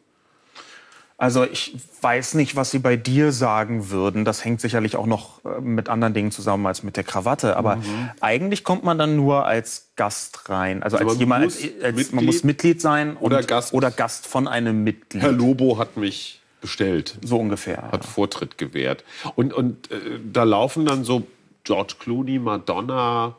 Also 1.18 1.46
ich 1.46 1.74
weiß 2.02 2.34
nicht, 2.34 2.58
was 2.58 2.72
sie 2.72 2.80
bei 2.80 2.98
dir 2.98 3.32
sagen 3.32 3.90
würden. 3.90 4.26
Das 4.26 4.44
hängt 4.44 4.60
sicherlich 4.60 4.98
auch 4.98 5.06
noch 5.06 5.44
äh, 5.46 5.62
mit 5.62 5.88
anderen 5.88 6.14
Dingen 6.14 6.32
zusammen 6.32 6.66
als 6.68 6.84
mit 6.84 6.98
der 6.98 7.06
Krawatte. 7.06 7.56
Aber 7.56 7.78
Mhm. 7.78 8.10
eigentlich 8.20 8.64
kommt 8.66 8.84
man 8.84 8.98
dann 8.98 9.16
nur 9.16 9.46
als 9.46 9.88
Gast 9.96 10.50
rein. 10.50 10.84
Also, 10.84 10.98
Also 10.98 11.08
als 11.08 11.14
man 11.16 11.20
jemand, 11.20 11.46
muss 11.46 11.56
als, 11.56 11.84
als, 11.84 11.96
Mitglied 11.96 12.14
man 12.16 12.26
muss 12.26 12.44
Mitglied 12.44 12.82
sein 12.82 13.16
oder 13.18 13.38
und, 13.38 13.48
Gast. 13.48 13.74
oder 13.74 13.92
Gast 13.92 14.28
von 14.28 14.48
einem 14.50 14.84
Mitglied. 14.84 15.24
Herr 15.24 15.32
Lobo 15.32 15.78
hat 15.78 15.96
mich 15.96 16.42
bestellt, 16.60 17.18
So 17.24 17.38
ungefähr. 17.38 17.92
hat 17.94 18.04
Vortritt 18.04 18.58
gewährt. 18.58 19.06
Und, 19.36 19.54
und 19.54 19.90
äh, 19.92 20.20
da 20.34 20.44
laufen 20.44 20.86
dann 20.86 21.06
so 21.06 21.26
George 21.64 21.94
Clooney, 22.00 22.40
Madonna, 22.40 23.36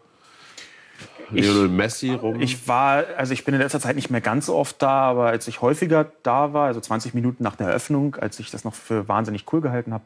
Lionel 1.30 1.68
Messi 1.68 2.12
rum. 2.12 2.40
Ich 2.40 2.68
war, 2.68 3.04
also 3.16 3.32
ich 3.32 3.44
bin 3.44 3.54
in 3.54 3.60
letzter 3.60 3.80
Zeit 3.80 3.96
nicht 3.96 4.10
mehr 4.10 4.20
ganz 4.20 4.46
so 4.46 4.54
oft 4.54 4.80
da, 4.80 4.90
aber 4.90 5.26
als 5.26 5.48
ich 5.48 5.60
häufiger 5.60 6.06
da 6.22 6.52
war, 6.52 6.66
also 6.66 6.80
20 6.80 7.14
Minuten 7.14 7.42
nach 7.42 7.56
der 7.56 7.68
Eröffnung, 7.68 8.16
als 8.16 8.38
ich 8.38 8.50
das 8.50 8.64
noch 8.64 8.74
für 8.74 9.08
wahnsinnig 9.08 9.44
cool 9.52 9.60
gehalten 9.60 9.92
habe, 9.92 10.04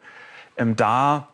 ähm, 0.56 0.76
da 0.76 1.28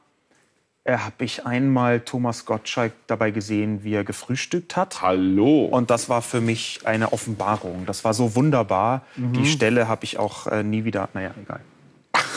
äh, 0.85 0.99
habe 0.99 1.25
ich 1.25 1.47
einmal 1.47 2.01
Thomas 2.01 2.45
Gottschalk 2.45 2.93
dabei 3.07 3.31
gesehen, 3.31 3.85
wie 3.85 3.95
er 3.95 4.05
gefrühstückt 4.05 4.77
hat. 4.77 5.03
Hallo. 5.03 5.65
Und 5.65 5.91
das 5.91 6.09
war 6.09 6.23
für 6.23 6.41
mich 6.41 6.81
eine 6.85 7.13
Offenbarung. 7.13 7.87
Das 7.87 8.05
war 8.05 8.15
so 8.15 8.35
wunderbar. 8.35 9.03
Die 9.17 9.47
Stelle 9.47 9.89
habe 9.89 10.05
ich 10.05 10.19
auch 10.19 10.47
äh, 10.47 10.63
nie 10.63 10.85
wieder. 10.85 11.09
Naja, 11.13 11.31
egal. 11.43 11.61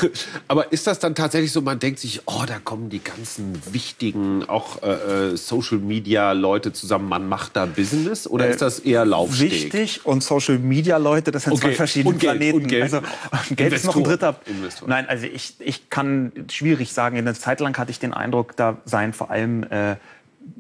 Aber 0.48 0.72
ist 0.72 0.88
das 0.88 1.00
dann 1.00 1.16
tatsächlich 1.16 1.52
so, 1.52 1.62
man 1.62 1.80
denkt 1.80 2.00
sich, 2.00 2.22
oh, 2.26 2.44
da 2.48 2.60
kommen 2.60 2.90
die 2.90 3.00
ganzen 3.04 3.60
wichtigen, 3.72 4.44
auch 4.48 4.82
äh, 4.84 5.32
äh, 5.34 5.38
Social-Media-Leute 5.38 6.74
zusammen, 6.74 7.10
man 7.10 7.28
macht 7.28 7.56
da 7.56 7.66
Business? 7.66 8.28
Oder 8.28 8.48
Äh, 8.48 8.52
ist 8.52 8.62
das 8.62 8.80
eher 8.80 9.06
Laufsteg? 9.06 9.52
Wichtig 9.52 10.06
und 10.06 10.24
Social 10.24 10.60
Media 10.60 10.98
Leute, 10.98 11.32
das 11.32 11.44
sind 11.44 11.54
Okay, 11.54 11.68
zwei 11.70 11.74
verschiedene 11.76 12.14
und 12.14 12.20
Geld, 12.20 12.38
Planeten. 12.40 12.58
und 12.64 12.68
Geld 12.68 12.84
also 12.84 13.02
noch. 13.02 13.46
Geld 13.56 13.74
ist 13.74 13.86
noch 13.86 13.96
ein 13.96 14.04
dritter. 14.04 14.36
Investoren. 14.46 14.90
Nein, 14.90 15.08
also 15.10 15.26
ich, 15.26 15.56
ich 15.60 15.90
kann 15.90 16.32
schwierig 16.52 16.94
sagen. 16.94 17.18
Eine 17.18 17.34
Zeit 17.34 17.60
lang 17.60 17.78
hatte 17.78 17.92
ich 17.92 18.00
den 18.00 18.14
Eindruck, 18.14 18.56
da 18.56 18.78
seien 18.86 19.14
vor 19.14 19.30
allem 19.32 19.64
äh, 19.64 19.96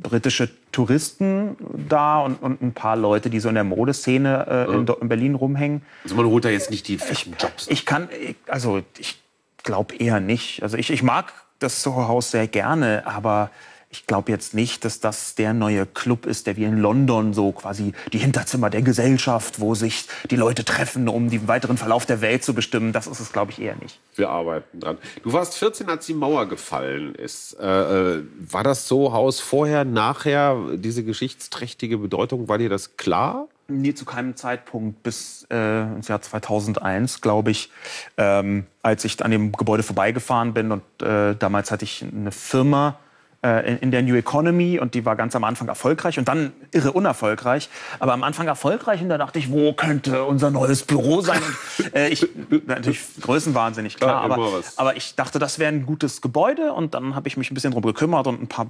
britische 0.01 0.49
Touristen 0.71 1.55
da 1.89 2.19
und, 2.21 2.35
und 2.43 2.61
ein 2.61 2.73
paar 2.73 2.95
Leute, 2.95 3.29
die 3.29 3.39
so 3.39 3.49
in 3.49 3.55
der 3.55 3.63
Modeszene 3.63 4.67
äh, 4.69 4.73
in, 4.73 4.87
in 5.01 5.09
Berlin 5.09 5.35
rumhängen. 5.35 5.81
Also 6.03 6.15
man 6.15 6.25
holt 6.25 6.45
da 6.45 6.49
jetzt 6.49 6.69
nicht 6.69 6.87
die 6.87 6.95
Jobs. 7.39 7.67
Ich 7.69 7.85
kann, 7.85 8.07
ich- 8.21 8.35
also 8.47 8.81
ich 8.99 9.17
glaube 9.63 9.95
eher 9.95 10.19
nicht. 10.19 10.63
Also 10.63 10.77
ich, 10.77 10.89
ich 10.89 11.03
mag 11.03 11.33
das 11.59 11.83
Soho-Haus 11.83 12.31
sehr 12.31 12.47
gerne, 12.47 13.03
aber 13.05 13.51
ich 13.91 14.05
glaube 14.05 14.31
jetzt 14.31 14.53
nicht, 14.53 14.85
dass 14.85 14.99
das 14.99 15.33
der 15.33 15.53
neue 15.53 15.87
Club 15.87 16.27
ist, 16.27 16.45
der 16.45 16.57
wie 16.57 16.63
in 16.63 16.77
London 16.77 17.33
so 17.33 17.51
quasi 17.51 17.93
die 18.13 18.19
Hinterzimmer 18.19 18.69
der 18.69 18.83
Gesellschaft, 18.83 19.59
wo 19.59 19.73
sich 19.73 20.05
die 20.29 20.35
Leute 20.35 20.63
treffen, 20.63 21.09
um 21.09 21.31
den 21.31 21.47
weiteren 21.47 21.77
Verlauf 21.77 22.05
der 22.05 22.21
Welt 22.21 22.43
zu 22.43 22.53
bestimmen. 22.53 22.93
Das 22.93 23.07
ist 23.07 23.19
es, 23.19 23.33
glaube 23.33 23.51
ich, 23.51 23.59
eher 23.59 23.75
nicht. 23.77 23.99
Wir 24.15 24.29
arbeiten 24.29 24.79
dran. 24.79 24.99
Du 25.23 25.33
warst 25.33 25.55
14, 25.55 25.89
als 25.89 26.05
die 26.05 26.13
Mauer 26.13 26.47
gefallen 26.47 27.15
ist. 27.15 27.53
Äh, 27.59 28.17
äh, 28.17 28.23
war 28.39 28.63
das 28.63 28.87
so 28.87 29.11
Haus 29.11 29.39
vorher, 29.39 29.85
nachher, 29.85 30.55
diese 30.75 31.03
geschichtsträchtige 31.03 31.97
Bedeutung, 31.97 32.47
war 32.47 32.59
dir 32.59 32.69
das 32.69 32.95
klar? 32.95 33.47
Nie 33.69 33.93
zu 33.93 34.05
keinem 34.05 34.35
Zeitpunkt 34.35 35.03
bis 35.03 35.47
äh, 35.49 35.83
ins 35.95 36.07
Jahr 36.07 36.21
2001, 36.21 37.21
glaube 37.21 37.51
ich, 37.51 37.71
ähm, 38.17 38.65
als 38.81 39.05
ich 39.05 39.23
an 39.23 39.31
dem 39.31 39.51
Gebäude 39.51 39.83
vorbeigefahren 39.83 40.53
bin. 40.53 40.71
Und 40.71 40.83
äh, 41.01 41.35
damals 41.35 41.71
hatte 41.71 41.85
ich 41.85 42.03
eine 42.03 42.31
Firma 42.31 42.97
äh, 43.41 43.71
in, 43.71 43.77
in 43.77 43.91
der 43.91 44.01
New 44.01 44.15
Economy 44.15 44.79
und 44.79 44.95
die 44.95 45.05
war 45.05 45.15
ganz 45.15 45.35
am 45.35 45.45
Anfang 45.45 45.69
erfolgreich 45.69 46.19
und 46.19 46.27
dann 46.27 46.51
irre 46.71 46.91
unerfolgreich. 46.91 47.69
Aber 47.99 48.13
am 48.13 48.23
Anfang 48.23 48.47
erfolgreich 48.47 49.01
und 49.01 49.09
da 49.09 49.17
dachte 49.17 49.39
ich, 49.39 49.49
wo 49.49 49.71
könnte 49.73 50.25
unser 50.25 50.51
neues 50.51 50.83
Büro 50.83 51.21
sein? 51.21 51.41
Und, 51.77 51.95
äh, 51.95 52.09
ich, 52.09 52.27
natürlich 52.65 52.99
größenwahnsinnig, 53.21 53.95
klar. 53.95 54.25
Immer 54.25 54.35
aber, 54.35 54.61
aber 54.75 54.97
ich 54.97 55.15
dachte, 55.15 55.39
das 55.39 55.57
wäre 55.57 55.71
ein 55.71 55.85
gutes 55.85 56.21
Gebäude 56.21 56.73
und 56.73 56.93
dann 56.93 57.15
habe 57.15 57.27
ich 57.29 57.37
mich 57.37 57.49
ein 57.49 57.53
bisschen 57.53 57.71
drum 57.71 57.83
gekümmert 57.83 58.27
und 58.27 58.41
ein 58.41 58.47
paar 58.47 58.67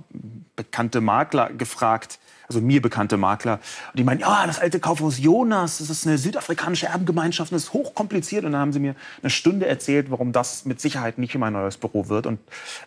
bekannte 0.60 1.00
Makler 1.00 1.52
gefragt, 1.58 2.20
also 2.50 2.60
mir 2.60 2.82
bekannte 2.82 3.16
Makler. 3.16 3.60
Und 3.94 4.00
die 4.00 4.04
meinen, 4.04 4.20
ja, 4.20 4.46
das 4.46 4.60
alte 4.60 4.82
Kaufhaus 4.82 5.18
Jonas, 5.20 5.78
das 5.78 5.90
ist 5.90 6.06
eine 6.06 6.18
südafrikanische 6.18 6.88
Erbengemeinschaft, 6.88 7.54
das 7.54 7.64
ist 7.64 7.74
hochkompliziert. 7.74 8.44
Und 8.44 8.52
dann 8.52 8.62
haben 8.62 8.74
sie 8.74 8.80
mir 8.80 8.96
eine 9.22 9.30
Stunde 9.30 9.68
erzählt, 9.68 10.12
warum 10.12 10.34
das 10.34 10.66
mit 10.66 10.82
Sicherheit 10.82 11.18
nicht 11.18 11.34
mein 11.36 11.54
neues 11.54 11.78
Büro 11.78 12.10
wird. 12.10 12.26
Und 12.26 12.40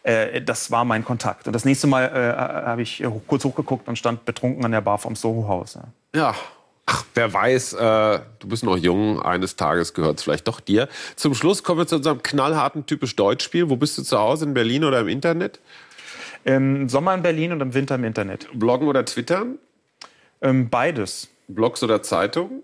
äh, 0.03 0.43
das 0.43 0.70
war 0.70 0.85
mein 0.85 1.03
Kontakt. 1.03 1.47
Und 1.47 1.55
das 1.55 1.64
nächste 1.64 1.87
Mal 1.87 2.05
äh, 2.05 2.66
habe 2.66 2.83
ich 2.83 3.03
äh, 3.03 3.09
kurz 3.27 3.45
hochgeguckt 3.45 3.89
und 3.89 3.97
stand 3.97 4.27
betrunken 4.27 4.64
an 4.66 4.73
der 4.73 4.83
Bar 4.83 4.99
vom 4.99 5.16
Soho-Haus. 5.16 5.75
Ja. 5.75 5.85
Ja. 6.14 6.35
Ach, 6.85 7.05
wer 7.14 7.33
weiß, 7.33 7.75
äh, 7.75 8.20
du 8.41 8.49
bist 8.49 8.64
noch 8.64 8.77
jung, 8.77 9.23
eines 9.23 9.55
Tages 9.55 9.95
gehört 9.95 10.18
es 10.18 10.25
vielleicht 10.25 10.49
doch 10.49 10.59
dir. 10.59 10.89
Zum 11.14 11.33
Schluss 11.33 11.62
kommen 11.62 11.79
wir 11.79 11.87
zu 11.87 11.97
unserem 11.97 12.23
knallharten 12.23 12.85
typisch 12.87 13.14
Deutschspiel. 13.14 13.70
Wo 13.70 13.77
bist 13.77 13.97
du 13.97 14.03
zu 14.03 14.18
Hause, 14.18 14.47
in 14.47 14.55
Berlin 14.55 14.83
oder 14.83 14.99
im 14.99 15.09
Internet? 15.09 15.61
Im 16.45 16.88
Sommer 16.88 17.14
in 17.14 17.22
Berlin 17.22 17.53
und 17.53 17.61
im 17.61 17.74
Winter 17.74 17.95
im 17.95 18.05
Internet. 18.05 18.49
Bloggen 18.53 18.88
oder 18.88 19.05
Twittern? 19.05 19.59
Ähm, 20.40 20.68
beides. 20.68 21.28
Blogs 21.49 21.82
oder 21.82 22.03
Zeitung? 22.03 22.62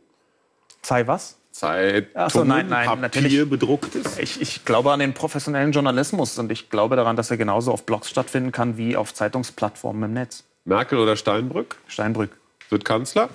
Sei 0.82 1.06
was? 1.06 1.36
Zeitung, 1.52 2.08
Ach 2.14 2.30
so, 2.30 2.44
nein, 2.44 2.68
nein, 2.68 2.86
Papier 2.86 3.00
natürlich. 3.02 3.48
bedrucktes? 3.50 4.18
Ich, 4.18 4.40
ich 4.40 4.64
glaube 4.64 4.92
an 4.92 5.00
den 5.00 5.12
professionellen 5.12 5.72
Journalismus 5.72 6.38
und 6.38 6.52
ich 6.52 6.70
glaube 6.70 6.96
daran, 6.96 7.16
dass 7.16 7.30
er 7.30 7.36
genauso 7.36 7.72
auf 7.72 7.84
Blogs 7.84 8.08
stattfinden 8.10 8.52
kann 8.52 8.76
wie 8.76 8.96
auf 8.96 9.12
Zeitungsplattformen 9.14 10.04
im 10.04 10.12
Netz. 10.12 10.44
Merkel 10.64 10.98
oder 10.98 11.16
Steinbrück? 11.16 11.76
Steinbrück. 11.88 12.30
Wird 12.68 12.84
Kanzler? 12.84 13.28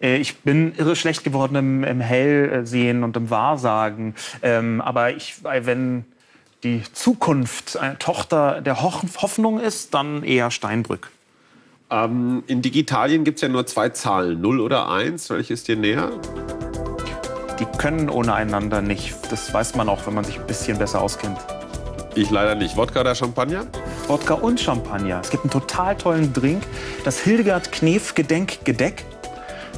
Äh, 0.00 0.16
Ich 0.16 0.38
bin 0.38 0.74
irre 0.76 0.96
schlecht 0.96 1.24
geworden 1.24 1.56
im, 1.56 1.84
im 1.84 2.00
Hellsehen 2.00 3.02
und 3.02 3.16
im 3.16 3.30
Wahrsagen. 3.30 4.14
Ähm, 4.42 4.80
aber 4.80 5.14
ich, 5.14 5.42
weil 5.42 5.64
wenn 5.64 6.04
die 6.62 6.82
Zukunft 6.92 7.76
eine 7.76 7.98
Tochter 7.98 8.60
der 8.60 8.82
Hoffnung 8.82 9.60
ist, 9.60 9.94
dann 9.94 10.22
eher 10.22 10.50
Steinbrück. 10.50 11.10
Ähm, 11.90 12.42
in 12.46 12.62
Digitalien 12.62 13.24
gibt 13.24 13.36
es 13.36 13.42
ja 13.42 13.48
nur 13.48 13.66
zwei 13.66 13.90
Zahlen, 13.90 14.40
0 14.40 14.60
oder 14.60 14.90
1. 14.90 15.30
Welche 15.30 15.54
ist 15.54 15.68
dir 15.68 15.76
näher? 15.76 16.10
Die 17.60 17.64
können 17.78 18.10
ohne 18.10 18.34
einander 18.34 18.82
nicht. 18.82 19.14
Das 19.30 19.52
weiß 19.52 19.76
man 19.76 19.88
auch, 19.88 20.06
wenn 20.06 20.14
man 20.14 20.24
sich 20.24 20.38
ein 20.38 20.46
bisschen 20.46 20.78
besser 20.78 21.00
auskennt. 21.00 21.38
Ich 22.14 22.30
leider 22.30 22.54
nicht. 22.54 22.76
Wodka 22.76 23.00
oder 23.00 23.14
Champagner? 23.14 23.66
Wodka 24.08 24.34
und 24.34 24.58
Champagner. 24.58 25.20
Es 25.22 25.30
gibt 25.30 25.44
einen 25.44 25.50
total 25.50 25.96
tollen 25.96 26.32
Drink, 26.32 26.62
das 27.04 27.20
Hildegard 27.20 27.72
Knef 27.72 28.14
Gedenk 28.14 28.64
Gedeck. 28.64 29.04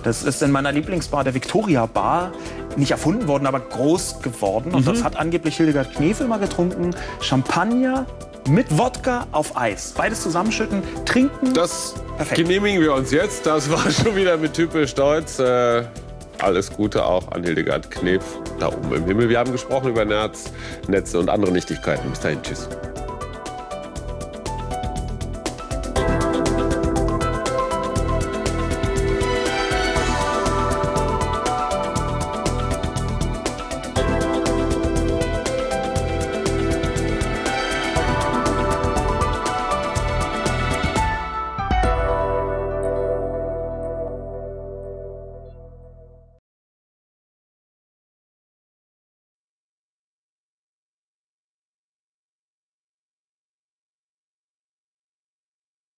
Das 0.08 0.22
ist 0.22 0.42
in 0.42 0.50
meiner 0.50 0.72
Lieblingsbar, 0.72 1.22
der 1.22 1.34
Victoria 1.34 1.84
Bar, 1.84 2.32
nicht 2.76 2.92
erfunden 2.92 3.28
worden, 3.28 3.46
aber 3.46 3.60
groß 3.60 4.22
geworden. 4.22 4.72
Und 4.72 4.86
das 4.86 5.04
hat 5.04 5.16
angeblich 5.18 5.58
Hildegard 5.58 5.92
Knef 5.92 6.22
immer 6.22 6.38
getrunken. 6.38 6.94
Champagner 7.20 8.06
mit 8.48 8.78
Wodka 8.78 9.26
auf 9.32 9.54
Eis. 9.58 9.92
Beides 9.94 10.22
zusammenschütten, 10.22 10.82
trinken. 11.04 11.52
Das 11.52 11.94
Perfekt. 12.16 12.40
genehmigen 12.40 12.80
wir 12.80 12.94
uns 12.94 13.10
jetzt. 13.10 13.44
Das 13.44 13.70
war 13.70 13.90
schon 13.90 14.16
wieder 14.16 14.38
mit 14.38 14.54
typisch 14.54 14.94
Deutsch. 14.94 15.38
Äh, 15.40 15.84
alles 16.38 16.72
Gute 16.72 17.04
auch 17.04 17.30
an 17.32 17.44
Hildegard 17.44 17.90
Knef 17.90 18.24
da 18.58 18.68
oben 18.68 18.94
im 18.94 19.04
Himmel. 19.04 19.28
Wir 19.28 19.38
haben 19.38 19.52
gesprochen 19.52 19.90
über 19.90 20.06
Nerz, 20.06 20.50
Netze 20.86 21.18
und 21.18 21.28
andere 21.28 21.52
Nichtigkeiten. 21.52 22.08
Bis 22.08 22.20
dahin, 22.20 22.42
tschüss. 22.42 22.66